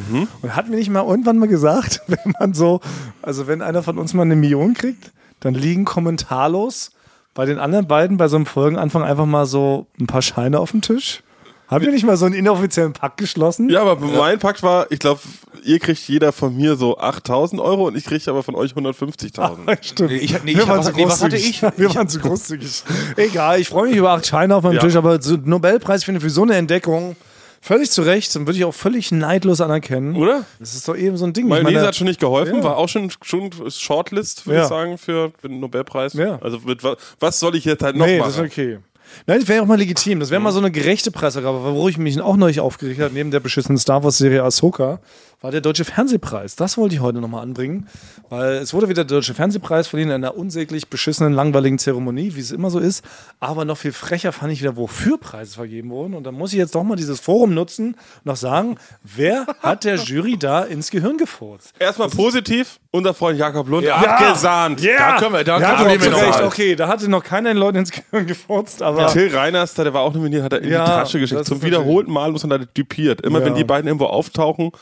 Und 0.42 0.56
hat 0.56 0.68
mir 0.68 0.76
nicht 0.76 0.90
mal 0.90 1.04
irgendwann 1.06 1.38
mal 1.38 1.48
gesagt, 1.48 2.02
wenn 2.06 2.34
man 2.38 2.54
so, 2.54 2.80
also 3.22 3.46
wenn 3.46 3.62
einer 3.62 3.82
von 3.82 3.98
uns 3.98 4.14
mal 4.14 4.22
eine 4.22 4.36
Million 4.36 4.74
kriegt, 4.74 5.12
dann 5.40 5.54
liegen 5.54 5.84
kommentarlos 5.84 6.92
bei 7.34 7.44
den 7.46 7.58
anderen 7.58 7.86
beiden 7.86 8.16
bei 8.16 8.28
so 8.28 8.36
einem 8.36 8.46
Folgenanfang 8.46 9.02
einfach 9.02 9.26
mal 9.26 9.46
so 9.46 9.86
ein 10.00 10.06
paar 10.06 10.22
Scheine 10.22 10.58
auf 10.58 10.72
dem 10.72 10.80
Tisch. 10.82 11.22
Haben 11.68 11.84
wir 11.84 11.92
nicht 11.92 12.04
mal 12.04 12.16
so 12.16 12.26
einen 12.26 12.34
inoffiziellen 12.34 12.92
Pakt 12.92 13.18
geschlossen? 13.18 13.70
Ja, 13.70 13.82
aber 13.82 13.94
mein 14.04 14.40
Pakt 14.40 14.64
war, 14.64 14.90
ich 14.90 14.98
glaube, 14.98 15.20
ihr 15.62 15.78
kriegt 15.78 16.00
jeder 16.08 16.32
von 16.32 16.56
mir 16.56 16.74
so 16.74 16.98
8000 16.98 17.60
Euro 17.60 17.86
und 17.86 17.96
ich 17.96 18.04
kriege 18.06 18.28
aber 18.28 18.42
von 18.42 18.56
euch 18.56 18.72
150.000. 18.72 19.78
Stimmt. 19.80 20.10
Nee, 20.10 20.16
ich- 20.16 20.32
nee, 20.42 20.56
wir 20.56 20.62
ich- 20.62 20.68
waren 20.68 20.82
zu 20.82 20.90
nee, 20.96 21.04
hatte 21.06 21.28
großzügig. 21.28 21.48
ich? 21.48 21.62
Wir 21.78 21.94
waren 21.94 22.08
zu 22.08 22.18
großzügig. 22.18 22.82
Egal, 23.16 23.60
ich 23.60 23.68
freue 23.68 23.88
mich 23.88 23.96
über 23.96 24.10
acht 24.10 24.26
Scheine 24.26 24.56
auf 24.56 24.64
meinem 24.64 24.74
Ja. 24.74 24.80
Tisch, 24.80 24.96
aber 24.96 25.22
so 25.22 25.36
Nobelpreis 25.36 26.02
finde 26.02 26.18
ich 26.18 26.24
für 26.24 26.30
so 26.30 26.42
eine 26.42 26.56
Entdeckung 26.56 27.14
völlig 27.60 27.90
zu 27.90 28.02
Recht 28.02 28.34
und 28.36 28.46
würde 28.46 28.58
ich 28.58 28.64
auch 28.64 28.74
völlig 28.74 29.12
neidlos 29.12 29.60
anerkennen. 29.60 30.16
Oder? 30.16 30.44
Das 30.58 30.74
ist 30.74 30.88
doch 30.88 30.96
eben 30.96 31.16
so 31.16 31.24
ein 31.26 31.32
Ding. 31.32 31.46
Mayonnaise 31.48 31.74
meine, 31.76 31.86
hat 31.86 31.96
schon 31.96 32.06
nicht 32.06 32.20
geholfen, 32.20 32.56
Ja. 32.58 32.64
war 32.64 32.76
auch 32.78 32.88
schon, 32.88 33.10
schon 33.22 33.50
Shortlist, 33.68 34.46
würde 34.46 34.58
Ja. 34.58 34.62
ich 34.64 34.68
sagen, 34.68 34.98
für, 34.98 35.32
den 35.42 35.60
Nobelpreis. 35.60 36.14
Ja. 36.14 36.38
Also 36.40 36.58
mit, 36.64 36.82
wa- 36.82 36.96
was 37.18 37.38
soll 37.38 37.54
ich 37.56 37.64
jetzt 37.64 37.82
halt 37.82 37.96
noch 37.96 38.06
nee, 38.06 38.18
machen? 38.18 38.28
das 38.30 38.38
ist 38.38 38.44
okay. 38.52 38.78
Nein, 39.26 39.40
das 39.40 39.48
wäre 39.48 39.62
auch 39.62 39.66
mal 39.66 39.76
legitim. 39.78 40.20
Das 40.20 40.30
wäre 40.30 40.40
mal 40.40 40.52
so 40.52 40.60
eine 40.60 40.70
gerechte 40.70 41.10
Pressegabe, 41.10 41.62
worüber 41.64 41.88
ich 41.88 41.98
mich 41.98 42.20
auch 42.20 42.36
neulich 42.36 42.60
aufgeregt 42.60 43.00
habe, 43.00 43.12
neben 43.12 43.30
der 43.32 43.40
beschissenen 43.40 43.76
Star 43.76 44.04
Wars-Serie 44.04 44.42
Ahsoka, 44.44 45.00
war 45.42 45.50
der 45.50 45.62
Deutsche 45.62 45.86
Fernsehpreis. 45.86 46.54
Das 46.56 46.76
wollte 46.76 46.94
ich 46.94 47.00
heute 47.00 47.18
nochmal 47.18 47.42
anbringen, 47.42 47.88
weil 48.28 48.56
es 48.56 48.74
wurde 48.74 48.90
wieder 48.90 49.04
der 49.04 49.16
Deutsche 49.18 49.32
Fernsehpreis 49.32 49.88
verliehen 49.88 50.08
in 50.10 50.14
einer 50.16 50.36
unsäglich 50.36 50.88
beschissenen, 50.88 51.32
langweiligen 51.32 51.78
Zeremonie, 51.78 52.34
wie 52.34 52.40
es 52.40 52.50
immer 52.50 52.68
so 52.70 52.78
ist. 52.78 53.02
Aber 53.40 53.64
noch 53.64 53.78
viel 53.78 53.92
frecher 53.92 54.32
fand 54.32 54.52
ich 54.52 54.60
wieder, 54.60 54.76
wofür 54.76 55.16
Preise 55.18 55.54
vergeben 55.54 55.88
wurden. 55.88 56.12
Und 56.14 56.24
da 56.24 56.32
muss 56.32 56.52
ich 56.52 56.58
jetzt 56.58 56.74
doch 56.74 56.82
mal 56.82 56.96
dieses 56.96 57.20
Forum 57.20 57.54
nutzen 57.54 57.94
und 57.94 58.26
noch 58.26 58.36
sagen, 58.36 58.76
wer 59.02 59.46
hat 59.62 59.84
der 59.84 59.96
Jury 59.96 60.36
da 60.38 60.62
ins 60.62 60.90
Gehirn 60.90 61.16
gefurzt? 61.16 61.72
Erstmal 61.78 62.10
positiv, 62.10 62.78
unser 62.90 63.14
Freund 63.14 63.38
Jakob 63.38 63.66
Lund 63.68 63.86
Ja. 63.86 63.96
abgesahnt. 63.96 64.82
Ja, 64.82 65.12
Da 65.14 65.18
können 65.20 65.32
wir- 65.32 65.44
da 65.44 65.58
ja, 65.58 65.76
du 65.76 65.84
wir 66.02 66.16
recht. 66.16 66.42
Okay, 66.42 66.76
da 66.76 66.86
hatte 66.86 67.08
noch 67.08 67.24
keiner 67.24 67.48
den 67.50 67.56
Leuten 67.56 67.78
ins 67.78 67.90
Gehirn 67.92 68.26
gefurzt, 68.26 68.82
aber 68.82 69.06
Till 69.06 69.34
Reiners, 69.34 69.72
der 69.72 69.94
war 69.94 70.02
auch 70.02 70.12
nominiert, 70.12 70.42
hat 70.42 70.52
er 70.52 70.60
in 70.60 70.70
Ja, 70.70 70.84
die 70.84 70.90
Tasche 70.90 71.18
geschickt. 71.18 71.46
Zum 71.46 71.62
wiederholten 71.62 72.12
Mal 72.12 72.30
muss 72.30 72.42
man 72.46 72.60
da 72.60 72.66
dupiert. 72.74 73.22
Immer 73.22 73.38
Ja. 73.40 73.46
wenn 73.46 73.54
die 73.54 73.64
beiden 73.64 73.86
irgendwo 73.86 74.04
auftauchen, 74.06 74.72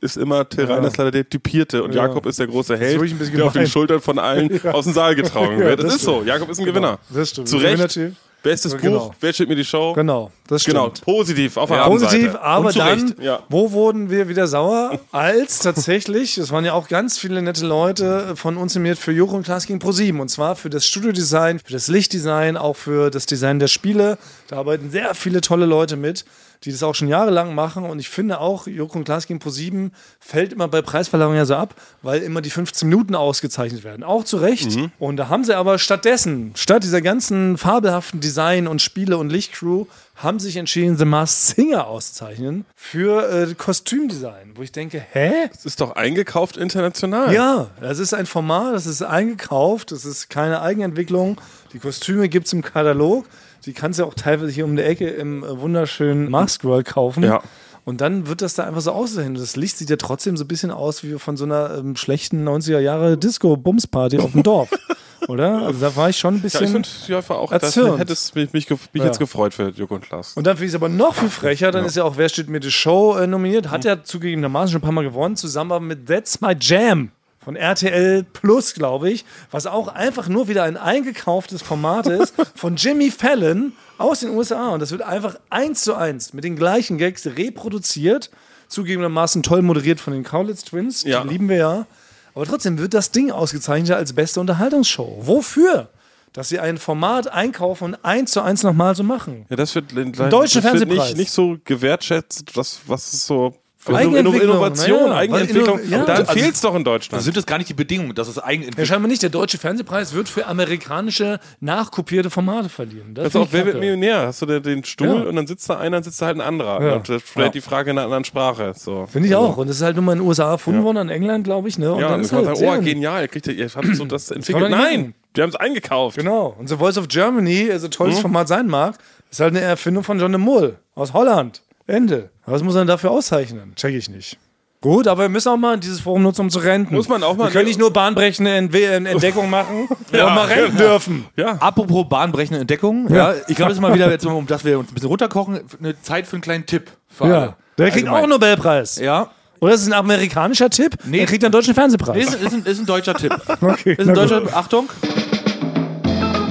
ist 0.00 0.16
immer 0.16 0.48
Till 0.48 0.64
Reiners 0.64 0.96
leider 0.96 1.10
der 1.10 1.24
Dupierte 1.24 1.82
und 1.82 1.94
Ja. 1.94 2.06
Jakob 2.06 2.26
ist 2.26 2.38
der 2.38 2.46
große 2.46 2.76
Held, 2.76 3.00
der 3.00 3.46
auf 3.46 3.52
den 3.52 3.60
gemein. 3.62 3.66
Schultern 3.66 4.00
von 4.00 4.18
allen 4.18 4.64
aus 4.72 4.84
dem 4.84 4.94
Saal 4.94 5.14
getragen 5.14 5.58
Ja, 5.58 5.66
wird. 5.66 5.80
Das, 5.80 5.86
das 5.86 5.94
ist 5.96 6.02
so. 6.02 6.22
Jakob 6.22 6.48
ist 6.50 6.58
ein 6.58 6.64
Gewinner. 6.66 6.98
das 7.10 7.30
stimmt. 7.30 7.48
Zu 7.48 7.56
Recht. 7.58 7.98
Bestes 8.42 8.76
Genau. 8.76 9.06
Buch, 9.08 9.14
wer 9.20 9.32
steht 9.32 9.48
mir 9.48 9.56
die 9.56 9.64
Show? 9.64 9.94
Genau. 9.94 10.30
Das 10.48 10.60
stimmt. 10.60 10.74
Genau, 10.76 10.90
positiv 11.02 11.56
auf 11.56 11.70
der 11.70 11.78
Positiv, 11.84 12.34
Abendseite. 12.34 12.42
aber 12.42 12.72
dann. 12.74 13.24
Ja. 13.24 13.42
wo 13.48 13.72
wurden 13.72 14.10
wir 14.10 14.28
wieder 14.28 14.46
sauer? 14.46 15.00
Als 15.12 15.60
tatsächlich, 15.60 16.36
es 16.36 16.52
waren 16.52 16.62
ja 16.66 16.74
auch 16.74 16.88
ganz 16.88 17.16
viele 17.18 17.40
nette 17.40 17.64
Leute 17.66 18.36
von 18.36 18.58
uns 18.58 18.76
animiert 18.76 18.98
für 18.98 19.12
Joko 19.12 19.34
und 19.36 19.44
Klaas 19.44 19.66
gegen 19.66 19.78
ProSieben. 19.78 20.20
Und 20.20 20.28
zwar 20.28 20.56
für 20.56 20.68
das 20.68 20.84
Studiodesign, 20.86 21.58
für 21.58 21.72
das 21.72 21.88
Lichtdesign, 21.88 22.58
auch 22.58 22.76
für 22.76 23.10
das 23.10 23.24
Design 23.24 23.60
der 23.60 23.68
Spiele. 23.68 24.18
Da 24.48 24.56
arbeiten 24.58 24.90
sehr 24.90 25.14
viele 25.14 25.40
tolle 25.40 25.64
Leute 25.64 25.96
mit, 25.96 26.26
die 26.64 26.72
das 26.72 26.82
auch 26.82 26.94
schon 26.94 27.08
jahrelang 27.08 27.54
machen. 27.54 27.84
Und 27.84 27.98
ich 27.98 28.08
finde 28.08 28.40
auch, 28.40 28.66
Joko 28.66 28.98
und 28.98 29.04
Klaas 29.04 29.26
gegen 29.26 29.38
ProSieben 29.38 29.92
fällt 30.20 30.52
immer 30.52 30.68
bei 30.68 30.82
Preisverleihungen 30.82 31.36
ja 31.36 31.44
so 31.44 31.56
ab, 31.56 31.74
weil 32.02 32.22
immer 32.22 32.40
die 32.40 32.50
15 32.50 32.88
Minuten 32.88 33.14
ausgezeichnet 33.14 33.84
werden. 33.84 34.02
Auch 34.02 34.24
zu 34.24 34.38
Recht. 34.38 34.76
Und 34.98 35.16
da 35.16 35.28
haben 35.28 35.44
sie 35.44 35.56
aber 35.56 35.78
stattdessen, 35.78 36.52
statt 36.56 36.82
dieser 36.84 37.02
ganzen 37.02 37.58
fabelhaften 37.58 38.20
Design- 38.20 38.66
und 38.66 38.80
Spiele- 38.80 39.18
und 39.18 39.30
Lichtcrew, 39.30 39.86
haben 40.16 40.38
sich 40.38 40.56
entschieden, 40.56 40.96
The 40.96 41.04
Masked 41.04 41.56
Singer 41.56 41.86
auszuzeichnen 41.88 42.64
für 42.76 43.28
äh, 43.28 43.54
Kostümdesign, 43.54 44.52
wo 44.54 44.62
ich 44.62 44.70
denke, 44.70 45.04
hä? 45.12 45.48
Das 45.50 45.66
ist 45.66 45.80
doch 45.80 45.96
eingekauft 45.96 46.56
international. 46.56 47.34
Ja, 47.34 47.70
das 47.80 47.98
ist 47.98 48.14
ein 48.14 48.26
Format, 48.26 48.74
das 48.74 48.86
ist 48.86 49.02
eingekauft, 49.02 49.90
das 49.90 50.04
ist 50.04 50.30
keine 50.30 50.62
Eigenentwicklung. 50.62 51.40
Die 51.72 51.80
Kostüme 51.80 52.28
gibt 52.28 52.46
es 52.46 52.52
im 52.52 52.62
Katalog. 52.62 53.26
Die 53.66 53.72
kannst 53.72 53.98
du 53.98 54.04
auch 54.04 54.14
teilweise 54.14 54.50
hier 54.52 54.64
um 54.64 54.76
die 54.76 54.82
Ecke 54.82 55.08
im 55.08 55.42
äh, 55.44 55.60
wunderschönen 55.60 56.30
World 56.32 56.86
kaufen. 56.86 57.22
Ja. 57.24 57.42
Und 57.84 58.00
dann 58.00 58.26
wird 58.28 58.40
das 58.40 58.54
da 58.54 58.64
einfach 58.64 58.80
so 58.80 58.92
aussehen. 58.92 59.34
Das 59.34 59.56
Licht 59.56 59.76
sieht 59.76 59.90
ja 59.90 59.96
trotzdem 59.96 60.36
so 60.38 60.44
ein 60.44 60.48
bisschen 60.48 60.70
aus 60.70 61.02
wie 61.04 61.18
von 61.18 61.36
so 61.36 61.44
einer 61.44 61.76
ähm, 61.78 61.96
schlechten 61.96 62.46
90er 62.48 62.78
Jahre 62.78 63.18
Disco-Bums-Party 63.18 64.18
auf 64.20 64.32
dem 64.32 64.42
Dorf. 64.42 64.70
Oder? 65.28 65.62
Also 65.62 65.80
da 65.80 65.96
war 65.96 66.08
ich 66.10 66.18
schon 66.18 66.34
ein 66.34 66.40
Ja, 66.40 66.46
ich 66.46 66.52
bisschen. 66.52 66.68
finde, 66.84 66.88
ja, 67.08 67.28
war 67.28 67.38
auch, 67.38 67.50
das 67.50 67.62
erzürnt. 67.76 67.98
hätte 67.98 68.12
es 68.12 68.34
mich, 68.34 68.52
mich, 68.52 68.68
mich 68.70 68.78
Ja. 68.94 69.04
jetzt 69.04 69.18
gefreut 69.18 69.54
für 69.54 69.68
Joko 69.70 69.94
und 69.96 70.02
Klaas. 70.02 70.34
Und 70.34 70.46
dann 70.46 70.56
finde 70.56 70.66
ich 70.66 70.72
es 70.72 70.74
aber 70.74 70.88
noch 70.90 71.14
viel 71.14 71.30
frecher, 71.30 71.70
dann 71.70 71.84
ist 71.84 71.96
ja 71.96 72.04
auch 72.04 72.16
Wer 72.16 72.28
steht 72.28 72.48
mir 72.48 72.60
die 72.60 72.70
Show 72.70 73.16
äh, 73.16 73.26
nominiert, 73.26 73.70
hat 73.70 73.84
ja 73.84 74.02
zugegebenermaßen 74.02 74.72
schon 74.72 74.78
ein 74.80 74.82
paar 74.84 74.92
Mal 74.92 75.04
gewonnen, 75.04 75.36
zusammen 75.36 75.86
mit 75.86 76.06
That's 76.06 76.40
My 76.40 76.54
Jam 76.60 77.10
von 77.44 77.56
RTL 77.56 78.24
Plus, 78.32 78.74
glaube 78.74 79.10
ich, 79.10 79.24
was 79.50 79.66
auch 79.66 79.88
einfach 79.88 80.28
nur 80.28 80.48
wieder 80.48 80.62
ein 80.64 80.76
eingekauftes 80.76 81.62
Format 81.62 82.06
ist 82.06 82.34
von 82.54 82.76
Jimmy 82.76 83.10
Fallon 83.10 83.72
aus 83.98 84.20
den 84.20 84.30
USA. 84.30 84.70
Und 84.70 84.80
das 84.80 84.90
wird 84.90 85.02
einfach 85.02 85.36
eins 85.50 85.82
zu 85.84 85.94
eins 85.94 86.32
mit 86.32 86.44
den 86.44 86.56
gleichen 86.56 86.98
Gags 86.98 87.26
reproduziert, 87.26 88.30
zugegebenermaßen 88.68 89.42
toll 89.42 89.62
moderiert 89.62 90.00
von 90.00 90.12
den 90.12 90.24
Kaulitz 90.24 90.64
Twins, 90.64 91.04
Ja. 91.04 91.22
die 91.22 91.28
lieben 91.28 91.48
wir 91.48 91.56
ja. 91.56 91.86
Aber 92.34 92.46
trotzdem 92.46 92.78
wird 92.78 92.94
das 92.94 93.12
Ding 93.12 93.30
ausgezeichnet 93.30 93.92
als 93.92 94.12
beste 94.12 94.40
Unterhaltungsshow. 94.40 95.18
Wofür? 95.20 95.90
Dass 96.32 96.48
sie 96.48 96.58
ein 96.58 96.78
Format 96.78 97.28
einkaufen 97.28 97.84
und 97.84 98.04
eins 98.04 98.32
zu 98.32 98.40
eins 98.42 98.64
nochmal 98.64 98.96
so 98.96 99.04
machen. 99.04 99.46
Ja, 99.50 99.54
das 99.54 99.72
wird, 99.76 99.92
Deutscher 99.92 100.60
das 100.62 100.80
wird 100.80 100.88
nicht, 100.88 101.16
nicht 101.16 101.30
so 101.30 101.58
gewertschätzt, 101.64 102.56
das, 102.56 102.80
was 102.88 103.12
ist 103.12 103.26
so 103.26 103.54
für 103.84 103.94
Eigenentwicklung, 103.94 104.40
Innovation, 104.40 105.00
naja, 105.10 105.14
Eigenentwicklung. 105.16 105.80
ja. 105.88 106.04
da 106.04 106.14
Also- 106.14 106.32
fehlt 106.32 106.54
es 106.54 106.60
doch 106.62 106.70
in 106.70 106.76
Also 106.76 106.84
Deutschland. 106.84 107.22
sind 107.24 107.36
das 107.36 107.44
gar 107.46 107.58
nicht 107.58 107.68
die 107.68 107.74
Bedingungen, 107.74 108.14
dass 108.14 108.28
es 108.28 108.36
Ja, 108.36 108.44
Eigenentwicklung 108.44 108.86
scheinbar 108.86 109.08
nicht. 109.08 109.22
Der 109.22 109.30
Deutsche 109.30 109.58
Fernsehpreis 109.58 110.14
wird 110.14 110.28
für 110.28 110.46
amerikanische, 110.46 111.38
nachkopierte 111.60 112.30
Formate 112.30 112.68
verliehen. 112.68 113.14
Das 113.14 113.24
Das 113.24 113.34
ist 113.34 113.40
auch 113.40 113.48
Wer 113.52 113.66
wird. 113.66 113.80
Millionär? 113.80 114.26
Hast 114.26 114.40
du 114.42 114.46
da 114.46 114.58
den 114.60 114.84
Stuhl 114.84 115.06
Ja. 115.08 115.14
und 115.28 115.36
dann 115.36 115.46
sitzt 115.46 115.68
da 115.68 115.76
einer, 115.78 115.96
dann 115.98 116.02
sitzt 116.04 116.20
da 116.22 116.26
halt 116.26 116.36
ein 116.36 116.40
anderer. 116.40 116.82
Ja. 116.82 116.94
Und 116.96 117.08
das 117.08 117.22
stellt 117.22 117.54
die 117.54 117.60
Frage 117.60 117.90
in 117.90 117.98
einer 117.98 118.04
anderen 118.06 118.24
Sprache. 118.24 118.72
So. 118.76 119.06
Finde 119.10 119.28
ich 119.28 119.34
auch. 119.34 119.56
Und 119.58 119.68
das 119.68 119.76
ist 119.76 119.82
halt 119.82 119.96
nur 119.96 120.04
mal 120.04 120.12
in 120.12 120.18
den 120.20 120.26
USA 120.28 120.50
erfunden 120.50 120.82
worden, 120.82 120.98
in 120.98 121.08
England, 121.10 121.44
glaube 121.44 121.68
ich. 121.68 121.78
Ne? 121.78 121.92
Und 121.92 122.00
Ja, 122.00 122.08
dann 122.08 122.12
dann 122.12 122.20
ist 122.22 122.32
halt 122.32 122.56
sagen, 122.56 122.78
oh, 122.80 122.82
genial, 122.82 123.28
kriegt 123.28 123.46
ihr, 123.46 123.54
ihr 123.54 123.68
habt 123.74 123.94
so 123.96 124.04
das 124.06 124.30
entwickelt. 124.30 124.70
Nein, 124.70 125.14
die 125.36 125.42
haben 125.42 125.50
es 125.50 125.56
eingekauft. 125.56 126.16
Genau. 126.16 126.54
Und 126.58 126.68
The 126.68 126.76
Voice 126.76 126.96
of 126.96 127.08
Germany, 127.08 127.68
also 127.70 127.88
tolles 127.88 128.16
Hm? 128.16 128.22
Format 128.22 128.48
sein 128.48 128.66
mag, 128.66 128.96
ist 129.30 129.40
halt 129.40 129.54
eine 129.54 129.60
Erfindung 129.60 130.04
von 130.04 130.18
John 130.18 130.32
de 130.32 130.40
Mol 130.40 130.76
aus 130.94 131.12
Holland. 131.12 131.62
Ende. 131.86 132.30
Was 132.46 132.62
muss 132.62 132.74
man 132.74 132.86
dafür 132.86 133.10
auszeichnen? 133.10 133.72
Check 133.76 133.94
ich 133.94 134.08
nicht. 134.10 134.38
Gut, 134.82 135.08
aber 135.08 135.22
wir 135.22 135.28
müssen 135.30 135.48
auch 135.48 135.56
mal 135.56 135.78
dieses 135.78 136.00
Forum 136.00 136.22
nutzen, 136.22 136.42
um 136.42 136.50
zu 136.50 136.58
renten. 136.58 136.94
Muss 136.94 137.08
man 137.08 137.22
auch 137.22 137.36
mal- 137.36 137.44
Wir 137.46 137.52
können 137.52 137.68
nicht 137.68 137.78
nur 137.78 137.90
bahnbrechende 137.90 138.50
Entwe 138.52 138.84
Entdeckungen 138.86 139.48
machen, 139.48 139.88
Ja, 140.12 140.26
und 140.28 140.34
mal 140.34 140.44
renten 140.46 140.76
genau. 140.76 140.90
dürfen. 140.90 141.24
Ja. 141.36 141.52
Apropos 141.58 142.06
bahnbrechende 142.06 142.60
Entdeckungen, 142.60 143.12
ja. 143.14 143.32
ich 143.48 143.56
glaube, 143.56 143.70
das 143.70 143.78
ist 143.78 143.80
mal 143.80 143.94
wieder, 143.94 144.10
jetzt, 144.10 144.26
um 144.26 144.46
dass 144.46 144.62
wir 144.62 144.78
uns 144.78 144.90
ein 144.90 144.94
bisschen 144.94 145.08
runterkochen, 145.08 145.60
eine 145.80 146.00
Zeit 146.02 146.26
für 146.26 146.34
einen 146.36 146.42
kleinen 146.42 146.66
Tipp. 146.66 146.90
Für 147.08 147.26
Ja. 147.28 147.34
alle. 147.34 147.54
Der 147.78 147.90
kriegt 147.90 148.06
auch 148.08 148.12
Allgemein. 148.12 148.22
einen 148.24 148.30
Nobelpreis. 148.32 148.98
Ja, 148.98 149.30
Oder 149.60 149.72
ist 149.72 149.80
es 149.80 149.86
ein 149.86 149.94
amerikanischer 149.94 150.68
Tipp? 150.68 150.96
Nee. 151.04 151.16
Der 151.18 151.26
kriegt 151.26 151.42
einen 151.44 151.52
deutschen 151.52 151.72
Fernsehpreis. 151.72 152.16
nee, 152.16 152.22
ist, 152.24 152.34
ist, 152.42 152.52
ein, 152.52 152.64
ist 152.66 152.78
ein 152.80 152.86
deutscher 152.86 153.14
Tipp. 153.14 153.32
Okay, 153.62 153.94
Ist 153.94 154.06
ein 154.06 154.14
deutscher, 154.14 154.42
Achtung, 154.54 154.90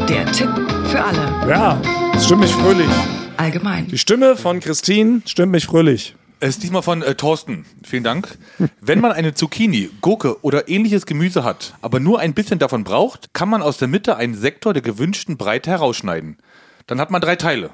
Der 0.09 0.25
Tipp 0.31 0.49
für 0.85 1.03
alle. 1.03 1.47
Ja, 1.47 1.79
das 2.13 2.25
stimmt 2.25 2.41
mich 2.41 2.51
fröhlich. 2.51 2.89
Allgemein. 3.37 3.87
Die 3.87 3.97
Stimme 3.97 4.35
von 4.35 4.59
Christine 4.59 5.21
stimmt 5.25 5.51
mich 5.51 5.65
fröhlich. 5.65 6.15
Es 6.39 6.49
ist 6.55 6.63
diesmal 6.63 6.81
von 6.81 7.01
äh, 7.01 7.15
Thorsten. 7.15 7.65
Vielen 7.85 8.03
Dank. 8.03 8.37
Wenn 8.81 8.99
man 8.99 9.13
eine 9.13 9.33
Zucchini, 9.33 9.89
Gurke 10.01 10.43
oder 10.43 10.67
ähnliches 10.67 11.05
Gemüse 11.05 11.43
hat, 11.43 11.73
aber 11.81 12.01
nur 12.01 12.19
ein 12.19 12.33
bisschen 12.33 12.59
davon 12.59 12.83
braucht, 12.83 13.33
kann 13.33 13.47
man 13.47 13.61
aus 13.61 13.77
der 13.77 13.87
Mitte 13.87 14.17
einen 14.17 14.35
Sektor 14.35 14.73
der 14.73 14.81
gewünschten 14.81 15.37
Breite 15.37 15.69
herausschneiden. 15.69 16.37
Dann 16.85 16.99
hat 16.99 17.11
man 17.11 17.21
drei 17.21 17.37
Teile. 17.37 17.69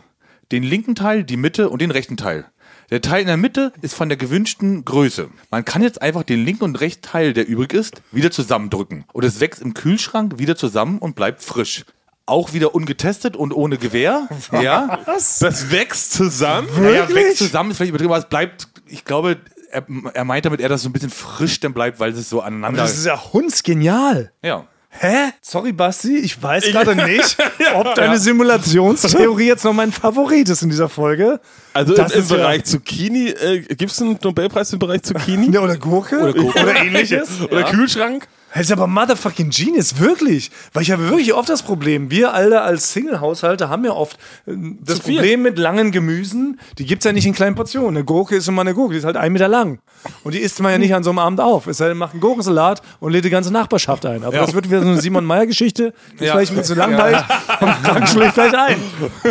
Den 0.52 0.64
linken 0.64 0.94
Teil, 0.96 1.24
die 1.24 1.38
Mitte 1.38 1.70
und 1.70 1.82
den 1.82 1.92
rechten 1.92 2.16
Teil. 2.16 2.46
Der 2.92 3.02
Teil 3.02 3.22
in 3.22 3.28
der 3.28 3.38
Mitte 3.38 3.72
ist 3.82 3.94
von 3.94 4.10
der 4.10 4.18
gewünschten 4.18 4.86
Größe. 4.86 5.30
Man 5.52 5.66
kann 5.66 5.84
jetzt 5.84 6.02
einfach 6.02 6.24
den 6.24 6.44
linken 6.44 6.64
und 6.64 6.80
rechten 6.80 7.04
Teil, 7.04 7.34
der 7.34 7.48
übrig 7.48 7.74
ist, 7.74 8.02
wieder 8.12 8.32
zusammendrücken. 8.32 9.06
Und 9.14 9.24
es 9.24 9.40
wächst 9.40 9.62
im 9.62 9.74
Kühlschrank 9.74 10.40
wieder 10.40 10.56
zusammen 10.56 11.00
und 11.00 11.16
bleibt 11.16 11.44
frisch. 11.44 11.86
Auch 12.30 12.54
wieder 12.54 12.76
ungetestet 12.76 13.36
und 13.36 13.52
ohne 13.54 13.78
Gewehr. 13.78 14.28
Ja. 14.52 15.00
Das 15.06 15.72
wächst 15.72 16.14
zusammen. 16.14 16.68
Naja, 16.82 17.08
wächst 17.14 17.38
zusammen 17.40 17.72
ist 17.72 17.78
vielleicht 17.78 17.90
übertrieben, 17.90 18.12
aber 18.14 18.22
es 18.24 18.30
bleibt, 18.30 18.68
ich 18.88 19.04
glaube, 19.06 19.38
er, 19.72 19.84
er 20.14 20.26
meint 20.26 20.46
damit 20.46 20.60
eher, 20.62 20.70
dass 20.70 20.80
es 20.82 20.84
so 20.84 20.90
ein 20.90 20.94
bisschen 20.94 21.10
frisch 21.10 21.60
dann 21.60 21.74
bleibt, 21.74 22.00
weil 22.00 22.12
es 22.12 22.30
so 22.30 22.42
aneinander 22.42 22.82
Das 22.82 22.98
ist 22.98 23.06
ja 23.06 23.20
hundsgenial. 23.34 24.32
Ja. 24.44 24.66
Hä? 24.92 25.32
Sorry, 25.42 25.72
Basti, 25.72 26.18
ich 26.18 26.42
weiß 26.42 26.66
gerade 26.72 26.96
nicht, 26.96 27.38
ob 27.76 27.94
deine 27.94 28.18
Simulationstheorie 28.18 29.46
jetzt 29.46 29.64
noch 29.64 29.74
mein 29.74 29.92
Favorit 29.92 30.50
ist 30.50 30.64
in 30.64 30.70
dieser 30.70 30.90
Folge. 30.90 31.40
Also 31.74 31.94
Das 31.94 32.12
im, 32.12 32.18
im 32.18 32.24
ist 32.24 32.32
ja- 32.32 32.38
Bereich 32.38 32.64
Zucchini, 32.66 33.28
äh, 33.30 33.60
gibt 33.62 33.92
es 33.92 34.02
einen 34.02 34.18
Nobelpreis 34.24 34.74
im 34.74 34.80
Bereich 34.80 35.04
Zucchini? 35.04 35.52
Ja, 35.52 35.62
oder 35.62 35.78
Gurke? 35.78 36.20
Oder, 36.20 36.34
Gurke. 36.34 36.60
oder 36.64 36.76
ähnliches. 36.84 37.42
Oder 37.42 37.64
Kühlschrank? 37.66 38.28
Das 38.54 38.64
ist 38.64 38.72
aber 38.72 38.88
motherfucking 38.88 39.50
genius, 39.52 40.00
wirklich. 40.00 40.50
Weil 40.74 40.84
ich 40.84 40.92
habe 40.92 41.08
wirklich 41.10 41.34
oft 41.34 41.50
das 41.50 41.62
Problem, 41.64 42.10
wir 42.10 42.34
alle 42.34 42.62
als 42.62 42.92
Single-Haushalte 42.94 43.70
haben 43.70 43.86
ja 43.86 43.92
oft 43.92 44.18
äh, 44.48 44.54
das. 44.82 45.00
Problem 45.00 45.44
mit 45.44 45.58
langen 45.60 45.92
Gemüsen, 45.92 46.60
die 46.78 46.86
gibt 46.86 47.02
es 47.02 47.06
ja 47.06 47.12
nicht 47.12 47.26
in 47.26 47.34
kleinen 47.34 47.56
Portionen. 47.56 47.98
Eine 47.98 48.04
Gurke 48.06 48.36
ist 48.36 48.48
immer 48.48 48.62
eine 48.62 48.74
Gurke, 48.74 48.94
die 48.94 49.00
ist 49.00 49.06
halt 49.06 49.18
ein 49.18 49.32
Meter 49.34 49.48
lang. 49.48 49.80
Und 50.24 50.34
die 50.34 50.40
isst 50.40 50.60
man 50.62 50.72
ja 50.72 50.78
nicht 50.78 50.94
an 50.96 51.04
so 51.04 51.10
einem 51.10 51.20
Abend 51.20 51.42
auf. 51.42 51.68
Es 51.68 51.78
sei 51.78 51.90
denn, 51.90 51.98
macht 51.98 52.14
einen 52.14 52.22
Gurkensalat 52.22 52.82
und 53.00 53.12
lädt 53.12 53.26
die 53.26 53.30
ganze 53.30 53.52
Nachbarschaft 53.52 54.06
ein. 54.06 54.24
Aber 54.24 54.38
das 54.38 54.54
wird 54.54 54.70
wieder 54.70 54.82
so 54.82 54.88
eine 54.88 55.00
Simon-Meyer-Geschichte. 55.02 55.94
Ist 56.16 56.22
Ja. 56.22 56.32
vielleicht 56.34 56.50
bisschen 56.56 56.64
zu 56.64 56.74
langweilig. 56.76 57.20
Und 57.60 57.70
Frank 57.84 58.08
schlägt 58.10 58.34
gleich 58.36 58.54
ein. 58.58 58.78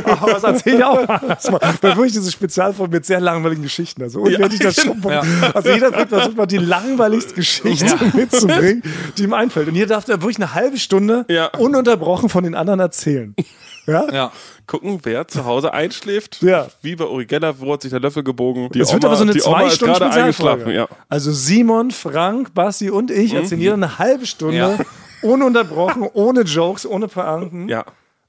Aber 0.04 0.32
das 0.32 0.44
erzähle 0.44 0.76
ich 0.78 0.84
auch 0.84 1.08
anders 1.08 1.50
mal. 1.50 1.60
Weil 1.80 1.96
wirklich 1.96 2.12
diese 2.12 2.30
Spezialfolge 2.30 2.96
mit 2.96 3.06
sehr 3.06 3.20
langweiligen 3.20 3.62
Geschichten. 3.62 4.02
Also, 4.02 4.20
und 4.20 4.38
werde 4.38 4.54
ich 4.54 4.60
das 4.60 4.76
schon. 4.76 5.02
Also, 5.54 5.70
jeder 5.70 5.90
bringt 5.90 6.08
versucht 6.10 6.36
mal 6.36 6.46
die 6.46 6.58
langweiligste 6.58 7.34
Geschichte 7.34 7.96
mitzubringen, 8.14 8.82
die 9.16 9.24
ihm 9.24 9.32
einfällt. 9.34 9.68
Und 9.68 9.74
hier 9.74 9.86
darf 9.86 10.06
er 10.08 10.20
wirklich 10.22 10.36
eine 10.38 10.54
halbe 10.54 10.78
Stunde 10.78 11.24
Ja. 11.28 11.46
ununterbrochen 11.58 12.28
von 12.28 12.44
den 12.44 12.54
anderen 12.54 12.80
erzählen. 12.80 13.34
Ja? 13.86 14.06
Ja. 14.12 14.32
Gucken, 14.66 14.98
wer 15.04 15.26
zu 15.28 15.46
Hause 15.46 15.72
einschläft. 15.72 16.42
Ja. 16.42 16.66
Wie 16.82 16.94
bei 16.94 17.06
Uri 17.06 17.24
Geller, 17.24 17.58
wo 17.58 17.72
hat 17.72 17.80
sich 17.80 17.90
der 17.90 18.00
Löffel 18.00 18.22
gebogen. 18.22 18.68
Die 18.74 18.80
Es 18.80 18.92
wird 18.92 19.02
aber 19.02 19.16
so 19.16 19.22
eine 19.22 19.32
die 19.32 19.40
Oma 19.40 19.60
zwei 19.60 19.70
Stunden 19.70 19.94
gerade 19.94 20.10
eingeschlafen. 20.10 20.70
Ja. 20.72 20.88
Also 21.08 21.32
Simon, 21.32 21.90
Frank, 21.90 22.52
Basti 22.52 22.90
und 22.90 23.10
ich 23.10 23.32
erzählen 23.32 23.62
jeder 23.62 23.72
eine 23.74 23.98
halbe 23.98 24.26
Stunde 24.26 24.58
Ja. 24.58 24.76
ununterbrochen, 25.22 26.02
ohne 26.12 26.42
Jokes, 26.42 26.84
ohne 26.84 27.08
Pointen, 27.08 27.70
ja. 27.70 27.84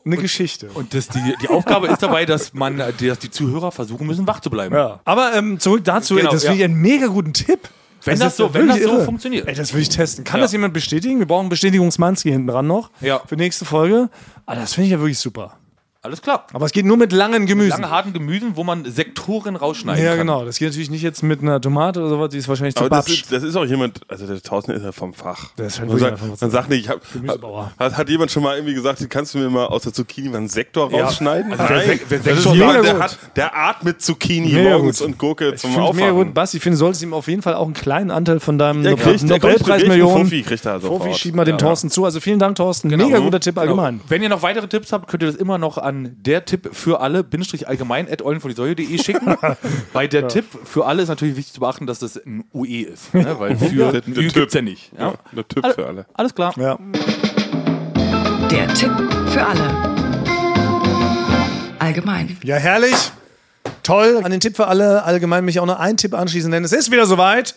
eine 0.05 0.15
Geschichte. 0.15 0.69
Und 0.73 0.93
das, 0.93 1.09
die, 1.09 1.19
die 1.41 1.49
Aufgabe 1.49 1.87
ist 1.87 2.01
dabei, 2.01 2.25
dass 2.25 2.53
man, 2.53 2.77
dass 2.77 3.19
die 3.19 3.29
Zuhörer 3.29 3.73
versuchen 3.73 4.07
müssen, 4.07 4.25
wach 4.27 4.39
zu 4.39 4.49
bleiben. 4.49 4.73
Ja. 4.73 5.01
Aber 5.03 5.33
ähm, 5.35 5.59
zurück 5.59 5.83
dazu, 5.83 6.15
Genau, 6.15 6.31
das 6.31 6.43
ja. 6.43 6.51
finde 6.51 6.63
ich 6.63 6.69
einen 6.71 6.79
mega 6.81 7.07
guten 7.07 7.33
Tipp. 7.33 7.59
Wenn 8.05 8.13
Also 8.13 8.23
das 8.23 8.37
so- 8.37 8.53
wenn 8.53 8.67
das 8.67 8.77
so 8.77 8.83
irre. 8.83 9.05
funktioniert. 9.05 9.47
Ey, 9.47 9.53
das 9.55 9.73
will 9.73 9.81
ich 9.81 9.89
testen. 9.89 10.23
Kann 10.23 10.39
Ja. 10.39 10.43
das 10.45 10.51
jemand 10.53 10.73
bestätigen? 10.73 11.19
Wir 11.19 11.27
brauchen 11.27 11.49
Bestätigungsmanski 11.49 12.31
hinten 12.31 12.47
dran 12.47 12.65
noch 12.67 12.91
Ja. 13.01 13.21
für 13.27 13.35
nächste 13.35 13.65
Folge. 13.65 14.09
Aber 14.45 14.55
das 14.59 14.73
finde 14.73 14.85
ich 14.87 14.91
ja 14.93 14.99
wirklich 14.99 15.19
super. 15.19 15.58
Alles 16.01 16.21
klar. 16.21 16.47
Aber 16.53 16.65
es 16.65 16.71
geht 16.71 16.85
nur 16.85 16.95
mit 16.95 17.11
langen 17.11 17.45
Gemüsen. 17.45 17.71
Lange 17.81 17.89
harten 17.89 18.13
Gemüsen, 18.13 18.51
wo 18.55 18.63
man 18.63 18.85
Sektoren 18.85 19.57
rausschneiden 19.57 20.01
ja, 20.01 20.11
kann. 20.11 20.19
genau. 20.19 20.45
Das 20.45 20.57
geht 20.57 20.69
natürlich 20.69 20.89
nicht 20.89 21.01
jetzt 21.01 21.23
mit 21.23 21.41
einer 21.41 21.59
Tomate 21.59 21.99
oder 21.99 22.07
sowas, 22.07 22.29
die 22.29 22.37
ist 22.37 22.47
wahrscheinlich 22.47 22.75
zu 22.75 22.85
Aber 22.85 22.95
das 22.95 23.09
ist, 23.09 23.29
das 23.29 23.43
ist 23.43 23.57
auch 23.57 23.65
jemand, 23.65 23.99
also 24.07 24.25
der 24.25 24.41
Tausend 24.41 24.77
ist 24.77 24.83
ja 24.85 24.93
vom 24.93 25.13
Fach. 25.13 25.49
Der 25.57 25.65
ist 25.67 25.77
halt 25.81 25.89
man, 25.89 25.99
sagt, 25.99 26.41
man 26.41 26.51
sagt 26.51 26.69
nicht, 26.69 26.85
ich 26.85 26.89
hab, 26.89 27.01
Gemüsebauer. 27.11 27.73
hat, 27.77 27.97
hat 27.97 28.07
jemand 28.09 28.31
schon 28.31 28.43
mal 28.43 28.55
irgendwie 28.55 28.75
gesagt, 28.75 29.05
kannst 29.09 29.33
du 29.33 29.39
mir 29.39 29.49
mal 29.49 29.65
aus 29.65 29.81
der 29.83 29.91
Zucchini 29.91 30.29
mal 30.29 30.37
einen 30.37 30.47
Sektor 30.47 30.89
rausschneiden? 30.89 31.51
Also 31.51 31.65
wer 31.67 31.81
Sek- 31.85 32.01
wer 32.07 32.19
das 32.19 32.27
ist 32.27 32.43
Sektor 32.43 32.55
jemand, 32.55 32.85
der, 32.85 32.99
hat, 32.99 33.17
der 33.35 33.57
atmet 33.57 34.01
Zucchini 34.01 34.53
Mega 34.53 34.69
morgens 34.77 34.99
gut. 34.99 35.07
und 35.07 35.17
Gurke 35.17 35.49
Ich 35.49 35.59
zum 35.59 35.71
es 35.71 35.75
mega 35.75 35.85
Aufwachen. 35.89 36.15
gut. 36.15 36.33
Basti, 36.33 36.57
ich 36.57 36.63
finde, 36.63 36.75
du 36.77 36.79
solltest 36.79 37.03
ihm 37.03 37.13
auf 37.13 37.27
jeden 37.27 37.41
Fall 37.41 37.55
auch 37.55 37.65
einen 37.65 37.73
kleinen 37.73 38.09
Anteil 38.11 38.39
von 38.39 38.57
deinem 38.57 38.83
Der 38.83 38.91
Nobel- 38.93 39.17
Nobelpreismillionen. 39.21 40.23
Fuffi, 40.23 40.43
kriegt 40.43 40.65
er 40.65 40.79
sofort. 40.79 41.03
Fofi, 41.03 41.13
schieb 41.19 41.35
mal 41.35 41.43
dem 41.43 41.55
Ja. 41.55 41.57
Thorsten 41.57 41.89
zu. 41.89 42.05
Also 42.05 42.21
vielen 42.21 42.39
Dank, 42.39 42.55
Thorsten. 42.55 42.87
Genau. 42.87 43.05
Mega 43.05 43.19
guter 43.19 43.41
Tipp 43.41 43.57
allgemein. 43.57 43.99
Wenn 44.07 44.23
ihr 44.23 44.29
noch 44.29 44.41
weitere 44.43 44.69
Tipps 44.69 44.93
habt, 44.93 45.09
könnt 45.09 45.23
ihr 45.23 45.27
das 45.27 45.35
immer 45.35 45.57
noch 45.57 45.77
an 45.77 45.88
der 45.91 46.45
Tipp 46.45 46.69
für 46.73 46.99
alle, 47.01 47.23
Bindestrich 47.23 47.67
allgemein, 47.67 48.09
at 48.11 48.21
eulenvordiesäule.de 48.21 48.97
schicken. 49.03 49.35
Bei 49.93 50.07
der 50.07 50.27
Tipp 50.27 50.45
für 50.63 50.85
alle 50.85 51.01
ist 51.03 51.09
natürlich 51.09 51.35
wichtig 51.35 51.53
zu 51.53 51.59
beachten, 51.59 51.87
dass 51.87 51.99
das 51.99 52.15
ein 52.17 52.43
UE 52.53 52.83
ist. 52.87 53.13
Ne? 53.13 53.35
Weil 53.39 53.55
für 53.57 53.91
der 53.91 54.07
Ü 54.07 54.13
Tipp. 54.13 54.33
gibt's 54.33 54.53
ja 54.53 54.61
nicht. 54.61 54.91
Ja? 54.97 55.09
Ja, 55.09 55.13
der 55.35 55.47
Tipp 55.47 55.63
Alle- 55.63 55.73
für 55.73 55.85
alle. 55.87 56.05
Alles 56.13 56.35
klar. 56.35 56.53
Ja. 56.57 56.77
Der 58.51 58.67
Tipp 58.73 58.91
für 59.27 59.45
alle. 59.45 59.89
Allgemein. 61.79 62.37
Ja, 62.43 62.55
herrlich. 62.57 62.95
Toll. 63.83 64.21
An 64.23 64.31
den 64.31 64.39
Tipp 64.39 64.55
für 64.55 64.67
alle 64.67 65.03
allgemein 65.03 65.45
mich 65.45 65.59
auch 65.59 65.65
noch 65.65 65.79
einen 65.79 65.97
Tipp 65.97 66.13
anschließen, 66.13 66.51
denn 66.51 66.63
es 66.63 66.71
ist 66.73 66.91
wieder 66.91 67.05
soweit. 67.05 67.55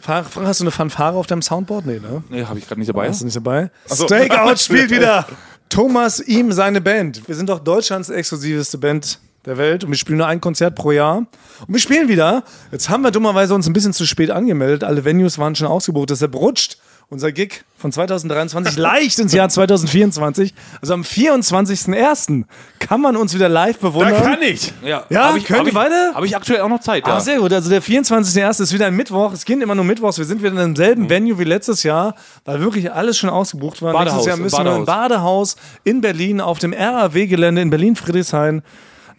Frank, 0.00 0.26
hast 0.44 0.60
du 0.60 0.64
eine 0.64 0.70
Fanfare 0.70 1.16
auf 1.16 1.26
deinem 1.26 1.42
Soundboard? 1.42 1.86
Nee, 1.86 1.98
ne? 1.98 2.22
Nee, 2.28 2.44
habe 2.44 2.58
ich 2.58 2.66
gerade 2.68 2.78
nicht 2.80 2.88
dabei. 2.88 3.08
Hast 3.08 3.20
du 3.20 3.24
nicht 3.24 3.36
dabei? 3.36 3.70
Stakeout 3.92 4.56
spielt 4.56 4.90
wieder. 4.92 5.26
Thomas, 5.68 6.20
ihm, 6.20 6.52
seine 6.52 6.80
Band. 6.80 7.28
Wir 7.28 7.34
sind 7.34 7.48
doch 7.48 7.60
Deutschlands 7.60 8.08
exklusiveste 8.08 8.78
Band 8.78 9.18
der 9.44 9.58
Welt 9.58 9.84
und 9.84 9.90
wir 9.90 9.96
spielen 9.96 10.18
nur 10.18 10.26
ein 10.26 10.40
Konzert 10.40 10.74
pro 10.74 10.92
Jahr. 10.92 11.18
Und 11.18 11.28
wir 11.68 11.80
spielen 11.80 12.08
wieder. 12.08 12.44
Jetzt 12.72 12.88
haben 12.88 13.02
wir 13.02 13.10
dummerweise 13.10 13.54
uns 13.54 13.66
ein 13.66 13.72
bisschen 13.72 13.92
zu 13.92 14.06
spät 14.06 14.30
angemeldet. 14.30 14.84
Alle 14.84 15.04
Venues 15.04 15.38
waren 15.38 15.54
schon 15.54 15.66
ausgebucht. 15.66 16.10
Deshalb 16.10 16.34
rutscht 16.34 16.78
unser 17.10 17.32
Gig 17.32 17.64
von 17.76 17.90
2023 17.90 18.76
leicht 18.76 19.18
ins 19.18 19.32
Jahr 19.32 19.48
2024. 19.48 20.52
Also 20.82 20.94
am 20.94 21.02
24.01. 21.02 22.44
kann 22.78 23.00
man 23.00 23.16
uns 23.16 23.34
wieder 23.34 23.48
live 23.48 23.78
Da 23.78 23.88
bewundern. 23.88 24.22
kann 24.22 24.42
ich. 24.42 24.72
Ja, 24.84 25.04
Ja, 25.08 25.28
hab 25.30 25.36
ich, 25.36 25.44
können 25.44 25.66
hab 25.66 25.74
beide? 25.74 26.12
Habe 26.14 26.26
ich 26.26 26.36
aktuell 26.36 26.60
auch 26.60 26.68
noch 26.68 26.80
Zeit, 26.80 27.06
ja. 27.06 27.16
Ah, 27.16 27.20
sehr 27.20 27.38
gut. 27.38 27.52
Also 27.52 27.70
der 27.70 27.82
24.01. 27.82 28.62
ist 28.62 28.72
wieder 28.72 28.86
ein 28.86 28.94
Mittwoch. 28.96 29.32
Es 29.32 29.44
geht 29.44 29.60
immer 29.62 29.74
nur 29.74 29.84
Mittwochs. 29.84 30.18
Wir 30.18 30.24
sind 30.26 30.40
wieder 30.42 30.50
in 30.50 30.56
demselben 30.74 31.04
Mhm. 31.04 31.10
Venue 31.10 31.38
wie 31.38 31.44
letztes 31.44 31.82
Jahr, 31.82 32.14
weil 32.44 32.60
wirklich 32.60 32.92
alles 32.92 33.16
schon 33.16 33.30
ausgebucht 33.30 33.80
war. 33.80 33.92
Badehaus, 33.92 34.12
Nächstes 34.12 34.26
Jahr 34.26 34.36
im 34.36 34.42
müssen 34.42 34.64
wir 34.64 34.76
im 34.76 34.84
Badehaus 34.84 35.56
in 35.84 36.00
Berlin 36.00 36.40
auf 36.40 36.58
dem 36.58 36.72
RAW-Gelände 36.74 37.62
in 37.62 37.70
Berlin-Friedrichshain. 37.70 38.62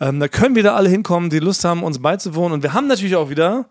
Ähm, 0.01 0.19
da 0.19 0.27
können 0.27 0.55
wieder 0.55 0.75
alle 0.75 0.89
hinkommen, 0.89 1.29
die 1.29 1.39
Lust 1.39 1.65
haben, 1.65 1.83
uns 1.83 1.99
beizuwohnen. 1.99 2.53
Und 2.53 2.63
wir 2.63 2.73
haben 2.73 2.87
natürlich 2.87 3.15
auch 3.15 3.29
wieder 3.29 3.65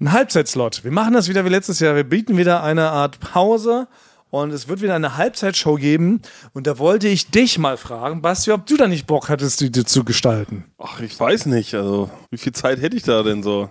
einen 0.00 0.12
Halbzeitslot. 0.12 0.82
Wir 0.82 0.90
machen 0.90 1.14
das 1.14 1.28
wieder 1.28 1.44
wie 1.44 1.50
letztes 1.50 1.78
Jahr. 1.80 1.94
Wir 1.94 2.04
bieten 2.04 2.36
wieder 2.36 2.62
eine 2.62 2.90
Art 2.90 3.20
Pause. 3.20 3.86
Und 4.30 4.52
es 4.52 4.68
wird 4.68 4.80
wieder 4.80 4.94
eine 4.94 5.16
Halbzeitshow 5.16 5.74
geben. 5.74 6.22
Und 6.52 6.68
da 6.68 6.78
wollte 6.78 7.08
ich 7.08 7.30
dich 7.30 7.58
mal 7.58 7.76
fragen, 7.76 8.22
Basti, 8.22 8.52
ob 8.52 8.64
du 8.64 8.76
da 8.76 8.86
nicht 8.86 9.06
Bock 9.06 9.28
hattest, 9.28 9.60
die, 9.60 9.72
zu 9.72 10.04
gestalten. 10.04 10.64
Ach, 10.78 11.00
ich 11.00 11.18
weiß 11.18 11.46
nicht. 11.46 11.74
Also, 11.74 12.10
wie 12.30 12.38
viel 12.38 12.52
Zeit 12.52 12.80
hätte 12.80 12.96
ich 12.96 13.02
da 13.02 13.24
denn 13.24 13.42
so? 13.42 13.70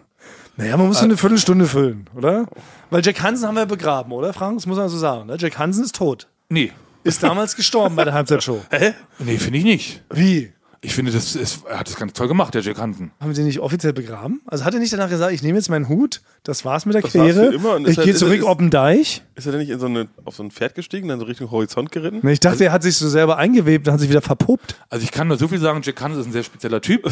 Naja, 0.58 0.76
man 0.76 0.88
muss 0.88 1.00
so 1.00 1.06
eine 1.06 1.16
Viertelstunde 1.16 1.66
füllen, 1.66 2.10
oder? 2.14 2.46
Weil 2.90 3.06
Jack 3.06 3.22
Hansen 3.22 3.48
haben 3.48 3.56
wir 3.56 3.66
begraben, 3.66 4.12
oder, 4.12 4.34
Frank? 4.34 4.58
Das 4.58 4.66
muss 4.66 4.78
man 4.78 4.90
so 4.90 4.98
sagen. 4.98 5.28
Ne? 5.28 5.38
Jack 5.40 5.58
Hansen 5.58 5.86
ist 5.86 5.96
tot. 5.96 6.28
Nee. 6.50 6.74
Ist 7.06 7.24
damals 7.24 7.56
gestorben 7.56 7.96
bei 7.96 8.04
der 8.04 8.14
Halbzeitshow. 8.14 8.62
Nee, 9.20 9.38
finde 9.38 9.60
ich 9.60 9.64
nicht. 9.66 10.04
Wie? 10.10 10.52
Ich 10.82 10.96
finde, 10.96 11.12
das 11.12 11.36
ist, 11.36 11.66
er 11.70 11.80
hat 11.80 11.90
das 11.90 11.98
ganz 11.98 12.14
toll 12.14 12.30
gemacht, 12.30 12.54
der 12.54 12.62
Jack 12.62 12.78
Hansen. 12.80 13.12
Haben 13.20 13.36
sie 13.36 13.44
nicht 13.44 13.60
offiziell 13.60 13.92
begraben? 13.92 14.42
Also 14.46 14.64
hat 14.64 14.74
er 14.74 14.80
nicht 14.80 14.94
danach 14.94 15.10
gesagt, 15.10 15.34
ich 15.34 15.44
nehme 15.44 15.58
jetzt 15.58 15.70
meinen 15.70 15.90
Hut, 15.90 16.22
das 16.44 16.64
war's 16.64 16.86
mit 16.86 16.96
der 16.96 17.02
Das 17.02 17.14
und 17.14 17.88
ich 17.88 17.98
er- 17.98 18.04
gehe 18.06 18.16
zurück 18.16 18.44
auf 18.46 18.58
den 18.60 18.70
Deich? 18.70 19.22
Ist 19.36 19.46
er 19.46 19.52
denn 19.52 19.60
nicht 19.60 19.72
in 19.72 19.80
so 19.80 19.88
eine, 19.88 20.08
auf 20.24 20.36
so 20.36 20.44
ein 20.44 20.52
Pferd 20.52 20.76
gestiegen, 20.76 21.10
dann 21.10 21.20
so 21.20 21.26
Richtung 21.26 21.52
Horizont 21.52 21.92
geritten? 21.92 22.26
Ich 22.30 22.40
dachte, 22.40 22.64
er 22.64 22.72
hat 22.72 22.84
sich 22.84 22.96
so 22.96 23.10
selber 23.10 23.38
eingewebt 23.38 23.88
und 23.88 23.94
hat 23.94 24.00
sich 24.00 24.10
wieder 24.10 24.22
verpuppt. 24.22 24.76
Also 24.90 25.04
ich 25.04 25.12
kann 25.12 25.28
nur 25.28 25.38
so 25.38 25.50
viel 25.50 25.60
sagen, 25.60 25.82
Jack 25.84 26.00
Hansen 26.02 26.22
ist 26.22 26.28
ein 26.28 26.32
sehr 26.32 26.44
spezieller 26.44 26.80
Typ. 26.82 27.10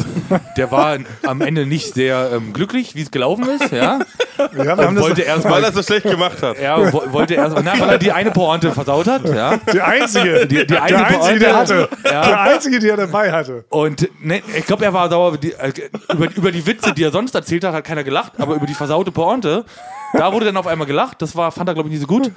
Der 0.56 0.70
war 0.70 0.96
am 1.24 1.40
Ende 1.42 1.66
nicht 1.66 1.92
sehr 1.94 2.30
ähm, 2.34 2.54
glücklich, 2.54 2.94
wie 2.94 3.02
es 3.02 3.10
gelaufen 3.10 3.46
ist, 3.48 3.70
ja. 3.70 3.98
Ja, 4.38 4.78
wir 4.78 5.00
wollte 5.00 5.22
erst 5.22 5.44
Weil 5.44 5.50
mal, 5.50 5.64
er 5.64 5.72
so 5.72 5.82
schlecht 5.82 6.04
gemacht 6.08 6.40
hat. 6.42 6.56
er 6.58 6.92
wo- 6.92 7.02
wollte 7.12 7.34
erst 7.34 7.54
mal, 7.56 7.62
na, 7.64 7.78
weil 7.80 7.88
er 7.90 7.98
die 7.98 8.12
eine 8.12 8.30
Pointe 8.30 8.70
versaut 8.72 9.08
hat, 9.08 9.28
ja. 9.28 9.56
der 9.58 9.86
Einzige, 9.86 10.46
Die, 10.46 10.64
die 10.66 10.76
eine 10.76 10.96
der 10.96 11.06
Einzige, 11.06 11.18
Pointe, 11.46 11.56
hatte. 11.56 11.88
Ja. 12.04 12.26
Der 12.26 12.40
Einzige, 12.42 12.78
der 12.78 12.96
dabei 12.96 13.32
hatte. 13.32 13.57
Und 13.68 14.08
ne, 14.22 14.42
ich 14.56 14.66
glaube, 14.66 14.84
er 14.84 14.92
war 14.92 15.08
sauer. 15.10 15.36
Die, 15.38 15.52
äh, 15.52 15.72
über, 16.12 16.34
über 16.36 16.52
die 16.52 16.66
Witze, 16.66 16.92
die 16.92 17.02
er 17.02 17.10
sonst 17.12 17.34
erzählt 17.34 17.64
hat, 17.64 17.74
hat 17.74 17.84
keiner 17.84 18.04
gelacht. 18.04 18.32
Aber 18.38 18.54
über 18.54 18.66
die 18.66 18.74
versaute 18.74 19.12
Pointe, 19.12 19.64
da 20.12 20.32
wurde 20.32 20.46
dann 20.46 20.56
auf 20.56 20.66
einmal 20.66 20.86
gelacht. 20.86 21.20
Das 21.22 21.34
war, 21.36 21.52
fand 21.52 21.68
er, 21.68 21.74
glaube 21.74 21.88
ich, 21.88 21.92
nicht 21.92 22.00
so 22.02 22.06
gut. 22.06 22.30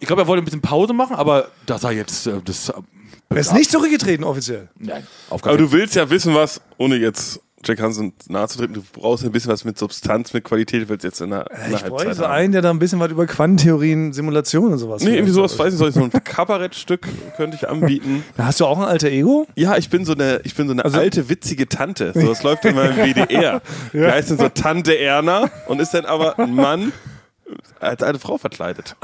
Ich 0.00 0.06
glaube, 0.06 0.22
er 0.22 0.26
wollte 0.28 0.42
ein 0.42 0.44
bisschen 0.44 0.60
Pause 0.60 0.92
machen, 0.92 1.16
aber 1.16 1.48
dass 1.66 1.84
er 1.84 1.92
jetzt 1.92 2.26
äh, 2.26 2.40
das. 2.44 2.68
Äh, 2.68 2.74
Er 3.30 3.36
ist 3.38 3.54
nicht 3.54 3.70
zurückgetreten 3.70 4.24
offiziell. 4.24 4.68
nein, 4.78 5.06
auf 5.30 5.44
Aber 5.46 5.56
du 5.56 5.70
willst 5.72 5.94
ja 5.94 6.08
wissen, 6.10 6.34
was, 6.34 6.60
ohne 6.76 6.96
jetzt 6.96 7.40
Jack 7.64 7.80
Hansen 7.80 8.12
nahe 8.28 8.46
zu 8.48 8.58
treten, 8.58 8.74
du 8.74 8.82
brauchst 8.92 9.24
ein 9.24 9.32
bisschen 9.32 9.50
was 9.50 9.64
mit 9.64 9.78
Substanz, 9.78 10.32
mit 10.32 10.44
Qualität, 10.44 10.88
willst 10.88 11.04
jetzt 11.04 11.20
in 11.20 11.30
der, 11.30 11.46
in 11.50 11.70
der 11.70 11.78
Ich 11.80 11.84
bräuchte 11.84 12.14
so 12.14 12.24
einen, 12.24 12.52
der 12.52 12.62
da 12.62 12.70
ein 12.70 12.78
bisschen 12.78 13.00
was 13.00 13.10
über 13.10 13.26
Quantentheorien, 13.26 14.12
Simulationen 14.12 14.72
und 14.72 14.78
sowas 14.78 15.02
Nee, 15.02 15.14
irgendwie 15.14 15.32
sowas, 15.32 15.58
weiß 15.58 15.74
ich 15.74 15.80
nicht, 15.80 15.94
so 15.94 16.02
ein 16.02 16.10
Kabarettstück 16.10 17.08
könnte 17.36 17.56
ich 17.56 17.68
anbieten. 17.68 18.24
Da 18.36 18.46
hast 18.46 18.60
du 18.60 18.66
auch 18.66 18.78
ein 18.78 18.84
alter 18.84 19.08
Ego? 19.08 19.46
Ja, 19.54 19.76
ich 19.76 19.90
bin 19.90 20.04
so 20.04 20.12
eine, 20.12 20.40
ich 20.44 20.54
bin 20.54 20.68
so 20.68 20.74
Also- 20.74 20.96
eine 20.96 21.04
alte, 21.04 21.28
witzige 21.28 21.68
Tante. 21.68 22.12
So, 22.14 22.26
das 22.28 22.42
läuft 22.42 22.64
immer 22.64 22.90
im 22.90 22.96
WDR. 22.96 23.62
Die 23.92 24.00
heißt 24.00 24.30
dann 24.30 24.38
so 24.38 24.48
Tante 24.48 24.98
Erna 24.98 25.50
und 25.66 25.80
ist 25.80 25.94
dann 25.94 26.04
aber 26.04 26.38
ein 26.38 26.54
Mann 26.54 26.92
als 27.80 28.02
eine 28.02 28.18
Frau 28.18 28.38
verkleidet. 28.38 28.96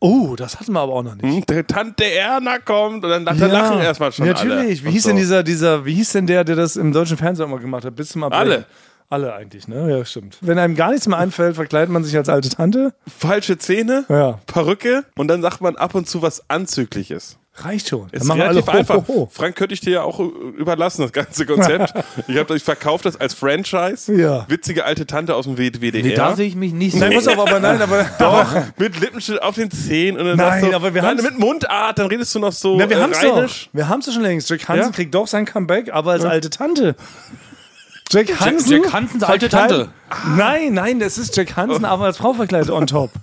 Oh, 0.00 0.36
das 0.36 0.60
hatten 0.60 0.72
wir 0.72 0.80
aber 0.80 0.92
auch 0.92 1.02
noch 1.02 1.16
nicht. 1.16 1.50
Hm, 1.50 1.66
Tante 1.66 2.04
Erna 2.04 2.58
kommt 2.58 3.04
und 3.04 3.10
dann, 3.10 3.24
dann 3.24 3.38
lachen 3.38 3.80
erstmal 3.80 4.12
schon 4.12 4.26
alle. 4.28 4.34
Natürlich. 4.34 4.82
Wie 4.84 4.86
Und 4.88 4.92
hieß 4.92 5.02
so. 5.02 5.08
denn 5.08 5.16
dieser, 5.16 5.42
dieser, 5.42 5.84
wie 5.84 5.94
hieß 5.94 6.12
denn 6.12 6.26
der, 6.26 6.44
der 6.44 6.54
das 6.56 6.76
im 6.76 6.92
deutschen 6.92 7.16
Fernsehen 7.16 7.46
immer 7.46 7.58
gemacht 7.58 7.84
hat? 7.84 7.96
Bis 7.96 8.10
zum 8.10 8.22
April. 8.24 8.38
Alle. 8.38 8.64
Alle 9.10 9.32
eigentlich, 9.34 9.66
ne? 9.66 9.90
Ja, 9.98 10.04
stimmt. 10.04 10.36
Wenn 10.42 10.58
einem 10.58 10.74
gar 10.76 10.90
nichts 10.90 11.08
mehr 11.08 11.16
einfällt, 11.16 11.54
verkleidet 11.56 11.88
man 11.88 12.04
sich 12.04 12.14
als 12.14 12.28
alte 12.28 12.50
Tante. 12.50 12.92
Falsche 13.06 13.56
Zähne, 13.56 14.04
Ja. 14.10 14.38
Perücke 14.46 15.04
und 15.16 15.28
dann 15.28 15.40
sagt 15.40 15.62
man 15.62 15.76
ab 15.76 15.94
und 15.94 16.06
zu 16.06 16.20
was 16.20 16.42
Anzügliches. 16.50 17.38
Reicht 17.60 17.88
schon. 17.88 18.08
Dann 18.12 18.20
Ist 18.20 18.26
machen 18.26 18.40
relativ 18.40 18.68
alle 18.68 18.76
ho, 18.76 18.80
einfach. 18.80 18.94
ho, 18.96 19.04
ho. 19.08 19.28
Frank, 19.32 19.56
könnte 19.56 19.74
ich 19.74 19.80
dir 19.80 19.90
ja 19.90 20.02
auch 20.02 20.20
überlassen, 20.20 21.02
das 21.02 21.12
ganze 21.12 21.44
Konzept. 21.44 21.92
ich 22.28 22.36
habe 22.36 22.52
euch 22.54 22.62
verkauft 22.62 23.04
das 23.04 23.16
als 23.20 23.34
Franchise. 23.34 24.14
Ja. 24.14 24.44
Witzige 24.48 24.84
alte 24.84 25.06
Tante 25.06 25.34
aus 25.34 25.44
dem 25.46 25.58
W- 25.58 25.70
WDR. 25.72 26.02
Nee, 26.02 26.14
da 26.14 26.36
sehe 26.36 26.46
ich 26.46 26.54
mich 26.54 26.72
nicht 26.72 26.92
so. 26.92 26.98
Nein, 27.00 27.14
pass 27.14 27.26
auf, 27.26 27.38
aber 27.38 27.58
nein, 27.58 27.82
aber. 27.82 28.04
Doch, 28.18 28.46
mit 28.76 29.00
Lippenstift 29.00 29.42
auf 29.42 29.56
den 29.56 29.70
Zähnen. 29.70 30.20
Und 30.20 30.26
dann 30.26 30.36
Nein, 30.36 30.64
du, 30.70 30.74
aber 30.74 30.94
wir 30.94 31.02
nein, 31.02 31.10
haben's- 31.18 31.24
mit 31.24 31.38
Mundart, 31.38 31.98
dann 31.98 32.06
redest 32.06 32.34
du 32.34 32.38
noch 32.38 32.52
so 32.52 32.76
Na, 32.76 32.88
wir 32.88 32.96
äh, 32.98 33.00
haben's 33.00 33.20
doch. 33.20 33.50
Wir 33.72 33.88
haben's 33.88 34.06
doch 34.06 34.12
schon 34.12 34.22
längst. 34.22 34.48
Jack 34.50 34.68
Hansen 34.68 34.84
Ja? 34.86 34.90
kriegt 34.92 35.14
doch 35.14 35.26
sein 35.26 35.44
Comeback, 35.44 35.92
aber 35.92 36.12
als 36.12 36.24
alte 36.24 36.50
Tante. 36.50 36.94
Jack 38.10 38.40
Hansen? 38.40 38.82
Jack 38.82 38.92
Hansens 38.92 39.22
alte 39.22 39.48
Tante. 39.48 39.88
Nein, 40.36 40.72
nein, 40.74 40.98
das 41.00 41.18
ist 41.18 41.36
Jack 41.36 41.56
Hansen, 41.56 41.84
aber 41.84 42.04
als 42.06 42.16
Frau 42.18 42.32
verkleidet 42.32 42.70
on 42.70 42.86
top. 42.86 43.10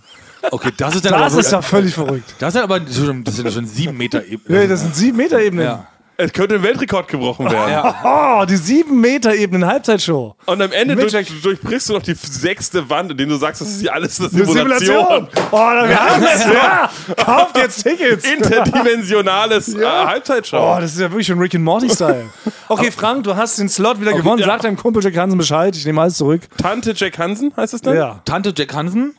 Okay, 0.52 0.72
das 0.78 0.96
ist 0.96 1.06
dann 1.06 1.14
Das 1.14 1.34
aber, 1.34 1.42
ist 1.42 1.52
doch 1.54 1.64
völlig 1.64 1.94
verrückt. 1.94 2.36
das 2.40 2.56
ist 2.56 2.62
aber 2.62 2.80
schon, 2.92 3.24
das 3.24 3.36
sind 3.36 3.52
schon 3.52 3.66
sieben 3.66 3.98
Meter 3.98 4.24
Ebenen. 4.26 4.62
Ja, 4.62 4.68
das 4.68 4.82
sind 4.82 4.96
sieben 4.96 5.18
Meter 5.18 5.40
Ebenen. 5.42 5.66
Ja. 5.66 5.88
Es 6.18 6.32
könnte 6.32 6.56
ein 6.56 6.64
Weltrekord 6.64 7.10
gebrochen 7.10 7.52
werden. 7.52 7.94
Oh, 8.06 8.46
die 8.46 8.56
sieben 8.56 9.02
Meter 9.02 9.36
Ebenen 9.36 9.66
Halbzeitshow. 9.68 10.34
Und 10.46 10.62
am 10.62 10.72
Ende 10.72 10.96
durch, 10.96 11.12
durchbrichst 11.42 11.90
du 11.90 11.94
noch 11.94 12.02
die 12.04 12.14
sechste 12.14 12.90
Wand, 12.90 13.12
in 13.12 13.18
der 13.18 13.28
du 13.28 13.36
sagst, 13.36 13.60
das 13.60 13.68
ist 13.68 13.82
ja 13.82 13.92
alles 13.92 14.18
eine 14.22 14.30
Eine 14.30 14.46
Simulation. 14.46 15.28
Oh, 15.52 15.58
da 15.58 15.90
wir 15.90 16.00
haben's. 16.00 16.46
Ja. 16.54 16.90
Kauft 17.22 17.58
jetzt 17.58 17.84
Tickets. 17.84 18.24
Interdimensionales 18.32 19.76
äh, 19.76 19.84
Halbzeitshow. 19.86 20.58
Oh, 20.58 20.80
das 20.80 20.94
ist 20.94 21.00
ja 21.02 21.10
wirklich 21.12 21.28
schon 21.28 21.38
Rick 21.40 21.54
and 21.56 21.66
Morty-Style. 21.66 22.26
Okay, 22.70 22.92
Frank, 22.92 23.24
du 23.26 23.36
hast 23.36 23.60
den 23.60 23.68
Slot 23.70 24.00
wieder 24.00 24.14
gewonnen. 24.14 24.40
ja. 24.40 24.48
Sag 24.48 24.62
deinem 24.62 24.78
Kumpel 24.78 25.04
Jack 25.04 25.18
Hansen 25.18 25.38
Bescheid. 25.38 25.76
Ich 25.76 25.86
nehme 25.86 26.02
alles 26.02 26.16
zurück. 26.16 26.42
Tante 26.58 26.94
Jack 26.96 27.18
Hansen 27.18 27.52
heißt 27.58 27.74
es 27.74 27.82
dann? 27.82 27.96
Ja. 27.96 28.22
Tante 28.26 28.54
Jack 28.56 28.74
Hansen, 28.74 29.16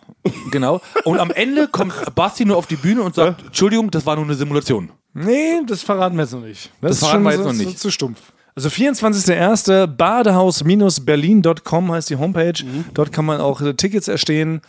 genau. 0.50 0.80
Und 1.04 1.18
am 1.18 1.30
Ende 1.30 1.68
kommt 1.68 1.92
Basti 2.14 2.44
nur 2.44 2.56
auf 2.56 2.66
die 2.66 2.76
Bühne 2.76 3.02
und 3.02 3.14
sagt, 3.14 3.42
Entschuldigung, 3.46 3.90
das 3.90 4.06
war 4.06 4.16
nur 4.16 4.24
eine 4.24 4.34
Simulation. 4.34 4.90
Nee, 5.14 5.60
das 5.66 5.82
verraten 5.82 6.16
wir 6.16 6.22
jetzt 6.22 6.32
noch 6.32 6.40
nicht. 6.40 6.70
Das 6.80 6.98
verraten 6.98 7.22
wir 7.24 7.32
jetzt 7.32 7.44
noch 7.44 7.52
nicht. 7.52 7.70
Zu, 7.78 7.88
zu 7.88 7.90
stumpf. 7.90 8.20
Also 8.54 8.68
24.01. 8.68 9.86
Badehaus-berlin.com 9.86 11.92
heißt 11.92 12.10
die 12.10 12.16
Homepage. 12.16 12.64
Mhm. 12.64 12.86
Dort 12.94 13.12
kann 13.12 13.24
man 13.24 13.40
auch 13.40 13.60
äh, 13.60 13.74
Tickets 13.74 14.08
erstehen. 14.08 14.62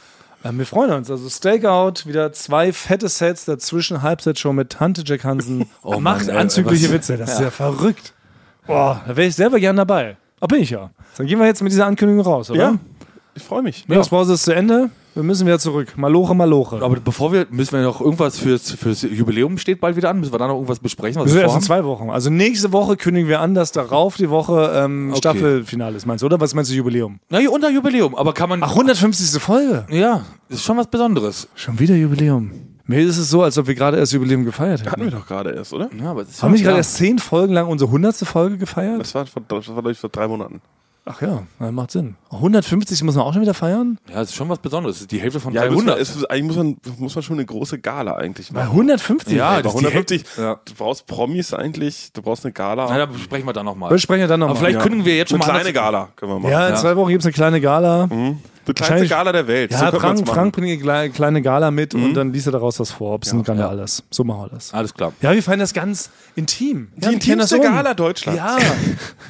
Ähm, 0.43 0.57
wir 0.59 0.65
freuen 0.65 0.91
uns. 0.91 1.09
Also 1.09 1.29
Stakeout, 1.29 2.05
wieder 2.05 2.31
zwei 2.33 2.73
fette 2.73 3.09
Sets 3.09 3.45
dazwischen, 3.45 4.01
Halbzeitshow 4.01 4.53
mit 4.53 4.71
Tante 4.71 5.03
Jack 5.05 5.23
Hansen. 5.23 5.69
Oh 5.83 5.99
Macht 5.99 6.27
Mann, 6.27 6.37
anzügliche 6.37 6.87
was- 6.87 6.93
Witze. 6.93 7.17
Das 7.17 7.33
ist 7.33 7.39
ja 7.41 7.51
verrückt. 7.51 8.13
Boah, 8.65 9.01
da 9.07 9.15
wäre 9.15 9.27
ich 9.27 9.35
selber 9.35 9.59
gern 9.59 9.77
dabei. 9.77 10.17
Ah, 10.39 10.47
bin 10.47 10.61
ich 10.61 10.69
ja. 10.69 10.91
Dann 11.17 11.25
gehen 11.25 11.39
wir 11.39 11.47
jetzt 11.47 11.63
mit 11.63 11.71
dieser 11.71 11.87
Ankündigung 11.87 12.23
raus, 12.25 12.51
oder? 12.51 12.59
Ja. 12.59 12.75
Ich 13.35 13.43
freue 13.43 13.61
mich. 13.63 13.87
Mittagspause 13.87 14.33
ist 14.33 14.43
zu 14.43 14.53
Ende. 14.53 14.89
Wir 15.17 15.23
müssen 15.23 15.47
wieder 15.47 15.57
zurück. 15.59 15.93
Maloche, 15.97 16.35
Maloche. 16.35 16.75
Aber 16.81 16.95
bevor 16.99 17.33
wir, 17.33 17.47
müssen 17.49 17.73
wir 17.75 17.81
noch 17.81 17.99
irgendwas 18.01 18.37
fürs, 18.37 18.71
fürs 18.71 19.01
Jubiläum 19.01 19.57
steht 19.57 19.81
bald 19.81 19.95
wieder 19.95 20.09
an. 20.11 20.19
Müssen 20.19 20.31
wir 20.31 20.37
da 20.37 20.47
noch 20.47 20.53
irgendwas 20.55 20.79
besprechen? 20.79 21.17
Was 21.19 21.25
Das 21.25 21.33
wir 21.33 21.41
ist 21.41 21.47
erst 21.47 21.55
in 21.57 21.61
zwei 21.63 21.83
Wochen. 21.83 22.09
Also 22.11 22.29
nächste 22.29 22.71
Woche 22.71 22.97
kündigen 22.97 23.27
wir 23.27 23.39
an, 23.41 23.55
dass 23.55 23.71
darauf 23.71 24.15
die 24.15 24.29
Woche 24.29 24.71
ähm, 24.75 25.09
Okay. 25.09 25.17
Staffelfinale 25.17 25.97
ist, 25.97 26.05
meinst 26.05 26.21
du? 26.21 26.27
Oder 26.27 26.39
was 26.39 26.53
meinst 26.53 26.69
du, 26.71 26.75
Jubiläum? 26.75 27.19
Na, 27.29 27.39
ja, 27.39 27.49
unter 27.49 27.69
Jubiläum. 27.71 28.15
Aber 28.15 28.33
kann 28.33 28.47
man. 28.49 28.61
Ach, 28.61 28.69
150. 28.71 29.41
Folge. 29.41 29.85
Ja, 29.89 30.21
ist 30.49 30.63
schon 30.63 30.77
was 30.77 30.87
Besonderes. 30.87 31.47
Schon 31.55 31.79
wieder 31.79 31.95
Jubiläum. 31.95 32.51
Mir 32.85 33.01
ist 33.01 33.17
es 33.17 33.29
so, 33.29 33.41
als 33.43 33.57
ob 33.57 33.67
wir 33.67 33.75
gerade 33.75 33.97
erst 33.97 34.13
Jubiläum 34.13 34.45
gefeiert 34.45 34.81
Hatten 34.81 35.01
hätten. 35.01 35.03
wir 35.11 35.19
doch 35.19 35.27
gerade 35.27 35.49
erst, 35.51 35.73
oder? 35.73 35.89
Ja, 35.99 36.11
aber 36.11 36.21
es 36.21 36.29
ist 36.29 36.43
Haben 36.43 36.51
wir 36.51 36.53
nicht 36.53 36.63
gerade 36.63 36.77
erst 36.77 36.95
zehn 36.95 37.19
Folgen 37.19 37.53
lang 37.53 37.67
unsere 37.67 37.89
100. 37.89 38.15
Folge 38.17 38.57
gefeiert? 38.57 39.01
Das 39.01 39.13
war, 39.15 39.25
vor- 39.25 39.41
das 39.47 39.67
war 39.67 39.73
glaube 39.75 39.91
ich, 39.91 39.97
vor 39.97 40.09
drei 40.09 40.27
Monaten. 40.27 40.61
Ach 41.09 41.21
ja, 41.21 41.43
ja, 41.59 41.71
macht 41.71 41.91
Sinn. 41.91 42.15
150 42.31 43.01
muss 43.03 43.15
man 43.15 43.23
auch 43.25 43.31
schon 43.33 43.41
wieder 43.41 43.53
feiern? 43.53 43.97
Ja, 44.09 44.15
das 44.15 44.29
ist 44.29 44.35
schon 44.35 44.49
was 44.49 44.59
Besonderes. 44.59 44.97
Das 44.97 45.01
ist 45.03 45.11
die 45.11 45.19
Hälfte 45.21 45.39
von 45.39 45.53
Ja, 45.53 45.61
müssen 45.69 45.85
wir, 45.85 45.93
300. 45.95 45.99
ist, 46.01 46.29
eigentlich 46.29 46.43
muss 46.47 46.55
man, 46.57 46.77
muss 46.99 47.15
man 47.15 47.23
schon 47.23 47.37
eine 47.37 47.45
große 47.45 47.79
Gala 47.79 48.15
eigentlich 48.15 48.51
Bei 48.51 48.61
machen. 48.65 48.71
150? 48.71 49.33
Ja, 49.37 49.55
Bei 49.55 49.61
das 49.61 49.73
ist 49.73 49.79
die 49.81 49.85
150, 49.87 50.23
Ja. 50.37 50.59
du 50.65 50.73
brauchst 50.77 51.07
Promis 51.07 51.53
eigentlich, 51.53 52.11
du 52.13 52.21
brauchst 52.21 52.43
eine 52.45 52.51
Gala. 52.51 52.87
Na, 52.89 52.97
da 52.97 53.05
besprechen 53.05 53.47
wir 53.47 53.53
dann 53.53 53.65
nochmal. 53.65 53.89
Besprechen 53.89 54.21
wir 54.21 54.27
dann 54.27 54.39
nochmal. 54.41 54.57
Aber 54.57 54.65
vielleicht 54.65 54.81
kündigen 54.81 55.05
wir 55.05 55.15
jetzt 55.15 55.29
schon 55.29 55.41
eine 55.41 55.47
mal 55.47 55.53
an, 55.55 55.61
kleine 55.61 55.73
Gala 55.73 56.09
können 56.15 56.31
wir 56.33 56.39
machen. 56.39 56.51
Ja, 56.51 56.67
in 56.67 56.73
Ja. 56.73 56.79
zwei 56.79 56.95
Wochen 56.97 57.09
gibt 57.09 57.21
es 57.21 57.25
eine 57.25 57.33
kleine 57.33 57.61
Gala. 57.61 58.09
Die 58.67 58.73
kleinste 58.73 59.07
Gala 59.07 59.31
der 59.31 59.47
Welt. 59.47 59.71
Ja, 59.71 59.91
so 59.91 59.99
Frank. 59.99 60.27
Frank 60.27 60.55
bringt 60.55 60.87
eine 60.87 61.09
kleine- 61.09 61.41
Gala 61.41 61.71
mit 61.71 61.95
und 61.95 62.13
dann 62.13 62.33
liest 62.33 62.47
er 62.47 62.51
daraus 62.51 62.79
was 62.79 62.91
vor, 62.91 63.13
ob 63.15 63.23
es 63.23 63.31
ein 63.33 63.43
kann 63.43 63.57
ja 63.57 63.69
alles. 63.69 64.03
So 64.11 64.23
machen 64.23 64.41
wir 64.41 64.49
das. 64.49 64.73
Alles 64.73 64.93
klar. 64.93 65.13
Ja, 65.21 65.33
wir 65.33 65.41
feiern 65.41 65.59
das 65.59 65.73
ganz 65.73 66.09
intim. 66.35 66.89
Die 66.95 67.05
ja, 67.05 67.11
intimste. 67.11 67.59
Gala 67.59 67.93
Deutschlands. 67.93 68.37
Ja, 68.39 68.57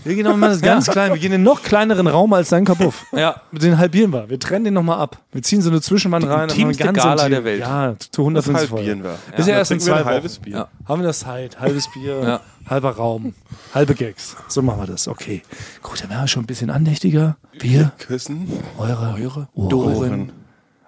wir 0.03 0.15
gehen 0.15 0.23
nochmal 0.25 0.49
das 0.51 0.61
ganz 0.61 0.87
klein. 0.87 1.11
Wir 1.13 1.19
gehen 1.19 1.27
in 1.31 1.35
einen 1.35 1.43
noch 1.43 1.61
kleineren 1.63 2.07
Raum 2.07 2.33
als 2.33 2.49
dein 2.49 2.65
Kapuff. 2.65 3.05
Ja. 3.11 3.41
Den 3.51 3.77
halbieren 3.77 4.11
wir. 4.13 4.29
Wir 4.29 4.39
trennen 4.39 4.65
den 4.65 4.73
nochmal 4.73 4.99
ab. 4.99 5.17
Wir 5.31 5.41
ziehen 5.43 5.61
so 5.61 5.69
eine 5.69 5.81
Zwischenwand 5.81 6.25
rein. 6.25 6.47
dann 6.47 6.47
machen 6.47 6.57
wir 6.57 6.63
intimste 6.65 6.83
ganz 6.83 6.97
Gala 6.97 7.13
intim. 7.25 7.31
der 7.31 7.43
Welt. 7.43 7.59
Ja, 7.61 7.95
zu 7.99 8.09
Das 8.09 8.47
150 8.47 8.71
halbieren 8.71 9.03
Folgen. 9.03 9.17
wir. 9.31 9.37
Ist 9.39 9.47
ja 9.47 9.55
erst 9.55 9.71
in 9.71 9.79
zwei 9.79 9.93
ein 9.93 9.99
Wochen. 10.01 10.09
halbes 10.09 10.39
Bier. 10.39 10.55
Ja. 10.55 10.67
Haben 10.87 11.01
wir 11.01 11.07
das 11.07 11.19
Zeit. 11.19 11.59
Halbes 11.59 11.87
Bier, 11.93 12.21
Ja. 12.23 12.39
Halber 12.67 12.91
Raum, 12.91 13.33
halbe 13.73 13.95
Gags. 13.95 14.35
So 14.47 14.61
machen 14.61 14.81
wir 14.81 14.87
das. 14.87 15.07
Okay. 15.07 15.41
Gut, 15.81 16.01
dann 16.01 16.09
werden 16.09 16.23
wir 16.23 16.27
schon 16.27 16.43
ein 16.43 16.47
bisschen 16.47 16.69
andächtiger. 16.69 17.37
Wir, 17.59 17.91
Küssen. 17.97 18.47
eure, 18.77 19.15
eure 19.15 19.47
Ohren. 19.53 20.31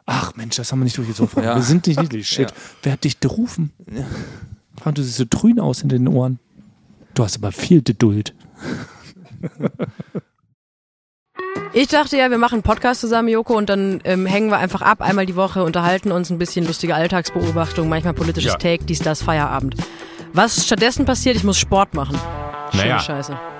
Ach 0.05 0.36
Mensch, 0.36 0.55
das 0.55 0.71
haben 0.71 0.80
wir 0.80 0.86
nicht 0.86 0.97
durchgezogen. 0.97 1.43
Ja. 1.43 1.55
Wir 1.55 1.61
sind 1.61 1.86
nicht 1.88 2.01
niedlich. 2.01 2.27
Shit. 2.30 2.53
Wer 2.84 2.93
hat 2.93 3.03
dich 3.03 3.19
gerufen? 3.19 3.71
Frank, 4.82 4.95
du 4.95 5.03
siehst 5.03 5.17
so 5.17 5.25
trün 5.25 5.59
aus 5.59 5.84
in 5.84 5.89
den 5.89 6.07
Ohren. 6.07 6.39
Du 7.13 7.23
hast 7.23 7.38
aber 7.38 7.51
viel 7.51 7.82
Geduld. 7.82 8.34
Ich 11.73 11.88
dachte 11.88 12.17
ja, 12.17 12.32
wir 12.32 12.39
machen 12.39 12.55
einen 12.55 12.63
Podcast 12.63 13.01
zusammen, 13.01 13.30
Joko, 13.30 13.55
und 13.55 13.69
dann 13.69 14.01
ähm, 14.03 14.25
hängen 14.25 14.49
wir 14.49 14.57
einfach 14.57 14.82
ab, 14.82 15.01
einmal 15.01 15.27
die 15.27 15.36
Woche, 15.36 15.63
unterhalten 15.63 16.11
uns 16.11 16.32
ein 16.32 16.39
bisschen 16.39 16.65
lustige 16.65 16.95
Alltagsbeobachtung, 16.95 17.88
manchmal 17.88 18.13
politisches 18.13 18.53
Ja. 18.53 18.57
Take, 18.57 18.86
dies, 18.86 18.99
das, 18.99 19.21
Feierabend. 19.21 19.75
Was 20.34 20.65
stattdessen 20.65 21.05
passiert, 21.05 21.36
ich 21.36 21.43
muss 21.43 21.57
Sport 21.57 21.93
machen. 21.93 22.19
Schöne 22.71 22.84
Naja. 22.84 22.99
Scheiße. 22.99 23.38